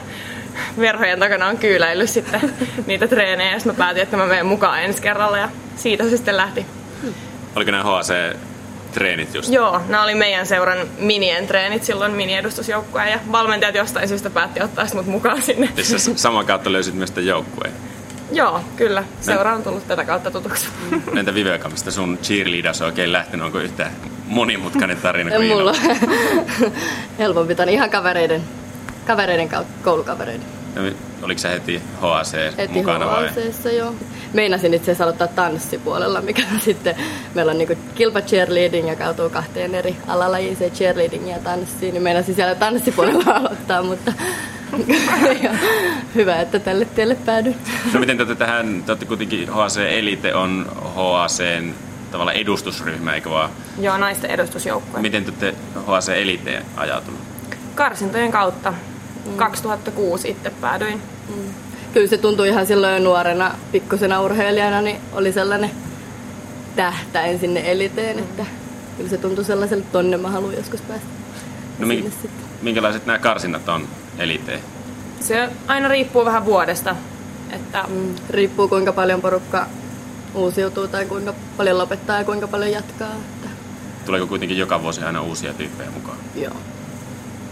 verhojen 0.80 1.20
takana 1.20 1.48
on 1.48 1.58
kyyläillyt 1.58 2.10
sitten 2.10 2.54
niitä 2.88 3.08
treenejä. 3.08 3.52
Ja 3.52 3.60
mä 3.66 3.74
päätin, 3.74 4.04
että 4.04 4.18
mä 4.18 4.26
menen 4.26 4.46
mukaan 4.46 4.84
ensi 4.84 5.02
kerralla 5.02 5.38
ja 5.38 5.50
siitä 5.76 6.04
se 6.04 6.18
sitten 6.18 6.38
lähti. 6.38 6.66
Oliko 7.56 7.72
nämä 7.72 7.84
HC 7.84 8.36
treenit 8.91 9.34
just? 9.34 9.54
Joo, 9.54 9.82
nämä 9.88 10.04
oli 10.04 10.15
meidän 10.15 10.47
seuran 10.47 10.77
minien 10.97 11.47
treenit 11.47 11.84
silloin 11.84 12.12
miniedustusjoukkueen 12.12 13.12
ja 13.12 13.19
valmentajat 13.32 13.75
jostain 13.75 14.08
syystä 14.08 14.30
päätti 14.30 14.62
ottaa 14.62 14.86
mut 14.93 15.06
mukaan 15.06 15.41
sinne. 15.41 15.69
Siis 15.82 16.12
saman 16.15 16.45
kautta 16.45 16.71
löysit 16.71 16.93
myös 16.93 17.12
tämän 17.12 17.27
joukkueen? 17.27 17.73
Joo, 18.32 18.62
kyllä. 18.75 19.04
Seura 19.21 19.54
on 19.54 19.63
tullut 19.63 19.88
tätä 19.88 20.06
kautta 20.06 20.32
tutuksi. 20.32 20.67
Entä 21.19 21.34
Viveka, 21.34 21.69
mistä 21.69 21.91
sun 21.91 22.17
cheerleaders 22.23 22.82
on 22.82 22.86
oikein 22.86 23.12
lähtenyt? 23.12 23.45
Onko 23.45 23.60
yhtä 23.60 23.91
monimutkainen 24.25 24.97
tarina 24.97 25.32
kuin 25.36 25.47
Mulla 25.47 25.75
helpompi 27.19 27.56
tämän 27.56 27.69
ihan 27.69 27.89
kavereiden, 27.89 28.41
kavereiden 29.08 29.49
kautta, 29.49 29.73
koulukavereiden. 29.84 30.61
Oliko 31.22 31.40
sä 31.40 31.50
heti 31.50 31.82
HAC 32.02 32.34
heti 32.58 32.74
mukana 32.74 33.06
vai? 33.06 33.30
Heti 33.36 33.76
joo. 33.76 33.96
Meinasin 34.34 34.74
itse 34.74 34.84
asiassa 34.84 35.04
aloittaa 35.04 35.28
tanssipuolella, 35.28 36.22
mikä 36.22 36.44
sitten 36.60 36.96
meillä 37.34 37.52
on 37.52 37.58
niinku 37.58 37.76
kilpa 37.96 38.22
cheerleading, 38.22 38.88
ja 38.88 38.96
kautuu 38.96 39.30
kahteen 39.30 39.76
eri 39.76 39.96
alalajiin, 40.08 40.58
cheerleading 40.74 41.30
ja 41.30 41.40
tanssi, 41.40 41.92
niin 41.92 42.04
meinasin 42.04 42.36
siellä 42.36 42.56
tanssipuolella 42.56 43.34
aloittaa, 43.40 43.84
mutta 43.84 44.14
hyvä, 46.15 46.42
että 46.42 46.60
tälle 46.60 46.86
tielle 46.86 47.15
päädyin. 47.15 47.58
No 47.94 48.00
miten 48.00 48.17
te 48.17 48.36
tähän, 48.36 48.84
te 48.86 48.92
olette 48.92 49.06
kuitenkin 49.06 49.50
HAC 49.50 49.78
Elite 49.78 50.36
on 50.36 50.72
HACn 50.96 51.74
tavallaan 52.12 52.38
edustusryhmä, 52.38 53.15
eikö 53.15 53.30
vaan? 53.30 53.50
Joo, 53.80 53.98
naisten 53.98 54.30
edustusjoukkue. 54.30 55.02
Miten 55.02 55.26
te 55.26 55.32
olette 55.32 55.54
HAC 55.86 56.10
Eliteen 56.10 56.65
ajatunut? 56.78 57.19
Karsintojen 57.76 58.32
kautta. 58.32 58.74
2006 59.38 60.30
itse 60.30 60.50
päädyin. 60.50 61.02
Mm. 61.30 61.54
Kyllä 61.94 62.08
se 62.08 62.17
tuntui 62.17 62.48
ihan 62.48 62.67
silloin 62.67 63.04
nuorena, 63.04 63.52
pikkusena 63.72 64.22
urheilijana, 64.22 64.82
niin 64.82 64.98
oli 65.13 65.32
sellainen 65.32 65.72
tähtäin 66.76 67.40
sinne 67.40 67.72
eliteen, 67.72 68.19
että 68.19 68.46
kyllä 68.98 69.10
se 69.10 69.17
tuntui 69.17 69.46
sellaiselta, 69.46 69.86
tonne 69.92 70.17
mä 70.17 70.30
haluan 70.30 70.56
joskus 70.56 70.82
päästä. 70.82 71.08
No 71.80 71.88
mi- 71.88 72.12
minkälaiset 72.62 73.06
nämä 73.06 73.19
karsinnat 73.19 73.69
on 73.69 73.88
eliteen? 74.17 74.60
Se 75.19 75.50
aina 75.67 75.88
riippuu 75.88 76.26
vähän 76.26 76.46
vuodesta. 76.46 76.96
Että... 77.52 77.84
Mm, 77.88 78.15
riippuu 78.30 78.67
kuinka 78.67 78.94
paljon 78.94 79.22
porukka 79.22 79.65
uusiutuu 80.34 80.88
tai 80.88 81.06
kuinka 81.06 81.34
paljon 81.58 81.78
lopettaa 81.78 82.17
ja 82.17 82.24
kuinka 82.24 82.48
paljon 82.48 82.72
jatkaa. 82.72 83.12
Että... 83.12 83.50
Tuleeko 84.06 84.28
kuitenkin 84.28 84.58
joka 84.58 84.82
vuosi 84.82 85.04
aina 85.04 85.22
uusia 85.22 85.54
tyyppejä 85.54 85.92
mukaan? 85.92 86.17
Joo. 86.36 86.54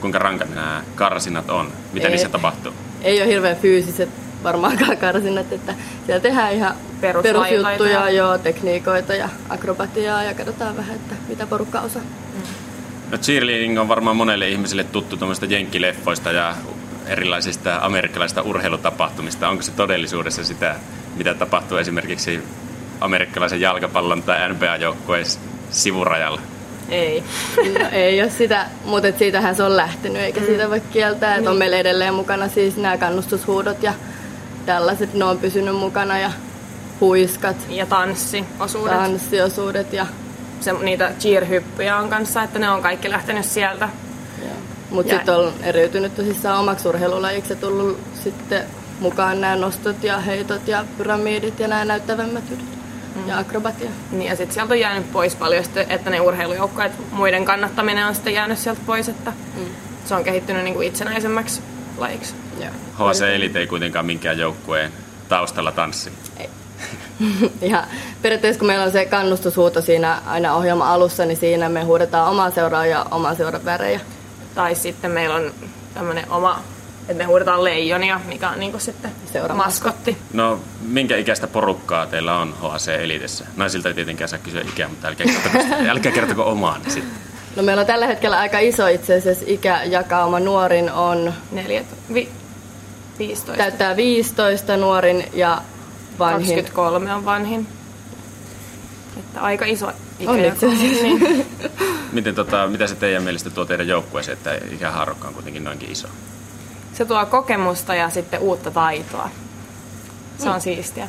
Kuinka 0.01 0.19
rankat 0.19 0.55
nämä 0.55 0.83
karsinat 0.95 1.49
on? 1.49 1.71
Mitä 1.93 2.05
Ei. 2.07 2.11
niissä 2.11 2.29
tapahtuu? 2.29 2.73
Ei 3.01 3.21
ole 3.21 3.29
hirveän 3.29 3.57
fyysiset 3.57 4.09
varmaankaan 4.43 4.97
karsinnat, 4.97 5.53
että 5.53 5.73
siellä 6.05 6.19
tehdään 6.21 6.53
ihan 6.53 6.75
perusjuttuja, 7.01 7.91
ja- 7.91 8.09
joo, 8.09 8.37
tekniikoita 8.37 9.15
ja 9.15 9.29
akrobatiaa 9.49 10.23
ja 10.23 10.33
katsotaan 10.33 10.77
vähän, 10.77 10.95
että 10.95 11.15
mitä 11.27 11.47
porukka 11.47 11.79
osaa. 11.79 12.01
No 13.11 13.17
cheerleading 13.17 13.79
on 13.79 13.87
varmaan 13.87 14.15
monelle 14.15 14.49
ihmiselle 14.49 14.83
tuttu 14.83 15.17
tuommoista 15.17 15.45
jenkkileffoista 15.45 16.31
ja 16.31 16.55
erilaisista 17.05 17.79
amerikkalaisista 17.81 18.41
urheilutapahtumista. 18.41 19.49
Onko 19.49 19.63
se 19.63 19.71
todellisuudessa 19.71 20.43
sitä, 20.43 20.75
mitä 21.15 21.33
tapahtuu 21.33 21.77
esimerkiksi 21.77 22.43
amerikkalaisen 23.01 23.61
jalkapallon 23.61 24.23
tai 24.23 24.49
NBA-joukkueen 24.53 25.25
sivurajalla? 25.69 26.41
Ei. 26.91 27.23
No 27.79 27.85
ei 27.91 28.21
ole 28.21 28.29
sitä, 28.29 28.65
mutta 28.85 29.07
et 29.07 29.17
siitähän 29.17 29.55
se 29.55 29.63
on 29.63 29.77
lähtenyt, 29.77 30.21
eikä 30.21 30.41
siitä 30.45 30.69
voi 30.69 30.81
kieltää. 30.91 31.35
Että 31.35 31.49
on 31.49 31.57
meillä 31.57 31.77
edelleen 31.77 32.13
mukana 32.13 32.47
siis 32.47 32.77
nämä 32.77 32.97
kannustushuudot 32.97 33.83
ja 33.83 33.93
tällaiset, 34.65 35.13
ne 35.13 35.25
on 35.25 35.37
pysynyt 35.37 35.75
mukana 35.75 36.19
ja 36.19 36.31
huiskat, 37.01 37.55
Ja 37.69 37.85
tanssiosuudet. 37.85 38.97
tanssiosuudet 38.97 39.93
ja 39.93 40.05
Se, 40.61 40.73
niitä 40.73 41.11
cheer-hyppyjä 41.19 41.97
on 41.97 42.09
kanssa, 42.09 42.43
että 42.43 42.59
ne 42.59 42.69
on 42.69 42.81
kaikki 42.81 43.09
lähtenyt 43.09 43.45
sieltä. 43.45 43.89
Mutta 44.89 45.15
sitten 45.15 45.35
on 45.35 45.53
eriytynyt 45.63 46.15
tosissaan 46.15 46.59
omaksi 46.59 46.87
urheilulajiksi 46.87 47.53
ja 47.53 47.59
tullut 47.59 47.99
sitten 48.23 48.63
mukaan 48.99 49.41
nämä 49.41 49.55
nostot 49.55 50.03
ja 50.03 50.17
heitot 50.19 50.67
ja 50.67 50.85
pyramidit 50.97 51.59
ja 51.59 51.67
nämä 51.67 51.85
näyttävämmät 51.85 52.43
jutut 52.51 52.78
ja 53.27 53.37
akrobatia. 53.37 53.89
Niin, 54.11 54.29
ja 54.29 54.35
sitten 54.35 54.53
sieltä 54.53 54.73
on 54.73 54.79
jäänyt 54.79 55.11
pois 55.11 55.35
paljon, 55.35 55.63
sitten, 55.63 55.91
että 55.91 56.09
ne 56.09 56.21
urheilujoukkueet, 56.21 57.11
muiden 57.11 57.45
kannattaminen 57.45 58.05
on 58.05 58.15
sitten 58.15 58.33
jäänyt 58.33 58.57
sieltä 58.57 58.81
pois, 58.85 59.09
että 59.09 59.33
mm. 59.55 59.65
se 60.05 60.15
on 60.15 60.23
kehittynyt 60.23 60.63
niin 60.63 60.73
kuin 60.73 60.87
itsenäisemmäksi 60.87 61.61
lajiksi. 61.97 62.35
Joo. 62.59 62.71
HC 63.11 63.21
Elite 63.21 63.59
ei 63.59 63.67
kuitenkaan 63.67 64.05
minkään 64.05 64.37
joukkueen 64.37 64.91
taustalla 65.29 65.71
tanssi. 65.71 66.11
Ihan 67.61 67.83
periaatteessa 68.21 68.59
kun 68.59 68.67
meillä 68.67 68.85
on 68.85 68.91
se 68.91 69.05
kannustushuuto 69.05 69.81
siinä 69.81 70.21
aina 70.25 70.55
ohjelman 70.55 70.87
alussa, 70.87 71.25
niin 71.25 71.37
siinä 71.37 71.69
me 71.69 71.83
huudetaan 71.83 72.29
omaa 72.29 72.51
seuraa 72.51 72.85
ja 72.85 73.05
oman 73.11 73.35
seuran 73.35 73.65
värejä. 73.65 73.99
Tai 74.55 74.75
sitten 74.75 75.11
meillä 75.11 75.35
on 75.35 75.53
tämmöinen 75.93 76.31
oma, 76.31 76.59
että 77.09 77.23
me 77.23 77.23
huudetaan 77.23 77.63
leijonia, 77.63 78.21
mikä 78.25 78.49
on 78.49 78.59
niin 78.59 78.71
kuin 78.71 78.81
sitten 78.81 79.11
maskotti. 79.53 80.17
No, 80.33 80.59
minkä 80.81 81.17
ikäistä 81.17 81.47
porukkaa 81.47 82.05
teillä 82.05 82.37
on 82.37 82.55
HC 82.61 82.87
Elitessä? 82.87 83.45
Naisilta 83.55 83.87
ei 83.87 83.93
tietenkään 83.93 84.29
saa 84.29 84.39
kysyä 84.39 84.61
ikää, 84.61 84.87
mutta 84.87 85.07
älkää 85.07 85.27
kertoko, 85.27 85.57
älkää 85.91 86.11
kertoko 86.11 86.43
omaan 86.43 86.81
sitten. 86.87 87.11
No 87.55 87.63
meillä 87.63 87.79
on 87.79 87.87
tällä 87.87 88.07
hetkellä 88.07 88.39
aika 88.39 88.59
iso 88.59 88.87
itse 88.87 89.15
asiassa 89.15 89.45
ikäjakauma. 89.47 90.39
Nuorin 90.39 90.91
on, 90.91 91.33
Neljä, 91.51 91.83
vi, 92.13 92.29
15. 93.19 93.57
täyttää 93.63 93.95
15 93.95 94.77
nuorin 94.77 95.23
ja 95.33 95.61
vanhin 96.19 96.55
23 96.55 97.13
on 97.13 97.25
vanhin. 97.25 97.67
Että 99.17 99.41
aika 99.41 99.65
iso 99.65 99.91
ikä. 100.19 100.31
On 100.31 100.45
itse 100.45 100.67
asiassa. 100.67 101.03
Niin. 101.03 101.45
Miten, 102.11 102.35
tota, 102.35 102.67
mitä 102.67 102.87
se 102.87 102.95
teidän 102.95 103.23
mielestä 103.23 103.49
tuo 103.49 103.65
teidän 103.65 103.87
joukkueeseen, 103.87 104.37
että 104.37 104.59
ikähaarukka 104.71 105.27
on 105.27 105.33
kuitenkin 105.33 105.63
noinkin 105.63 105.91
iso? 105.91 106.07
Se 106.99 107.05
tuo 107.05 107.25
kokemusta 107.25 107.95
ja 107.95 108.09
sitten 108.09 108.39
uutta 108.39 108.71
taitoa. 108.71 109.29
Se 110.37 110.49
on 110.49 110.61
siistiä. 110.61 111.07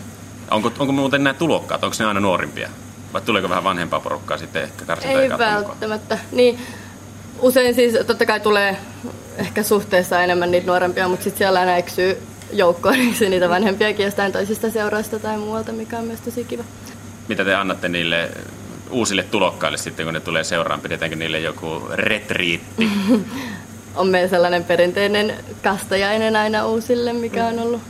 Onko, 0.51 0.73
onko 0.79 0.93
muuten 0.93 1.25
nämä 1.25 1.35
tulokkaat, 1.35 1.85
onko 1.85 1.97
ne 1.99 2.05
aina 2.05 2.21
nuorimpia? 2.21 2.69
Vai 3.13 3.21
tuleeko 3.21 3.49
vähän 3.49 3.65
vanhempaa 3.65 4.01
porukkaa 4.01 4.39
sitten 4.39 4.63
ehkä 4.63 4.85
karsinta 4.85 5.21
Ei 5.21 5.31
välttämättä. 5.31 6.19
Niin, 6.33 6.59
usein 7.41 7.75
siis 7.75 7.95
totta 8.07 8.27
kai 8.27 8.41
tulee 8.41 8.77
ehkä 9.37 9.63
suhteessa 9.63 10.23
enemmän 10.23 10.51
niitä 10.51 10.67
nuorempia, 10.67 11.09
mutta 11.09 11.25
sitten 11.25 11.39
siellä 11.39 11.61
aina 11.61 11.77
eksyy 11.77 12.23
joukkoon 12.53 13.01
eksyy 13.09 13.29
niitä 13.29 13.49
vanhempiakin 13.49 14.05
jostain 14.05 14.33
toisista 14.33 14.71
seuraista 14.71 15.19
tai 15.19 15.39
muualta, 15.39 15.73
mikä 15.73 15.99
on 15.99 16.05
myös 16.05 16.21
tosi 16.21 16.45
kiva. 16.45 16.65
Mitä 17.29 17.45
te 17.45 17.55
annatte 17.55 17.89
niille 17.89 18.31
uusille 18.91 19.23
tulokkaille 19.23 19.79
sitten, 19.79 20.07
kun 20.07 20.15
ne 20.15 20.21
tulee 20.21 20.45
seuraan? 20.45 20.81
Pidetäänkö 20.81 21.17
niille 21.17 21.41
joku 21.41 21.83
retriitti? 21.95 22.91
On 23.97 24.09
meillä 24.09 24.29
sellainen 24.29 24.65
perinteinen 24.65 25.35
kastajainen 25.63 26.37
aina 26.37 26.67
uusille, 26.67 27.13
mikä 27.13 27.47
on 27.47 27.59
ollut 27.59 27.81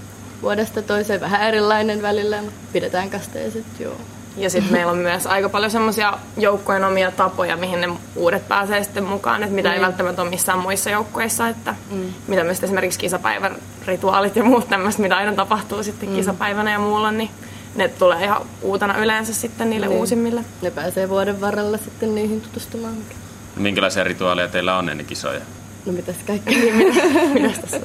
vuodesta 0.42 0.82
toiseen 0.82 1.20
vähän 1.20 1.42
erilainen 1.48 2.02
välillä, 2.02 2.42
mutta 2.42 2.58
pidetään 2.72 3.10
kasteiset, 3.10 3.64
joo. 3.78 3.96
Ja 4.36 4.50
sitten 4.50 4.72
meillä 4.72 4.92
on 4.92 4.98
myös 4.98 5.26
aika 5.26 5.48
paljon 5.48 5.70
semmoisia 5.70 6.18
joukkojen 6.36 6.84
omia 6.84 7.10
tapoja, 7.10 7.56
mihin 7.56 7.80
ne 7.80 7.88
uudet 8.16 8.48
pääsee 8.48 8.84
sitten 8.84 9.04
mukaan, 9.04 9.42
että 9.42 9.54
mitä 9.54 9.68
ei 9.68 9.74
Niin. 9.78 9.86
välttämättä 9.86 10.22
ole 10.22 10.30
missään 10.30 10.58
muissa 10.58 10.90
joukkoissa, 10.90 11.48
että 11.48 11.74
mm. 11.90 12.02
mitä 12.26 12.44
myös 12.44 12.62
esimerkiksi 12.64 12.98
kisapäivän 12.98 13.56
rituaalit 13.86 14.36
ja 14.36 14.44
muut 14.44 14.68
tämmöistä, 14.68 15.02
mitä 15.02 15.16
aina 15.16 15.32
tapahtuu 15.34 15.82
sitten 15.82 16.08
mm. 16.08 16.14
kisapäivänä 16.16 16.72
ja 16.72 16.78
muulla, 16.78 17.12
niin 17.12 17.30
ne 17.74 17.88
tulee 17.88 18.24
ihan 18.24 18.42
uutena 18.62 18.98
yleensä 18.98 19.34
sitten 19.34 19.70
niille 19.70 19.86
Niin. 19.88 19.98
uusimmille. 19.98 20.44
Ne 20.62 20.70
pääsee 20.70 21.08
vuoden 21.08 21.40
varrella 21.40 21.76
sitten 21.78 22.14
niihin 22.14 22.40
tutustumaan. 22.40 22.94
Minkälaisia 23.56 24.04
rituaaleja 24.04 24.48
teillä 24.48 24.78
on 24.78 24.88
ennen 24.88 25.06
kisoja? 25.06 25.40
No 25.86 25.92
mitäs 25.92 26.16
kaikkea? 26.26 26.74
Mitäs 27.34 27.58
tässä? 27.58 27.80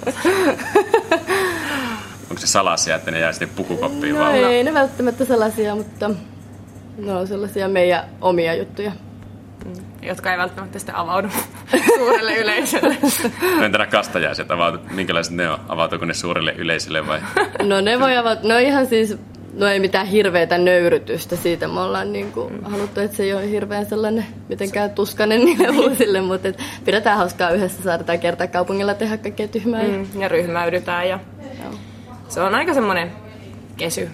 Onko 2.30 2.38
se 2.42 2.48
salaisia, 2.48 2.96
että 2.96 3.12
ne 3.12 3.20
jää 3.20 3.32
sitten 3.32 3.50
pukukoppiin 3.50 4.14
No 4.16 4.20
vaan? 4.22 4.36
ei 4.36 4.64
ne 4.64 4.74
välttämättä 4.74 5.26
sellaisia, 5.26 5.76
mutta 5.76 6.12
ne 6.98 7.14
on 7.14 7.28
sellaisia 7.28 7.68
meidän 7.68 8.04
omia 8.22 8.54
juttuja. 8.56 8.92
jotka 10.02 10.32
ei 10.32 10.38
välttämättä 10.38 10.80
sitten 10.80 10.96
avaudu 10.96 11.28
suurelle 11.98 12.36
yleisölle. 12.38 12.98
Entä 13.66 13.78
nämä 13.78 13.86
kastajaiset, 13.88 14.52
avautu, 14.52 14.78
minkälaiset 14.92 15.34
ne 15.34 15.50
on? 15.50 15.60
Avautuuko 15.68 16.06
ne 16.06 16.14
suurelle 16.14 16.52
yleisölle 16.58 17.08
vai? 17.08 17.20
No 17.64 17.82
ne 17.82 18.00
voi 18.00 18.18
avata, 18.18 18.48
no 18.48 18.58
ihan 18.58 18.88
siis, 18.88 19.18
no 19.56 19.68
ei 19.68 19.80
mitään 19.80 20.08
hirveätä 20.08 20.58
nöyrytystä 20.58 21.36
siitä. 21.36 21.68
Me 21.68 21.80
ollaan 21.80 22.14
niin 22.14 22.32
kuin 22.32 22.64
haluttu, 22.64 23.00
että 23.00 23.18
se 23.18 23.24
ei 23.24 23.34
ole 23.34 23.50
hirveän 23.50 23.86
sellainen 23.86 24.26
mitenkään 24.50 24.92
tuskanen 24.92 25.46
niille 25.46 25.70
uusille, 25.88 26.22
mutta 26.22 26.48
et 26.48 26.64
pidetään 26.86 27.18
hauskaa 27.18 27.50
yhdessä, 27.50 27.84
saadaan 27.84 28.20
kertaa 28.20 28.48
kaupungilla 28.48 28.94
tehdä 28.94 29.18
kaikkea 29.18 29.48
tyhmää. 29.48 29.84
Mm. 29.84 30.08
Mm, 30.14 30.22
ja 30.22 30.28
ryhmäydytään 30.28 31.10
ja 31.10 31.20
se 32.28 32.42
on 32.42 32.56
aika 32.56 32.74
semmoinen 32.74 33.12
kesy 33.78 34.10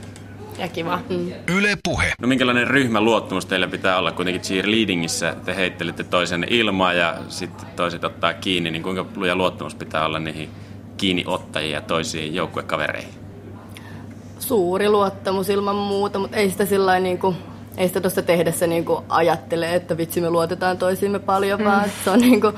ja 0.58 0.68
kiva. 0.68 1.00
Mm. 1.10 1.32
Yle 1.58 1.78
Puhe. 1.84 2.14
No 2.22 2.28
minkälainen 2.28 2.68
ryhmäluottamus 2.68 3.46
teillä 3.46 3.68
pitää 3.68 3.98
olla 3.98 4.12
kuitenkin 4.12 4.42
cheerleadingissä? 4.42 5.36
Te 5.46 5.56
heittelette 5.56 6.04
toisen 6.04 6.46
ilmaa 6.50 6.94
ja 6.94 7.18
sitten 7.28 7.68
toiset 7.76 8.04
ottaa 8.04 8.34
kiinni, 8.34 8.72
niin 8.72 8.84
kuinka 8.84 9.06
luja 9.16 9.36
luottamus 9.36 9.76
pitää 9.76 10.06
olla 10.06 10.20
niihin 10.20 10.50
kiinniottajiin 10.98 11.74
ja 11.74 11.82
toisiin 11.82 12.36
joukkuekavereihin? 12.36 13.21
Suuri 14.42 14.90
luottamus 14.90 15.50
ilman 15.50 15.76
muuta, 15.76 16.20
mutta 16.20 16.38
ei 16.38 16.50
sitä 16.50 16.66
sillä 16.66 17.00
niin 17.00 17.18
kuin, 17.20 17.36
ei 17.78 17.88
sitä 17.88 18.02
tuossa 18.02 18.22
tehdessä 18.22 18.68
niin 18.68 18.86
kuin 18.86 19.06
ajattele, 19.10 19.76
että 19.76 19.98
vitsi 19.98 20.22
me 20.22 20.30
luotetaan 20.30 20.78
toisiimme 20.78 21.20
paljon, 21.20 21.60
mm. 21.60 21.66
vaan 21.66 21.90
se 22.04 22.10
on 22.10 22.20
niin 22.20 22.42
kuin 22.42 22.56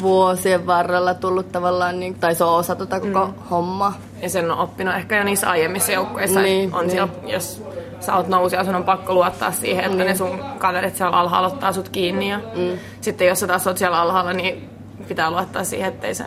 vuosien 0.00 0.66
varrella 0.66 1.14
tullut 1.14 1.52
tavallaan, 1.52 2.00
niin, 2.00 2.14
tai 2.14 2.34
se 2.34 2.44
on 2.44 2.56
osa 2.58 2.76
tota 2.76 3.00
koko 3.00 3.26
mm. 3.26 3.34
hommaa. 3.50 3.98
Ja 4.22 4.30
sen 4.30 4.50
on 4.50 4.58
oppinut 4.58 4.94
ehkä 4.94 5.16
jo 5.16 5.24
niissä 5.24 5.50
aiemmissa 5.50 5.92
joukkueissa. 5.92 6.40
Niin, 6.40 6.58
Niin, 6.58 6.74
on 6.74 6.80
niin. 6.80 6.90
Siellä, 6.90 7.12
jos 7.26 7.62
sä 8.00 8.16
oot 8.16 8.28
nousija, 8.28 8.64
sun 8.64 8.74
on 8.74 8.84
pakko 8.84 9.14
luottaa 9.14 9.52
siihen, 9.52 9.84
että 9.84 9.96
Niin. 9.96 10.06
ne 10.06 10.14
sun 10.14 10.44
kaverit 10.58 10.96
siellä 10.96 11.16
alhaalla 11.16 11.48
ottaa 11.48 11.72
sut 11.72 11.88
kiinni. 11.88 12.30
Ja 12.30 12.38
mm. 12.38 12.78
Sitten 13.00 13.26
jos 13.26 13.40
sä 13.40 13.46
taas 13.46 13.66
oot 13.66 13.78
siellä 13.78 14.00
alhaalla, 14.00 14.32
niin 14.32 14.70
pitää 15.08 15.30
luottaa 15.30 15.64
siihen, 15.64 15.88
ettei 15.88 16.14
se, 16.14 16.24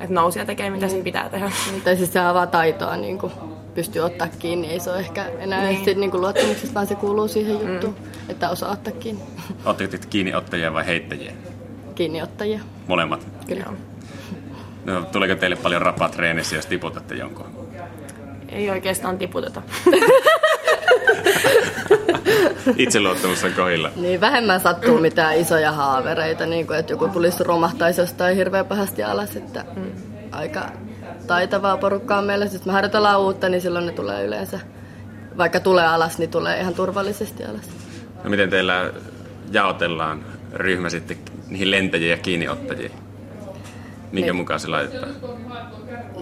että 0.00 0.14
nousija 0.14 0.44
tekee 0.44 0.70
mitä 0.70 0.88
sen 0.88 1.04
pitää 1.04 1.28
tehdä. 1.28 1.50
Tai 1.84 1.96
siis 1.96 2.12
se 2.12 2.20
avaa 2.20 2.46
taitoa, 2.46 2.96
niin 2.96 3.18
kuin 3.18 3.32
pystyy 3.74 4.02
ottaa 4.02 4.28
kiinni. 4.38 4.68
Ei 4.68 4.80
se 4.80 4.90
ole 4.90 4.98
ehkä 4.98 5.26
enää 5.38 5.64
niin. 5.64 5.84
sit, 5.84 5.98
niin 5.98 6.10
kuin 6.10 6.20
luottamuksesta, 6.20 6.74
vaan 6.74 6.86
se 6.86 6.94
kuuluu 6.94 7.28
siihen 7.28 7.72
juttuun, 7.72 7.96
mm. 8.00 8.30
että 8.30 8.50
osaa 8.50 8.72
ottaa 8.72 8.92
kiinni. 8.92 9.22
Oletteko 9.64 9.90
te 9.90 9.98
kiinniottajia 10.10 10.72
vai 10.72 10.86
heittäjiä? 10.86 11.32
Kiinniottajia. 11.94 12.60
Molemmat. 12.86 13.26
Kyllä. 13.46 13.64
No, 14.84 15.02
tuleeko 15.02 15.34
teille 15.34 15.56
paljon 15.56 15.82
rapaa 15.82 16.08
treenissä, 16.08 16.56
jos 16.56 16.66
tiputatte 16.66 17.14
jonkun? 17.14 17.46
Ei 18.48 18.70
oikeastaan 18.70 19.18
tiputeta. 19.18 19.62
Itseluottamus 22.76 23.44
on 23.44 23.52
kohilla. 23.52 23.90
Niin 23.96 24.20
vähemmän 24.20 24.60
sattuu 24.60 25.00
mitään 25.00 25.36
isoja 25.36 25.72
haavereita, 25.72 26.46
niin 26.46 26.66
kuin, 26.66 26.78
että 26.78 26.92
joku 26.92 27.08
tulisi 27.08 27.44
romahtaisi 27.44 28.00
jostain 28.00 28.36
hirveän 28.36 28.66
pahasti 28.66 29.02
alas. 29.02 29.36
Että 29.36 29.64
mm. 29.76 29.92
Aika 30.32 30.70
taitavaa 31.26 31.76
porukkaa 31.76 32.22
meillä. 32.22 32.46
Sitten 32.46 32.68
me 32.68 32.72
harjoitellaan 32.72 33.20
uutta, 33.20 33.48
niin 33.48 33.60
silloin 33.60 33.86
ne 33.86 33.92
tulee 33.92 34.24
yleensä, 34.24 34.60
vaikka 35.38 35.60
tulee 35.60 35.86
alas, 35.86 36.18
niin 36.18 36.30
tulee 36.30 36.60
ihan 36.60 36.74
turvallisesti 36.74 37.44
alas. 37.44 37.70
No 38.24 38.30
miten 38.30 38.50
teillä 38.50 38.92
jaotellaan 39.52 40.24
ryhmä 40.52 40.90
sitten 40.90 41.16
niihin 41.48 41.70
lentäjiin 41.70 42.10
ja 42.10 42.16
kiinniottajiin? 42.16 42.92
Minkä 44.12 44.26
Niin. 44.30 44.36
mukaan 44.36 44.60
se 44.60 44.68
laitetaan? 44.68 45.12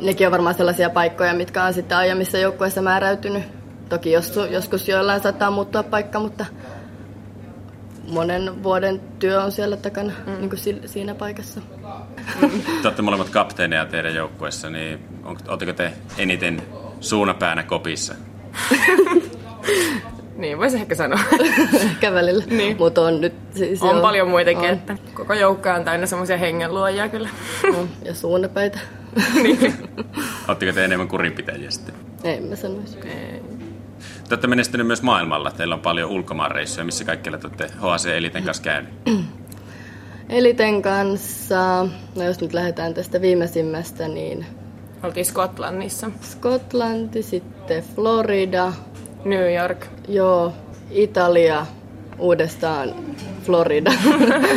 Nekin 0.02 0.26
on 0.26 0.30
varmaan 0.32 0.54
sellaisia 0.54 0.90
paikkoja, 0.90 1.34
mitkä 1.34 1.64
on 1.64 1.74
sitten 1.74 1.98
aiemmissa 1.98 2.38
joukkueissa 2.38 2.82
määräytynyt. 2.82 3.42
Toki 3.88 4.12
jos, 4.12 4.32
joskus 4.50 4.88
joillain 4.88 5.22
saattaa 5.22 5.50
muuttua 5.50 5.82
paikka, 5.82 6.18
mutta 6.20 6.46
monen 8.08 8.62
vuoden 8.62 9.00
työ 9.18 9.42
on 9.42 9.52
siellä 9.52 9.76
takana 9.76 10.12
mm. 10.26 10.32
niin 10.38 10.50
kuin 10.50 10.60
siinä 10.86 11.14
paikassa. 11.14 11.60
Te 12.82 12.88
olette 12.88 13.02
molemmat 13.02 13.30
kapteeneja 13.30 13.86
teidän 13.86 14.14
joukkueessa, 14.14 14.70
niin 14.70 14.98
oletteko 15.24 15.72
te 15.72 15.92
eniten 16.18 16.62
suunapäänä 17.00 17.62
kopissa? 17.62 18.14
niin, 20.36 20.58
voisi 20.58 20.76
ehkä 20.76 20.94
sanoa. 20.94 21.20
ehkä 21.82 22.12
välillä. 22.12 22.44
Niin. 22.50 22.76
Mutta 22.76 23.00
on 23.00 23.20
nyt 23.20 23.34
siis 23.54 23.82
On 23.82 23.96
jo, 23.96 24.02
paljon 24.02 24.28
muitakin, 24.28 24.60
on. 24.60 24.74
että 24.74 24.96
koko 25.14 25.34
joukko 25.34 25.70
on 25.70 25.84
täynnä 25.84 26.06
semmoisia 26.06 26.36
hengenluojia 26.36 27.08
kyllä. 27.08 27.28
on, 27.76 27.88
ja 28.04 28.14
suunapäitä. 28.24 28.78
niin. 29.42 29.74
Oletteko 30.48 30.72
te 30.72 30.84
enemmän 30.84 31.08
kurinpitäjiä 31.08 31.70
sitten? 31.70 31.94
Ei 32.24 32.40
mä 32.40 32.56
sanoisi. 32.56 32.98
Ei. 32.98 33.42
Te 34.32 34.34
olette 34.34 34.46
menestynyt 34.46 34.86
myös 34.86 35.02
maailmalla. 35.02 35.50
Teillä 35.50 35.74
on 35.74 35.80
paljon 35.80 36.10
ulkomaanreissuja. 36.10 36.84
Missä 36.84 37.04
kaikkialla 37.04 37.38
te 37.38 37.46
olette 37.46 37.66
HC 37.66 38.06
Eliten 38.06 38.44
kanssa 38.44 38.62
käynyt? 38.62 38.90
Eliten 40.28 40.82
kanssa, 40.82 41.86
no 42.16 42.24
jos 42.24 42.40
nyt 42.40 42.52
lähdetään 42.52 42.94
tästä 42.94 43.20
viimeisimmästä, 43.20 44.08
niin... 44.08 44.46
Oltiin 45.02 45.26
Skotlannissa. 45.26 46.10
Skotlanti, 46.20 47.22
sitten 47.22 47.84
Florida. 47.94 48.72
New 49.24 49.54
York. 49.54 49.86
Joo, 50.08 50.52
Italia, 50.90 51.66
uudestaan 52.18 52.94
Florida. 53.42 53.92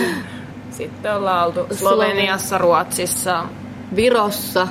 sitten 0.77 1.15
ollaan 1.15 1.45
oltu 1.45 1.75
Sloveniassa, 1.75 2.57
Ruotsissa. 2.57 3.45
Virossa. 3.95 4.67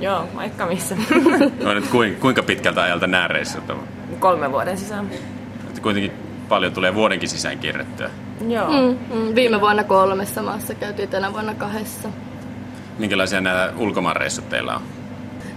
Joo, 0.00 0.28
vaikka 0.36 0.66
missä. 0.66 0.96
no 1.64 1.74
nyt 1.74 1.84
kuinka 2.20 2.42
pitkältä 2.42 2.82
ajalta 2.82 3.06
nämä 3.06 3.28
reissut 3.28 3.70
on? 3.70 3.95
Kolmen 4.18 4.52
vuoden 4.52 4.78
sisään. 4.78 5.10
Että 5.68 5.80
kuitenkin 5.80 6.12
paljon 6.48 6.72
tulee 6.72 6.94
vuodenkin 6.94 7.28
sisään 7.28 7.58
kierrettyä. 7.58 8.10
Joo. 8.48 8.70
Mm, 8.70 8.98
mm, 9.14 9.34
viime 9.34 9.60
vuonna 9.60 9.84
kolmessa 9.84 10.42
maassa 10.42 10.74
käytiin 10.74 11.08
tänä 11.08 11.32
vuonna 11.32 11.54
kahdessa. 11.54 12.08
Minkälaisia 12.98 13.40
nämä 13.40 13.72
ulkomaanreissut 13.76 14.48
teillä 14.48 14.74
on? 14.74 14.82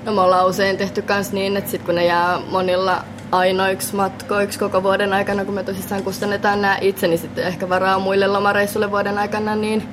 No 0.05 0.13
me 0.13 0.21
ollaan 0.21 0.47
usein 0.47 0.77
tehty 0.77 1.03
myös 1.09 1.33
niin, 1.33 1.57
että 1.57 1.71
sit 1.71 1.83
kun 1.83 1.95
ne 1.95 2.05
jää 2.05 2.39
monilla 2.51 3.03
ainoiksi 3.31 3.95
matkoiksi 3.95 4.59
koko 4.59 4.83
vuoden 4.83 5.13
aikana, 5.13 5.45
kun 5.45 5.53
me 5.53 5.63
tosissaan 5.63 6.03
kustannetaan 6.03 6.61
nämä 6.61 6.77
itse, 6.81 7.07
niin 7.07 7.19
sitten 7.19 7.43
ehkä 7.43 7.69
varaa 7.69 7.99
muille 7.99 8.27
lomareissuille 8.27 8.91
vuoden 8.91 9.17
aikana, 9.17 9.55
niin 9.55 9.83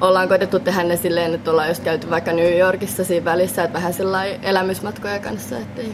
ollaan 0.00 0.28
koitettu 0.28 0.60
tehdä 0.60 0.82
ne 0.82 0.96
silleen, 0.96 1.34
että 1.34 1.50
ollaan 1.50 1.68
just 1.68 1.82
käyty 1.82 2.10
vaikka 2.10 2.32
New 2.32 2.58
Yorkissa 2.58 3.04
siinä 3.04 3.24
välissä, 3.24 3.64
että 3.64 3.78
vähän 3.78 3.92
sellainen 3.92 4.44
elämysmatkoja 4.44 5.18
kanssa, 5.18 5.58
ettei 5.58 5.92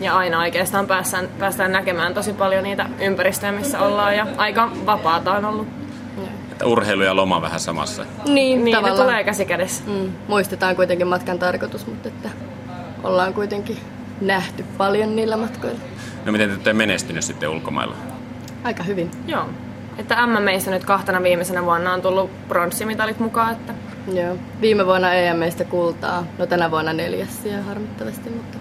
ja 0.00 0.16
aina 0.16 0.38
oikeastaan 0.38 0.86
päästään, 0.86 1.28
päästään 1.38 1.72
näkemään 1.72 2.14
tosi 2.14 2.32
paljon 2.32 2.64
niitä 2.64 2.86
ympäristöjä, 3.00 3.52
missä 3.52 3.80
ollaan 3.80 4.16
ja 4.16 4.26
aika 4.36 4.70
vapaata 4.86 5.32
on 5.32 5.44
ollut. 5.44 5.68
Että 6.52 6.66
urheilu 6.66 7.02
ja 7.02 7.16
loma 7.16 7.42
vähän 7.42 7.60
samassa. 7.60 8.06
Niin, 8.24 8.64
niin 8.64 8.76
tavallaan. 8.76 8.98
ne 8.98 9.04
tulee 9.04 9.24
käsi 9.24 9.44
kädessä. 9.44 9.84
Mm, 9.86 10.12
muistetaan 10.28 10.76
kuitenkin 10.76 11.06
matkan 11.06 11.38
tarkoitus, 11.38 11.86
mutta 11.86 12.08
että 12.08 12.28
ollaan 13.02 13.34
kuitenkin 13.34 13.78
nähty 14.20 14.64
paljon 14.78 15.16
niillä 15.16 15.36
matkoilla. 15.36 15.80
No 16.24 16.32
miten 16.32 16.48
te 16.48 16.54
olette 16.54 16.72
menestynyt 16.72 17.24
sitten 17.24 17.48
ulkomailla? 17.48 17.96
Aika 18.64 18.82
hyvin. 18.82 19.10
Joo. 19.26 19.44
Että 19.98 20.26
MMEissä 20.26 20.70
nyt 20.70 20.84
kahtena 20.84 21.22
viimeisenä 21.22 21.64
vuonna 21.64 21.92
on 21.92 22.02
tullut 22.02 22.48
pronssimitalit 22.48 23.20
mukaan. 23.20 23.52
Että... 23.52 23.74
Joo. 24.12 24.36
Viime 24.60 24.86
vuonna 24.86 25.12
EMEistä 25.12 25.64
kultaa. 25.64 26.24
No 26.38 26.46
tänä 26.46 26.70
vuonna 26.70 26.92
neljäs 26.92 27.44
ja 27.44 27.62
harmittavasti, 27.62 28.30
mutta 28.30 28.58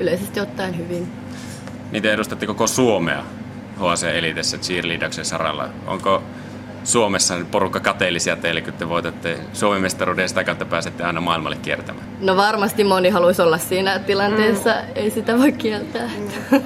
yleisesti 0.00 0.40
ottaen 0.40 0.78
hyvin. 0.78 1.12
Niin 1.92 2.02
te 2.02 2.12
edustatte 2.12 2.46
koko 2.46 2.66
Suomea 2.66 3.24
HC 3.76 4.04
Elitessä 4.04 4.58
cheerleadaksen 4.58 5.24
saralla. 5.24 5.68
Onko 5.86 6.22
Suomessa 6.84 7.34
porukka 7.50 7.80
kateellisia 7.80 8.36
teille, 8.36 8.60
kun 8.60 8.72
te 8.72 8.88
voitatte 8.88 9.38
Suomen 9.52 9.82
mestaruuden 9.82 10.22
ja 10.22 10.28
sitä 10.28 10.44
kautta 10.44 10.64
pääsette 10.64 11.04
aina 11.04 11.20
maailmalle 11.20 11.56
kiertämään? 11.56 12.06
No 12.20 12.36
varmasti 12.36 12.84
moni 12.84 13.08
haluaisi 13.08 13.42
olla 13.42 13.58
siinä 13.58 13.98
tilanteessa, 13.98 14.70
mm. 14.70 14.88
ei 14.94 15.10
sitä 15.10 15.38
voi 15.38 15.52
kieltää. 15.52 16.10
Mm. 16.50 16.60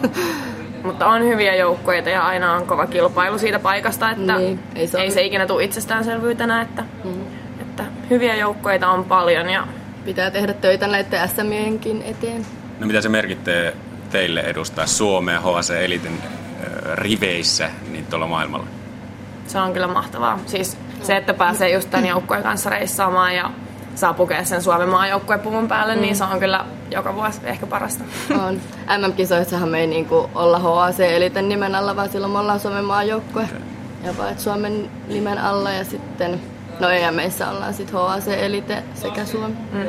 Mutta 0.85 1.07
on 1.07 1.22
hyviä 1.22 1.55
joukkueita 1.55 2.11
ja 2.11 2.22
aina 2.22 2.53
on 2.53 2.66
kova 2.66 2.87
kilpailu 2.87 3.39
siitä 3.39 3.59
paikasta, 3.59 4.11
että 4.11 4.39
niin, 4.39 4.61
ei, 4.74 4.87
se, 4.87 4.99
ei 4.99 5.11
se 5.11 5.22
ikinä 5.22 5.47
tule 5.47 5.64
itsestäänselvyytenä, 5.64 6.62
että, 6.62 6.85
mm. 7.05 7.11
että 7.61 7.85
hyviä 8.11 8.37
joukkueita 8.37 8.89
on 8.89 9.05
paljon. 9.05 9.51
Ja... 9.51 9.66
Pitää 10.05 10.30
tehdä 10.30 10.53
töitä 10.53 10.87
näiden 10.87 11.28
SMienkin 11.28 12.03
eteen. 12.03 12.47
No 12.79 12.87
mitä 12.87 13.01
se 13.01 13.09
merkittää 13.09 13.72
teille 14.11 14.41
edustaa 14.41 14.87
Suomea 14.87 15.41
HC 15.41 15.70
Elitin 15.70 16.22
riveissä 16.95 17.70
niin 17.93 18.07
tuolla 18.07 18.27
maailmalla? 18.27 18.66
Se 19.47 19.61
on 19.61 19.72
kyllä 19.72 19.87
mahtavaa. 19.87 20.39
Siis 20.47 20.77
se, 21.03 21.16
että 21.16 21.35
pääsee 21.35 21.70
just 21.70 21.91
tämän 21.91 22.07
joukkueen 22.07 22.43
kanssa 22.43 22.70
reissaamaan 22.70 23.35
ja 23.35 23.51
saa 23.95 24.14
pukea 24.14 24.45
sen 24.45 24.62
Suomen 24.62 24.89
maajoukkuepuvun 24.89 25.68
päälle, 25.68 25.93
niin 25.93 26.01
mm. 26.01 26.07
niin 26.07 26.16
se 26.16 26.25
on 26.25 26.41
kyllä 26.41 26.64
joka 26.91 27.14
vuosi 27.14 27.41
ehkä 27.45 27.66
parasta. 27.66 28.05
On. 28.47 28.61
MM-kisoissahan 28.99 29.68
me 29.68 29.81
ei 29.81 29.87
niinku 29.87 30.31
olla 30.35 30.59
HAC 30.59 31.01
Eliten 31.01 31.49
nimen 31.49 31.75
alla, 31.75 31.97
vaan 31.97 32.09
silloin 32.09 32.33
me 32.33 32.39
ollaan 32.39 32.61
Suomen 32.61 32.85
maajoukkue. 32.85 33.43
Okay. 33.43 33.59
Ja 34.05 34.16
vaan 34.18 34.39
Suomen 34.39 34.91
nimen 35.09 35.39
alla 35.39 35.72
ja 35.72 35.85
sitten, 35.85 36.41
no 36.81 36.89
EMEissä 36.89 37.51
ollaan 37.51 37.75
sitten 37.75 37.95
HAC 37.95 38.29
Elite 38.29 38.83
sekä 38.95 39.25
Suomi. 39.25 39.55
Mm. 39.72 39.81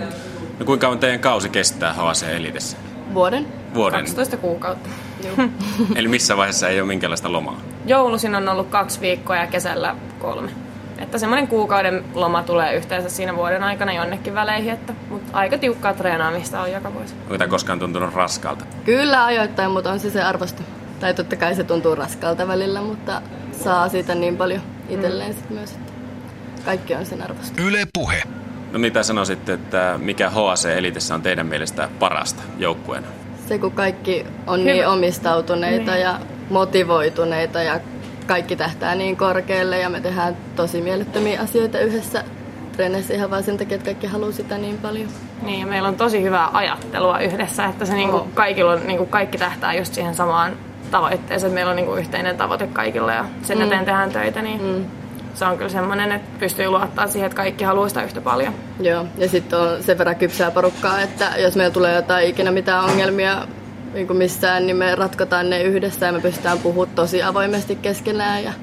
No 0.59 0.65
kuinka 0.65 0.87
kauan 0.87 0.99
teidän 0.99 1.19
kausi 1.19 1.49
kestää 1.49 1.93
HC 1.93 2.23
Elitessä? 2.23 2.77
Vuoden. 3.13 3.47
Vuoden. 3.73 3.99
12 3.99 4.37
kuukautta. 4.37 4.89
Eli 5.95 6.07
missä 6.07 6.37
vaiheessa 6.37 6.69
ei 6.69 6.81
ole 6.81 6.87
minkäänlaista 6.87 7.31
lomaa? 7.31 7.61
Joulusin 7.85 8.35
on 8.35 8.49
ollut 8.49 8.67
kaksi 8.69 9.01
viikkoa 9.01 9.35
ja 9.35 9.47
kesällä 9.47 9.95
kolme. 10.19 10.51
Että 10.97 11.17
semmoinen 11.17 11.47
kuukauden 11.47 12.05
loma 12.13 12.43
tulee 12.43 12.75
yhteensä 12.75 13.09
siinä 13.09 13.35
vuoden 13.35 13.63
aikana 13.63 13.93
jonnekin 13.93 14.35
väleihin, 14.35 14.73
että, 14.73 14.93
mutta 15.09 15.37
aika 15.37 15.57
tiukkaa 15.57 15.93
treenaamista 15.93 16.61
on 16.61 16.71
joka 16.71 16.93
vuosi. 16.93 17.13
Onko 17.23 17.37
tämä 17.37 17.49
koskaan 17.49 17.79
tuntunut 17.79 18.13
raskalta? 18.13 18.65
Kyllä 18.85 19.25
ajoittain, 19.25 19.71
mutta 19.71 19.91
on 19.91 19.99
se 19.99 20.09
se 20.09 20.23
arvosta. 20.23 20.63
Tai 20.99 21.13
totta 21.13 21.35
kai 21.35 21.55
se 21.55 21.63
tuntuu 21.63 21.95
raskalta 21.95 22.47
välillä, 22.47 22.81
mutta 22.81 23.21
saa 23.63 23.89
siitä 23.89 24.15
niin 24.15 24.37
paljon 24.37 24.61
itselleen 24.89 25.29
mm. 25.29 25.35
sit 25.35 25.49
myös, 25.49 25.71
että 25.71 25.91
kaikki 26.65 26.95
on 26.95 27.05
sen 27.05 27.21
arvosta. 27.21 27.61
Yle 27.61 27.87
Puhe. 27.93 28.23
No 28.75 28.79
mitä 28.79 29.03
sanoisitte, 29.03 29.53
että 29.53 29.99
mikä 30.01 30.29
HAC 30.29 30.65
Elitessä 30.65 31.15
on 31.15 31.21
teidän 31.21 31.47
mielestä 31.47 31.89
parasta 31.99 32.43
joukkueena? 32.57 33.07
Se, 33.47 33.59
kun 33.59 33.71
kaikki 33.71 34.25
on 34.47 34.59
Hyvä. 34.59 34.71
niin 34.71 34.87
omistautuneita 34.87 35.91
niin. 35.91 36.01
ja 36.01 36.19
motivoituneita 36.49 37.63
ja 37.63 37.79
kaikki 38.27 38.55
tähtää 38.55 38.95
niin 38.95 39.17
korkealle 39.17 39.79
ja 39.79 39.89
me 39.89 40.01
tehdään 40.01 40.37
tosi 40.55 40.81
mielettömiä 40.81 41.41
asioita 41.41 41.79
yhdessä 41.79 42.23
treeneissä 42.71 43.13
ihan 43.13 43.31
vaan 43.31 43.43
sen 43.43 43.57
takia, 43.57 43.75
että 43.75 43.85
kaikki 43.85 44.07
haluaa 44.07 44.31
sitä 44.31 44.57
niin 44.57 44.77
paljon. 44.77 45.09
Niin, 45.41 45.59
ja 45.59 45.67
meillä 45.67 45.87
on 45.87 45.95
tosi 45.95 46.23
hyvää 46.23 46.49
ajattelua 46.53 47.19
yhdessä, 47.19 47.65
että 47.65 47.85
se 47.85 47.93
niinku, 47.93 48.17
oh. 48.17 48.27
kaikilla 48.33 48.71
on, 48.71 48.87
niinku, 48.87 49.05
kaikki 49.05 49.37
tähtää 49.37 49.73
just 49.73 49.93
siihen 49.93 50.15
samaan 50.15 50.53
tavoitteeseen, 50.91 51.49
että 51.49 51.55
meillä 51.55 51.69
on 51.69 51.75
niinku, 51.75 51.95
yhteinen 51.95 52.37
tavoite 52.37 52.67
kaikilla 52.67 53.13
ja 53.13 53.25
sen 53.41 53.57
mm. 53.57 53.63
eteen 53.63 53.85
tehdään 53.85 54.11
töitä. 54.11 54.41
Niin... 54.41 54.61
Mm 54.61 55.04
se 55.35 55.45
on 55.45 55.57
kyllä 55.57 55.69
semmoinen, 55.69 56.11
että 56.11 56.39
pystyy 56.39 56.69
luottaa 56.69 57.07
siihen, 57.07 57.25
että 57.25 57.35
kaikki 57.35 57.63
haluaa 57.63 57.87
sitä 57.87 58.03
yhtä 58.03 58.21
paljon. 58.21 58.53
Joo, 58.79 59.05
ja 59.17 59.29
sitten 59.29 59.59
on 59.59 59.83
sen 59.83 59.97
verran 59.97 60.15
kypsää 60.15 60.51
porukkaa, 60.51 61.01
että 61.01 61.31
jos 61.37 61.55
meillä 61.55 61.73
tulee 61.73 61.95
jotain 61.95 62.27
ikinä 62.27 62.51
mitään 62.51 62.83
ongelmia 62.83 63.47
niin 63.93 64.07
kuin 64.07 64.17
missään, 64.17 64.65
niin 64.65 64.77
me 64.77 64.95
ratkotaan 64.95 65.49
ne 65.49 65.61
yhdessä 65.61 66.05
ja 66.05 66.11
me 66.11 66.19
pystytään 66.19 66.59
puhumaan 66.59 66.95
tosi 66.95 67.23
avoimesti 67.23 67.75
keskenään 67.75 68.43
ja 68.43 68.53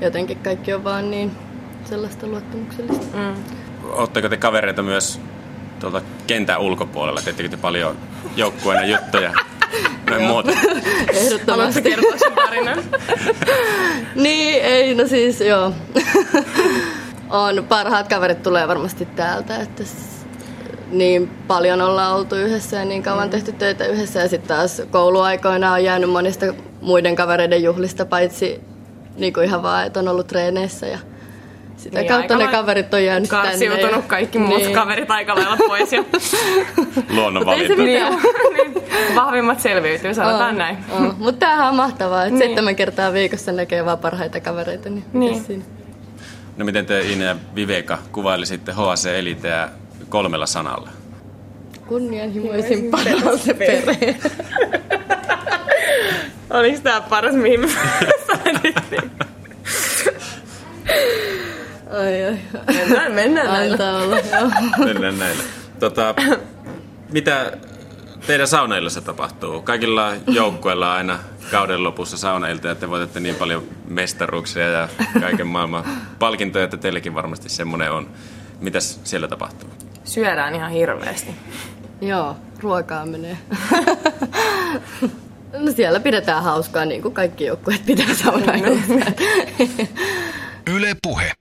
jotenkin 0.00 0.38
kaikki 0.38 0.74
on 0.74 0.84
vaan 0.84 1.10
niin 1.10 1.32
sellaista 1.84 2.26
luottamuksellista. 2.26 3.16
Mm. 3.16 3.34
Oletteko 3.84 4.28
te 4.28 4.36
kavereita 4.36 4.82
myös 4.82 5.20
tuolta 5.80 6.02
kentän 6.26 6.60
ulkopuolella? 6.60 7.20
Teettekö 7.22 7.48
te 7.48 7.56
paljon 7.56 7.96
joukkueena 8.36 8.86
juttuja? 8.86 9.32
Näin 10.10 10.22
muuta. 10.22 10.52
Ehdottomasti. 11.12 11.82
kertoa 11.82 12.18
sen 12.18 12.32
tarinan? 12.32 12.78
niin, 14.14 14.64
ei, 14.64 14.94
no 14.94 15.06
siis 15.06 15.40
joo. 15.40 15.72
on, 17.30 17.64
parhaat 17.68 18.08
kaverit 18.08 18.42
tulee 18.42 18.68
varmasti 18.68 19.06
täältä, 19.06 19.56
että 19.56 19.82
niin 20.90 21.30
paljon 21.46 21.82
ollaan 21.82 22.16
oltu 22.16 22.34
yhdessä 22.34 22.76
ja 22.76 22.84
niin 22.84 23.02
kauan 23.02 23.26
mm. 23.26 23.30
tehty 23.30 23.52
töitä 23.52 23.86
yhdessä. 23.86 24.20
Ja 24.20 24.28
sitten 24.28 24.56
taas 24.56 24.82
kouluaikoina 24.90 25.72
on 25.72 25.84
jäänyt 25.84 26.10
monista 26.10 26.46
muiden 26.80 27.16
kavereiden 27.16 27.62
juhlista, 27.62 28.06
paitsi 28.06 28.60
niin 29.16 29.32
kuin 29.32 29.46
ihan 29.46 29.62
vaan, 29.62 29.86
että 29.86 30.00
on 30.00 30.08
ollut 30.08 30.26
treeneissä 30.26 30.86
ja 30.86 30.98
sitä 31.86 32.00
niin, 32.00 32.08
kautta 32.08 32.36
ne 32.36 32.46
kaverit 32.46 32.94
on 32.94 33.04
jäänyt 33.04 33.30
tänne. 33.30 33.64
Ja... 33.64 34.02
kaikki 34.06 34.38
muut 34.38 34.60
niin. 34.60 34.72
kaverit 34.72 35.10
aika 35.10 35.34
lailla 35.34 35.56
pois. 35.56 35.92
Ja... 35.92 36.04
Luonnonvalinta. 37.16 37.82
niin, 37.82 38.00
niin. 38.00 39.14
Vahvimmat 39.14 39.60
selviytyy, 39.60 40.14
sanotaan 40.14 40.50
on, 40.50 40.58
näin. 40.58 40.78
On. 40.90 41.14
Mutta 41.18 41.46
tämähän 41.46 41.68
on 41.68 41.74
mahtavaa, 41.74 42.24
että 42.24 42.30
niin. 42.30 42.38
seitsemän 42.38 42.76
kertaa 42.76 43.12
viikossa 43.12 43.52
näkee 43.52 43.84
vaan 43.84 43.98
parhaita 43.98 44.40
kavereita. 44.40 44.88
Niin, 44.88 45.04
niin. 45.12 45.64
No 46.56 46.64
miten 46.64 46.86
te 46.86 47.00
Ine 47.00 47.24
ja 47.24 47.36
Viveka 47.54 47.98
kuvailisitte 48.12 48.72
HC 48.72 49.06
Eliteä 49.06 49.68
kolmella 50.08 50.46
sanalla? 50.46 50.90
Kunnianhimoisin 51.88 52.90
paras 52.90 53.40
perhe. 53.58 54.16
Oliko 56.50 56.80
tämä 56.82 57.00
paras, 57.00 57.34
mihin 57.34 57.60
me 57.60 57.66
Mennään, 62.74 63.12
mennään 63.12 63.46
näillä. 63.46 63.96
Olla, 63.98 64.16
joo. 64.18 64.50
Mennään 64.84 65.18
näillä. 65.18 65.42
Tota, 65.80 66.14
mitä 67.12 67.52
teidän 68.26 68.48
saunailassa 68.48 69.00
tapahtuu? 69.00 69.62
Kaikilla 69.62 70.12
joukkueilla 70.26 70.94
aina 70.94 71.18
kauden 71.50 71.84
lopussa 71.84 72.16
saunailta, 72.16 72.70
että 72.70 72.80
te 72.80 72.90
voitatte 72.90 73.20
niin 73.20 73.34
paljon 73.34 73.64
mestaruuksia 73.88 74.68
ja 74.68 74.88
kaiken 75.20 75.46
maailman 75.46 75.84
palkintoja, 76.18 76.64
että 76.64 76.76
teillekin 76.76 77.14
varmasti 77.14 77.48
semmoinen 77.48 77.92
on. 77.92 78.08
Mitäs 78.60 79.00
siellä 79.04 79.28
tapahtuu? 79.28 79.68
Syödään 80.04 80.54
ihan 80.54 80.70
hirveästi. 80.70 81.34
Joo, 82.00 82.36
ruokaa 82.60 83.06
menee. 83.06 83.38
No 85.58 85.72
siellä 85.72 86.00
pidetään 86.00 86.42
hauskaa, 86.42 86.84
niin 86.84 87.02
kuin 87.02 87.14
kaikki 87.14 87.44
joukkueet 87.44 87.86
pitää 87.86 88.14
saunailussa. 88.14 88.92
Yle 90.70 90.96
Puhe. 91.02 91.32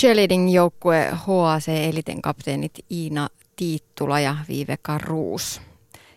Cheerleading-joukkue 0.00 1.10
HAC 1.12 1.68
Eliten 1.68 2.22
kapteenit 2.22 2.72
Iina 2.90 3.28
Tiittula 3.56 4.20
ja 4.20 4.36
Viiveka 4.48 4.98
Ruus 4.98 5.60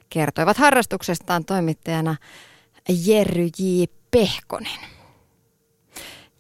kertoivat 0.10 0.58
harrastuksestaan 0.58 1.46
toimittajana 1.46 2.16
Jerry 3.06 3.46
J. 3.60 3.84
Pehkonen. 4.12 4.80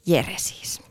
Jere 0.05 0.35
siis. 0.37 0.81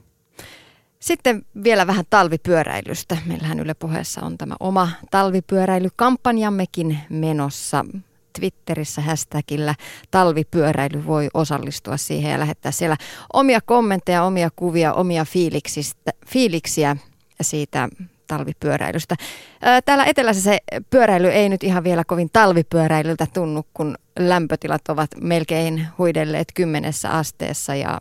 Sitten 1.01 1.47
vielä 1.65 1.87
vähän 1.87 2.05
talvipyöräilystä. 2.11 3.17
Meillähän 3.27 3.61
Yle 3.61 3.75
Puheessa 3.75 4.21
on 4.21 4.39
tämä 4.39 4.55
oma 4.61 4.89
talvipyöräilykampanjammekin 5.11 6.99
menossa. 7.09 7.85
Twitterissä 8.39 9.01
hashtagillä 9.01 9.75
talvipyöräily 10.11 11.07
voi 11.07 11.29
osallistua 11.35 11.97
siihen 11.97 12.33
ja 12.33 12.39
lähettää 12.39 12.73
siellä 12.73 12.97
omia 13.33 13.61
kommentteja, 13.61 14.25
omia 14.25 14.51
kuvia, 14.57 14.93
omia 14.93 15.25
fiiliksiä 16.27 16.97
siitä 17.41 17.89
talvipyöräilystä. 18.27 19.15
Ää, 19.63 19.83
Täällä 19.83 20.05
etelässä 20.05 20.43
se 20.43 20.59
pyöräily 20.91 21.29
ei 21.29 21.49
nyt 21.49 21.63
ihan 21.63 21.85
vielä 21.85 22.05
kovin 22.05 22.31
talvipyöräilyltä 22.33 23.27
tunnu, 23.33 23.67
kun 23.75 23.95
lämpötilat 24.19 24.89
ovat 24.89 25.11
melkein 25.21 25.87
huidelleet 25.99 26.49
kymmenessä 26.55 27.11
asteessa 27.11 27.75
ja 27.75 27.99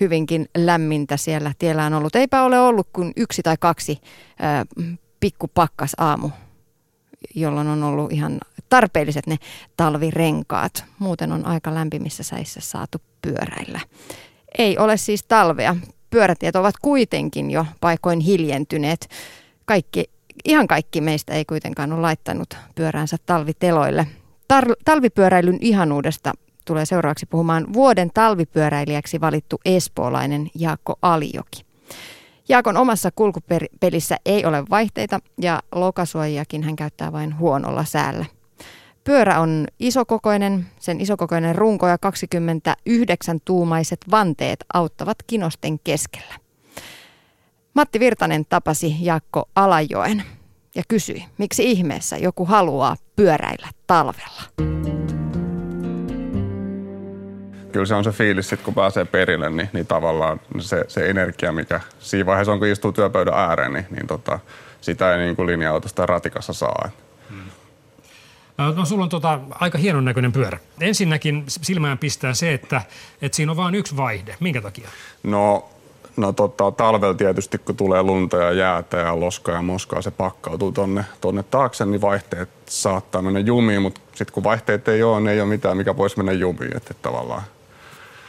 hyvinkin 0.00 0.48
lämmintä 0.56 1.16
siellä 1.16 1.52
tiellä 1.58 1.86
on 1.86 1.94
ollut. 1.94 2.16
Eipä 2.16 2.42
ole 2.42 2.60
ollut 2.60 2.88
kuin 2.92 3.12
yksi 3.16 3.42
tai 3.42 3.56
kaksi 3.60 4.00
pikkupakkas 5.20 5.92
aamu, 5.98 6.30
jolloin 7.34 7.68
on 7.68 7.82
ollut 7.82 8.12
ihan 8.12 8.40
tarpeelliset 8.68 9.26
ne 9.26 9.36
talvirenkaat. 9.76 10.84
Muuten 10.98 11.32
on 11.32 11.46
aika 11.46 11.74
lämpimissä 11.74 12.22
säissä 12.22 12.60
saatu 12.60 12.98
pyöräillä. 13.22 13.80
Ei 14.58 14.78
ole 14.78 14.96
siis 14.96 15.22
talvea. 15.22 15.76
Pyörätiet 16.10 16.56
ovat 16.56 16.74
kuitenkin 16.82 17.50
jo 17.50 17.66
paikoin 17.80 18.20
hiljentyneet. 18.20 19.08
Kaikki, 19.64 20.04
ihan 20.44 20.66
kaikki 20.68 21.00
meistä 21.00 21.34
ei 21.34 21.44
kuitenkaan 21.44 21.92
ole 21.92 22.00
laittanut 22.00 22.56
pyöränsä 22.74 23.16
talviteloille. 23.26 24.06
Tar- 24.52 24.76
talvipyöräilyn 24.84 25.58
ihanuudesta 25.60 26.32
tulee 26.64 26.86
seuraavaksi 26.86 27.26
puhumaan 27.26 27.72
vuoden 27.72 28.10
talvipyöräilijäksi 28.14 29.20
valittu 29.20 29.60
espoolainen 29.64 30.50
Jaakko 30.54 30.98
Alijoki. 31.02 31.69
Jaakon 32.50 32.76
omassa 32.76 33.10
kulkupelissä 33.14 34.16
ei 34.26 34.44
ole 34.44 34.64
vaihteita 34.70 35.18
ja 35.40 35.60
lokasuojiakin 35.74 36.62
hän 36.62 36.76
käyttää 36.76 37.12
vain 37.12 37.38
huonolla 37.38 37.84
säällä. 37.84 38.24
Pyörä 39.04 39.40
on 39.40 39.66
isokokoinen, 39.78 40.66
sen 40.80 41.00
isokokoinen 41.00 41.54
runko 41.54 41.88
ja 41.88 41.96
29-tuumaiset 41.96 44.00
vanteet 44.10 44.64
auttavat 44.74 45.16
kinosten 45.26 45.78
keskellä. 45.78 46.34
Matti 47.74 48.00
Virtanen 48.00 48.44
tapasi 48.48 48.96
Jaakko 49.00 49.48
Alajoen 49.54 50.22
ja 50.74 50.82
kysyi, 50.88 51.24
miksi 51.38 51.70
ihmeessä 51.70 52.16
joku 52.16 52.44
haluaa 52.44 52.96
pyöräillä 53.16 53.68
talvella. 53.86 54.42
Kyllä 57.72 57.86
se 57.86 57.94
on 57.94 58.04
se 58.04 58.10
fiilis, 58.10 58.48
sit 58.48 58.62
kun 58.62 58.74
pääsee 58.74 59.04
perille, 59.04 59.50
niin, 59.50 59.68
niin 59.72 59.86
tavallaan 59.86 60.40
se, 60.58 60.84
se 60.88 61.10
energia, 61.10 61.52
mikä 61.52 61.80
siinä 61.98 62.26
vaiheessa 62.26 62.52
on, 62.52 62.58
kun 62.58 62.68
istuu 62.68 62.92
työpöydän 62.92 63.34
ääreen, 63.34 63.72
niin, 63.72 63.86
niin 63.90 64.06
tota, 64.06 64.38
sitä 64.80 65.14
ei 65.14 65.18
niin 65.18 65.36
kuin 65.36 65.46
linja-autosta 65.46 66.06
ratikassa 66.06 66.52
saa. 66.52 66.90
No 68.76 68.84
sulla 68.84 69.04
on 69.04 69.08
tota, 69.08 69.40
aika 69.50 69.78
hienon 69.78 70.04
näköinen 70.04 70.32
pyörä. 70.32 70.58
Ensinnäkin 70.80 71.44
silmään 71.48 71.98
pistää 71.98 72.34
se, 72.34 72.54
että, 72.54 72.82
että 73.22 73.36
siinä 73.36 73.52
on 73.52 73.56
vain 73.56 73.74
yksi 73.74 73.96
vaihde. 73.96 74.36
Minkä 74.40 74.60
takia? 74.60 74.88
No, 75.22 75.68
no 76.16 76.32
tota, 76.32 76.70
talvella 76.70 77.14
tietysti, 77.14 77.58
kun 77.58 77.76
tulee 77.76 78.02
lunta 78.02 78.36
ja 78.36 78.52
jäätä 78.52 78.96
ja 78.96 79.20
loskaa 79.20 79.54
ja 79.54 79.62
moskaa, 79.62 80.02
se 80.02 80.10
pakkautuu 80.10 80.72
tonne, 80.72 81.04
tonne 81.20 81.42
taakse, 81.42 81.86
niin 81.86 82.00
vaihteet 82.00 82.48
saattaa 82.66 83.22
mennä 83.22 83.40
jumiin, 83.40 83.82
mutta 83.82 84.00
sitten 84.14 84.34
kun 84.34 84.44
vaihteet 84.44 84.88
ei 84.88 85.02
ole, 85.02 85.20
niin 85.20 85.28
ei 85.28 85.40
ole 85.40 85.48
mitään, 85.48 85.76
mikä 85.76 85.96
voisi 85.96 86.16
mennä 86.16 86.32
jumiin. 86.32 86.76
Että 86.76 86.94
tavallaan 87.02 87.42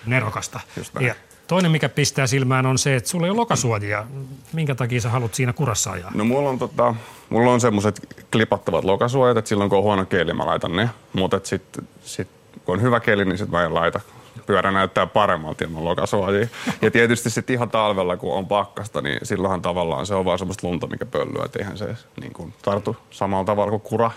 Nerokasta. 0.06 0.60
Ja 1.00 1.16
toinen, 1.48 1.72
mikä 1.72 1.90
pistää 1.90 2.28
silmään, 2.28 2.66
on 2.66 2.78
se, 2.78 2.96
että 2.96 3.10
sulla 3.10 3.26
ei 3.26 3.32
ole 3.32 3.38
lokasuojia. 3.38 4.06
Minkä 4.54 4.76
takia 4.76 5.02
sä 5.02 5.10
haluat 5.10 5.34
siinä 5.34 5.54
kurassa 5.54 5.92
ajaa? 5.92 6.12
No 6.14 6.26
mulla 6.26 6.50
on, 6.50 6.60
tota, 6.60 6.96
mulla 7.30 7.52
on 7.52 7.62
semmoiset 7.62 8.08
klipattavat 8.32 8.84
lokasuojat, 8.84 9.38
että 9.38 9.50
silloin 9.50 9.70
kun 9.70 9.78
on 9.78 9.84
huono 9.84 10.06
keli, 10.06 10.34
mä 10.34 10.46
laitan 10.46 10.76
ne. 10.76 10.90
Mutta 11.14 11.40
sitten 11.44 11.88
sit, 12.04 12.28
kun 12.66 12.76
on 12.76 12.82
hyvä 12.82 13.00
keli, 13.00 13.26
niin 13.26 13.38
sitten 13.38 13.60
mä 13.60 13.66
en 13.66 13.74
laita. 13.74 14.00
Pyörä 14.46 14.72
näyttää 14.72 15.08
paremmalta 15.08 15.64
ilman 15.64 15.86
lokasuojia. 15.86 16.48
Ja 16.82 16.92
tietysti 16.92 17.30
sitten 17.30 17.54
ihan 17.54 17.70
talvella, 17.70 18.18
kun 18.18 18.34
on 18.34 18.48
pakkasta, 18.48 19.02
niin 19.02 19.20
silloinhan 19.24 19.62
tavallaan 19.62 20.06
se 20.06 20.16
on 20.16 20.26
vaan 20.26 20.40
semmoista 20.40 20.68
lunta, 20.68 20.88
mikä 20.88 21.06
pöllyä. 21.06 21.46
Että 21.46 21.60
eihän 21.60 21.78
se 21.78 21.96
niin 22.22 22.34
kuin, 22.34 22.54
tartu 22.62 22.98
samalla 23.10 23.46
tavalla 23.46 23.70
kuin 23.70 23.82
kura. 23.82 24.12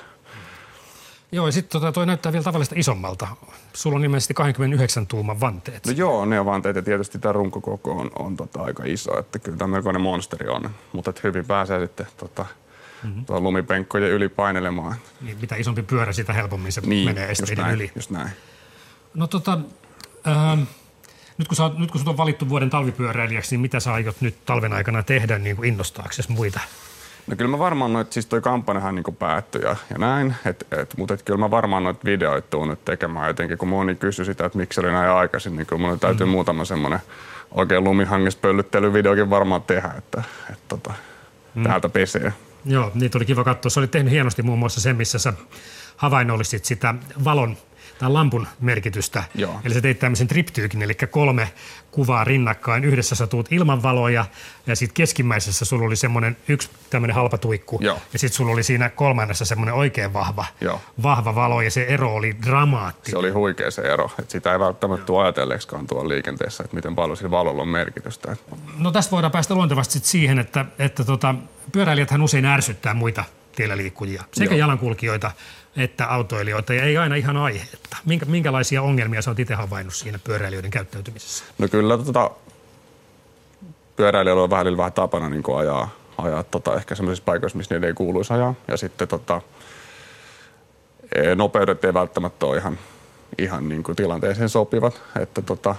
Joo, 1.35 1.47
ja 1.47 1.53
sitten 1.53 1.81
tota, 1.81 1.93
toi 1.93 2.07
näyttää 2.07 2.33
vielä 2.33 2.43
tavallista 2.43 2.75
isommalta. 2.79 3.29
Sulla 3.73 3.97
on 3.97 4.05
ilmeisesti 4.05 4.35
29 4.35 5.07
tuuman 5.07 5.41
vanteet. 5.41 5.87
No 5.87 5.93
joo, 5.93 6.25
ne 6.25 6.41
on 6.41 6.47
vanteet 6.47 6.77
ja 6.77 6.83
tietysti 6.83 7.19
tämä 7.19 7.33
runkokoko 7.33 7.93
on, 7.93 8.11
on 8.19 8.37
tota, 8.37 8.63
aika 8.63 8.83
iso, 8.87 9.19
että 9.19 9.39
kyllä 9.39 9.59
tämä 9.59 9.69
melkoinen 9.69 10.03
monsteri 10.03 10.49
on. 10.49 10.71
Mutta 10.93 11.11
että 11.11 11.21
hyvin 11.25 11.45
pääsee 11.45 11.81
sitten 11.81 12.07
tota, 12.17 12.47
mm-hmm. 13.03 13.25
lumipenkkojen 13.29 14.11
yli 14.11 14.29
painelemaan. 14.29 14.95
Niin, 15.21 15.37
mitä 15.41 15.57
isompi 15.57 15.83
pyörä, 15.83 16.13
sitä 16.13 16.33
helpommin 16.33 16.73
se 16.73 16.81
Niin, 16.81 17.09
menee 17.09 17.29
just 17.29 17.43
esteiden 17.43 17.65
näin, 17.65 17.75
yli. 17.75 17.93
just 17.95 18.11
näin. 18.11 18.31
No 19.15 19.27
tota, 19.27 19.59
ähm, 20.27 20.63
nyt 21.39 21.49
kun, 21.49 21.57
sä, 21.57 21.71
nyt 21.79 21.91
kun 21.91 22.01
sut 22.01 22.09
on 22.09 22.17
valittu 22.17 22.49
vuoden 22.49 22.71
talvipyöräilijäksi, 22.71 23.55
niin 23.55 23.61
mitä 23.61 23.81
sä 23.81 23.93
aiot 23.93 24.21
nyt 24.21 24.45
talven 24.45 24.73
aikana 24.73 25.03
tehdä 25.03 25.39
niin 25.39 25.57
kuin 25.57 25.69
innostaaksesi 25.69 26.33
muita? 26.33 26.61
No 27.27 27.37
kyllä 27.37 27.51
mä 27.51 27.59
varmaan 27.59 27.93
noit, 27.93 28.13
siis 28.13 28.27
toi 28.27 28.41
kampanjahan 28.41 28.95
niin 28.95 29.17
päättyi 29.19 29.63
ja, 29.63 29.77
ja 29.91 29.99
näin, 29.99 30.35
et, 30.47 30.67
et, 30.71 30.95
mutta 30.97 31.15
et 31.15 31.23
kyllä 31.23 31.39
mä 31.39 31.51
varmaan 31.51 31.85
noita 31.85 32.01
videoita 32.05 32.49
tuun 32.51 32.69
nyt 32.69 32.85
tekemään 32.85 33.29
jotenkin, 33.29 33.59
kun 33.59 33.69
moni 33.69 33.95
kysyi 33.95 34.25
sitä, 34.25 34.47
että 34.47 34.59
miksi 34.59 34.75
se 34.75 34.81
oli 34.81 34.93
näin 34.93 35.11
aikaisin, 35.11 35.57
niin 35.57 35.67
kyllä 35.67 35.83
mun 35.83 36.01
täytyy 36.01 36.27
mm. 36.27 36.31
muutama 36.31 36.65
semmoinen 36.65 36.99
oikein 37.51 37.85
lumihangessa 37.85 38.41
pöllyttelyvideokin 38.43 39.31
varmaan 39.31 39.63
tehdä, 39.63 39.95
että 39.99 40.23
et, 40.53 40.59
tota, 40.69 40.93
mm. 41.55 41.63
täältä 41.63 41.89
pesee. 41.89 42.33
Joo, 42.65 42.91
niitä 42.95 43.19
oli 43.19 43.25
kiva 43.25 43.45
katsoa. 43.45 43.71
Sä 43.71 43.81
olit 43.81 43.91
tehnyt 43.91 44.13
hienosti 44.13 44.43
muun 44.43 44.59
muassa 44.59 44.81
sen, 44.81 44.97
missä 44.97 45.19
sä 45.19 45.33
havainnollisit 45.97 46.65
sitä 46.65 46.95
valon 47.25 47.57
tai 47.99 48.11
lampun 48.11 48.47
merkitystä. 48.61 49.25
Joo. 49.35 49.61
Eli 49.65 49.75
sä 49.75 49.81
teit 49.81 49.99
tämmöisen 49.99 50.29
triptyykin, 50.29 50.83
eli 50.83 50.95
kolme 50.95 51.53
kuvaa 51.91 52.25
rinnakkain. 52.25 52.85
Yhdessä 52.85 53.15
sä 53.15 53.27
tuut 53.27 53.53
ilman 53.53 53.83
valoja 53.83 54.25
ja 54.67 54.77
sitten 54.77 54.95
keskimmäisessä 54.95 55.65
sulla 55.65 55.87
oli 55.87 55.97
semmoinen 55.97 56.37
yksi 56.49 56.71
tämmöinen 56.91 57.15
halpa 57.15 57.39
tuikku. 57.39 57.79
Joo. 57.81 57.99
Ja 58.13 58.19
sitten 58.19 58.37
sulla 58.37 58.53
oli 58.53 58.63
siinä 58.63 58.89
kolmannessa 58.91 59.45
semmoinen 59.45 59.75
oikein 59.75 60.13
vahva, 60.13 60.45
Joo. 60.61 60.81
vahva 61.03 61.35
valo 61.35 61.63
ja 61.63 61.71
se 61.71 61.85
ero 61.85 62.15
oli 62.15 62.37
dramaattinen. 62.47 63.11
Se 63.11 63.17
oli 63.19 63.31
huikea 63.31 63.71
se 63.71 63.83
ero, 63.83 64.11
että 64.19 64.33
sitä 64.33 64.53
ei 64.53 64.59
välttämättä 64.59 65.07
tule 65.07 65.23
ajatelleeksikaan 65.23 65.87
tuolla 65.87 66.09
liikenteessä, 66.09 66.65
että 66.65 66.77
miten 66.77 66.95
paljon 66.95 67.17
sillä 67.17 67.31
valolla 67.31 67.63
on 67.63 67.69
merkitystä. 67.69 68.33
Et 68.33 68.41
No 68.79 68.93
tästä 68.93 69.11
voidaan 69.11 69.33
päästä 69.33 69.55
luontevasti 69.55 69.93
sit 69.93 70.05
siihen, 70.05 70.39
että, 70.39 70.65
että 70.79 71.05
tota, 71.05 71.35
pyöräilijäthän 71.73 72.23
usein 72.23 72.45
ärsyttää 72.45 72.95
muita 72.95 73.25
tiellä 73.57 73.77
liikkujia, 73.77 74.25
sekä 74.33 74.55
Joo. 74.55 74.59
jalankulkijoita 74.59 75.31
että 75.77 76.07
autoilijoita, 76.07 76.75
ja 76.75 76.83
ei 76.83 76.97
aina 76.97 77.15
ihan 77.15 77.37
aihetta. 77.37 77.97
Minkä, 78.05 78.27
minkälaisia 78.27 78.83
ongelmia 78.83 79.23
sä 79.23 79.31
oot 79.31 79.39
itse 79.39 79.55
havainnut 79.55 79.95
siinä 79.95 80.19
pyöräilijöiden 80.25 80.71
käyttäytymisessä? 80.71 81.45
No 81.59 81.69
kyllä 81.69 81.99
tota, 81.99 82.31
pyöräilijöillä 83.97 84.43
on 84.43 84.51
välillä 84.51 84.77
vähän 84.77 84.93
tapana 84.93 85.29
niin 85.29 85.43
ajaa, 85.59 85.89
ajaa 86.19 86.43
tota, 86.43 86.77
ehkä 86.77 86.95
sellaisissa 86.95 87.25
paikoissa, 87.25 87.59
missä 87.59 87.75
niiden 87.75 87.89
ei 87.89 87.95
kuuluisi 87.95 88.33
ajaa. 88.33 88.55
Ja 88.69 88.77
sitten 88.77 89.09
tota, 89.09 89.41
eh, 91.15 91.37
nopeudet 91.37 91.85
ei 91.85 91.95
välttämättä 91.95 92.47
ole 92.47 92.57
ihan, 92.57 92.79
ihan 93.39 93.69
niin 93.69 93.83
kuin 93.83 93.97
tilanteeseen 93.97 94.49
sopivat. 94.49 95.03
Että 95.21 95.43
tota, 95.43 95.75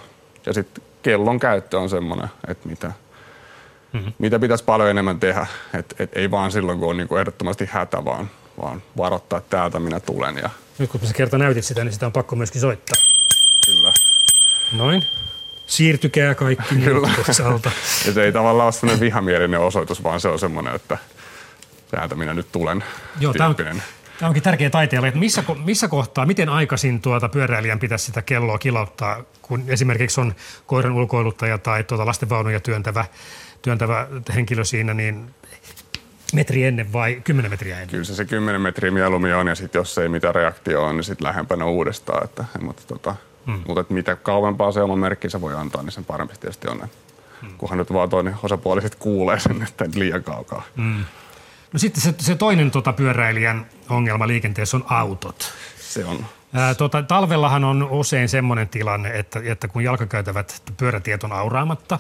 ja 0.45 0.53
sitten 0.53 0.83
kellon 1.03 1.39
käyttö 1.39 1.79
on 1.79 1.89
semmoinen, 1.89 2.29
että 2.47 2.69
mitä, 2.69 2.91
mm-hmm. 3.93 4.13
mitä 4.17 4.39
pitäisi 4.39 4.63
paljon 4.63 4.89
enemmän 4.89 5.19
tehdä. 5.19 5.47
Et, 5.73 5.95
et 5.99 6.17
ei 6.17 6.31
vaan 6.31 6.51
silloin, 6.51 6.79
kun 6.79 6.89
on 6.89 6.97
niin 6.97 7.07
kuin 7.07 7.19
ehdottomasti 7.19 7.69
hätä, 7.71 8.05
vaan, 8.05 8.29
vaan 8.61 8.81
varoittaa, 8.97 9.39
että 9.39 9.57
täältä 9.57 9.79
minä 9.79 9.99
tulen. 9.99 10.37
Ja 10.37 10.49
Nyt 10.79 10.89
kun 10.89 10.99
sä 11.03 11.13
kerta 11.13 11.37
näytit 11.37 11.65
sitä, 11.65 11.83
niin 11.83 11.93
sitä 11.93 12.05
on 12.05 12.11
pakko 12.11 12.35
myöskin 12.35 12.61
soittaa. 12.61 13.01
kyllä. 13.65 13.93
Noin. 14.71 15.03
Siirtykää 15.67 16.35
kaikki 16.35 16.75
Kyllä. 16.75 17.09
ja 17.27 17.33
se 18.13 18.23
ei 18.23 18.31
tavallaan 18.31 18.65
ole 18.65 18.71
sellainen 18.71 18.99
vihamielinen 18.99 19.59
osoitus, 19.59 20.03
vaan 20.03 20.19
se 20.19 20.27
on 20.27 20.39
semmoinen, 20.39 20.75
että 20.75 20.97
täältä 21.91 22.15
minä 22.15 22.33
nyt 22.33 22.51
tulen 22.51 22.83
Joo, 23.19 23.33
tyyppinen. 23.33 23.83
tämä 24.19 24.27
onkin 24.27 24.43
tärkeä 24.43 24.69
taiteella, 24.69 25.07
että 25.07 25.19
missä, 25.19 25.43
missä 25.65 25.87
kohtaa, 25.87 26.25
miten 26.25 26.49
aikaisin 26.49 27.01
tuota 27.01 27.29
pyöräilijän 27.29 27.79
pitäisi 27.79 28.05
sitä 28.05 28.21
kelloa 28.21 28.57
kilauttaa, 28.57 29.23
kun 29.41 29.63
esimerkiksi 29.67 30.21
on 30.21 30.35
koiran 30.65 30.93
ulkoiluttaja 30.93 31.57
tai 31.57 31.83
tuota 31.83 32.05
lastenvaunuja 32.05 32.59
työntävä, 32.59 33.05
työntävä 33.61 34.07
henkilö 34.35 34.63
siinä, 34.63 34.93
niin 34.93 35.35
metri 36.35 36.63
ennen 36.63 36.93
vai 36.93 37.21
10 37.23 37.51
metriä 37.51 37.75
ennen? 37.75 37.89
Kyllä 37.89 38.03
se 38.03 38.15
se 38.15 38.25
10 38.25 38.61
metriä 38.61 38.91
mieluummin 38.91 39.35
on 39.35 39.47
ja 39.47 39.55
sitten 39.55 39.79
jos 39.79 39.97
ei 39.97 40.09
mitään 40.09 40.35
reaktio 40.35 40.83
on, 40.83 40.95
niin 40.95 41.03
sitten 41.03 41.27
lähempänä 41.27 41.65
uudestaan. 41.65 42.23
Että, 42.23 42.45
mutta 42.61 42.81
tota, 42.87 43.15
hmm. 43.45 43.61
mutta 43.67 43.81
että 43.81 43.93
mitä 43.93 44.15
kauempaa 44.15 44.71
se 44.71 44.81
oma 44.81 44.95
merkkinsä 44.95 45.41
voi 45.41 45.55
antaa, 45.55 45.83
niin 45.83 45.91
sen 45.91 46.05
parempi 46.05 46.33
se 46.33 46.39
tietysti 46.39 46.67
on. 46.67 46.83
Hmm. 47.41 47.57
Kunhan 47.57 47.77
nyt 47.77 47.93
vaan 47.93 48.09
toinen 48.09 48.35
osapuoli 48.43 48.81
sit 48.81 48.95
kuulee 48.95 49.39
sen, 49.39 49.63
että 49.63 49.85
et 49.85 49.95
liian 49.95 50.23
kaukaa. 50.23 50.63
Mm. 50.75 51.05
No 51.73 51.79
sitten 51.79 52.01
se, 52.01 52.13
se 52.17 52.35
toinen 52.35 52.71
tota, 52.71 52.93
pyöräilijän 52.93 53.65
ongelma 53.89 54.27
liikenteessä 54.27 54.77
on 54.77 54.85
autot. 54.89 55.53
Se 55.89 56.05
on. 56.05 56.25
Ää, 56.53 56.75
tota, 56.75 57.03
talvellahan 57.03 57.63
on 57.63 57.83
usein 57.83 58.29
semmoinen 58.29 58.69
tilanne, 58.69 59.09
että, 59.09 59.41
että 59.45 59.67
kun 59.67 59.83
jalkakäytävät 59.83 60.61
pyörätiet 60.77 61.23
on 61.23 61.31
auraamatta, 61.31 61.99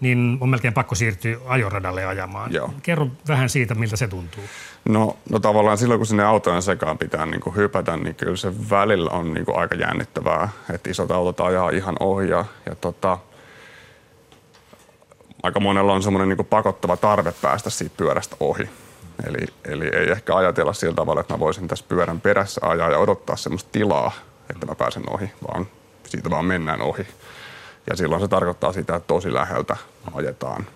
niin 0.00 0.38
on 0.40 0.48
melkein 0.48 0.74
pakko 0.74 0.94
siirtyä 0.94 1.36
ajoradalle 1.46 2.04
ajamaan. 2.04 2.52
Joo. 2.52 2.74
Kerro 2.82 3.08
vähän 3.28 3.48
siitä, 3.48 3.74
miltä 3.74 3.96
se 3.96 4.08
tuntuu. 4.08 4.44
No, 4.88 5.16
no 5.30 5.38
tavallaan 5.38 5.78
silloin, 5.78 5.98
kun 5.98 6.06
sinne 6.06 6.24
autojen 6.24 6.62
sekaan 6.62 6.98
pitää 6.98 7.26
niin 7.26 7.40
kuin 7.40 7.56
hypätä, 7.56 7.96
niin 7.96 8.14
kyllä 8.14 8.36
se 8.36 8.52
välillä 8.70 9.10
on 9.10 9.34
niin 9.34 9.44
kuin 9.44 9.58
aika 9.58 9.74
jännittävää, 9.74 10.48
että 10.70 10.90
isot 10.90 11.10
autot 11.10 11.40
ajaa 11.40 11.70
ihan 11.70 11.96
ohi 12.00 12.28
ja, 12.28 12.44
ja 12.66 12.74
tota, 12.74 13.18
aika 15.42 15.60
monella 15.60 15.92
on 15.92 16.02
semmoinen 16.02 16.28
niin 16.28 16.46
pakottava 16.46 16.96
tarve 16.96 17.32
päästä 17.42 17.70
siitä 17.70 17.94
pyörästä 17.96 18.36
ohi. 18.40 18.68
Eli, 19.26 19.46
eli 19.64 19.88
ei 19.88 20.10
ehkä 20.10 20.36
ajatella 20.36 20.72
sillä 20.72 20.94
tavalla, 20.94 21.20
että 21.20 21.34
mä 21.34 21.38
voisin 21.38 21.68
tässä 21.68 21.84
pyörän 21.88 22.20
perässä 22.20 22.60
ajaa 22.64 22.90
ja 22.90 22.98
odottaa 22.98 23.36
semmoista 23.36 23.70
tilaa, 23.72 24.12
että 24.50 24.66
mä 24.66 24.74
pääsen 24.74 25.02
ohi, 25.10 25.32
vaan 25.48 25.66
siitä 26.04 26.30
vaan 26.30 26.44
mennään 26.44 26.82
ohi. 26.82 27.06
Ja 27.90 27.96
silloin 27.96 28.22
se 28.22 28.28
tarkoittaa 28.28 28.72
sitä, 28.72 28.96
että 28.96 29.06
tosi 29.06 29.34
läheltä 29.34 29.76
ajetaan. 30.14 30.66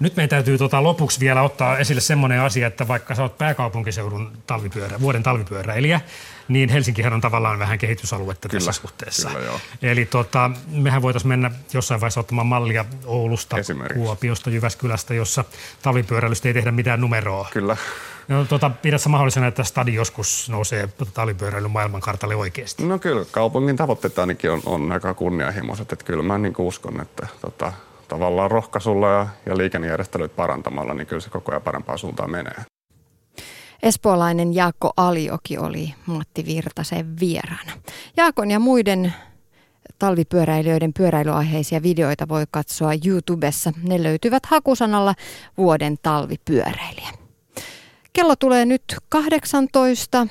Nyt 0.00 0.16
meidän 0.16 0.28
täytyy 0.28 0.58
tota, 0.58 0.82
lopuksi 0.82 1.20
vielä 1.20 1.42
ottaa 1.42 1.78
esille 1.78 2.00
semmoinen 2.00 2.40
asia, 2.40 2.66
että 2.66 2.88
vaikka 2.88 3.14
sä 3.14 3.22
oot 3.22 3.38
pääkaupunkiseudun 3.38 4.32
talvipyörä, 4.46 5.00
vuoden 5.00 5.22
talvipyöräilijä, 5.22 6.00
niin 6.48 6.68
Helsinkihän 6.68 7.12
on 7.12 7.20
tavallaan 7.20 7.58
vähän 7.58 7.78
kehitysaluetta 7.78 8.48
Kyllä, 8.48 8.64
tässä 8.64 8.80
suhteessa. 8.80 9.28
kyllä, 9.28 9.44
joo. 9.44 9.60
Eli 9.82 10.04
tota, 10.04 10.50
mehän 10.68 11.02
voitaisiin 11.02 11.28
mennä 11.28 11.50
jossain 11.72 12.00
vaiheessa 12.00 12.20
ottamaan 12.20 12.46
mallia 12.46 12.84
Oulusta. 13.06 13.56
Kuopiosta, 13.94 14.50
Jyväskylästä, 14.50 15.14
jossa 15.14 15.44
talvipyöräilystä 15.82 16.48
ei 16.48 16.54
tehdä 16.54 16.72
mitään 16.72 17.00
numeroa. 17.00 17.48
Kyllä. 17.52 17.76
No, 18.28 18.44
tota, 18.44 18.70
pidät 18.70 19.00
sä 19.00 19.08
mahdollisena, 19.08 19.46
että 19.46 19.64
stadi 19.64 19.94
joskus 19.94 20.50
nousee 20.50 20.88
talvipyöräilyn 21.14 21.70
maailmankartalle 21.70 22.36
oikeasti? 22.36 22.84
No 22.84 22.98
kyllä, 22.98 23.24
kaupungin 23.30 23.76
tavoitteet 23.76 24.18
ainakin 24.18 24.50
on, 24.50 24.62
on 24.66 24.92
aika 24.92 25.14
kunnianhimoiset. 25.14 25.92
Että 25.92 26.04
kyllä 26.04 26.22
mä 26.22 26.38
niin 26.38 26.54
uskon, 26.58 27.00
että 27.00 27.26
tota, 27.40 27.72
tavallaan 28.08 28.50
rohkaisulla 28.50 29.08
ja, 29.08 29.26
ja 29.46 29.58
liikennejärjestelyt 29.58 30.36
parantamalla, 30.36 30.94
niin 30.94 31.06
kyllä 31.06 31.20
se 31.20 31.30
koko 31.30 31.52
ajan 31.52 31.62
parempaan 31.62 31.98
suuntaan 31.98 32.30
menee. 32.30 32.64
Espoolainen 33.82 34.54
Jaakko 34.54 34.92
Alioki 34.96 35.58
oli 35.58 35.94
Matti 36.06 36.44
Virtasen 36.46 37.20
vieraana. 37.20 37.72
Jaakon 38.16 38.50
ja 38.50 38.58
muiden 38.58 39.14
talvipyöräilijöiden 39.98 40.92
pyöräilyaiheisia 40.92 41.82
videoita 41.82 42.28
voi 42.28 42.44
katsoa 42.50 42.90
YouTubessa. 43.06 43.72
Ne 43.82 44.02
löytyvät 44.02 44.46
hakusanalla 44.46 45.14
vuoden 45.58 45.96
talvipyöräilijä. 46.02 47.10
Kello 48.12 48.36
tulee 48.36 48.64
nyt 48.64 48.84
18. 49.08 50.26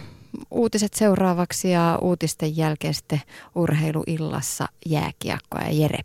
Uutiset 0.51 0.93
seuraavaksi 0.93 1.71
ja 1.71 1.99
uutisten 2.01 2.57
jälkeen 2.57 2.93
sitten 2.93 3.21
urheiluillassa 3.55 4.67
jääkiekkoa 4.85 5.61
ja 5.61 5.71
Jere. 5.71 5.99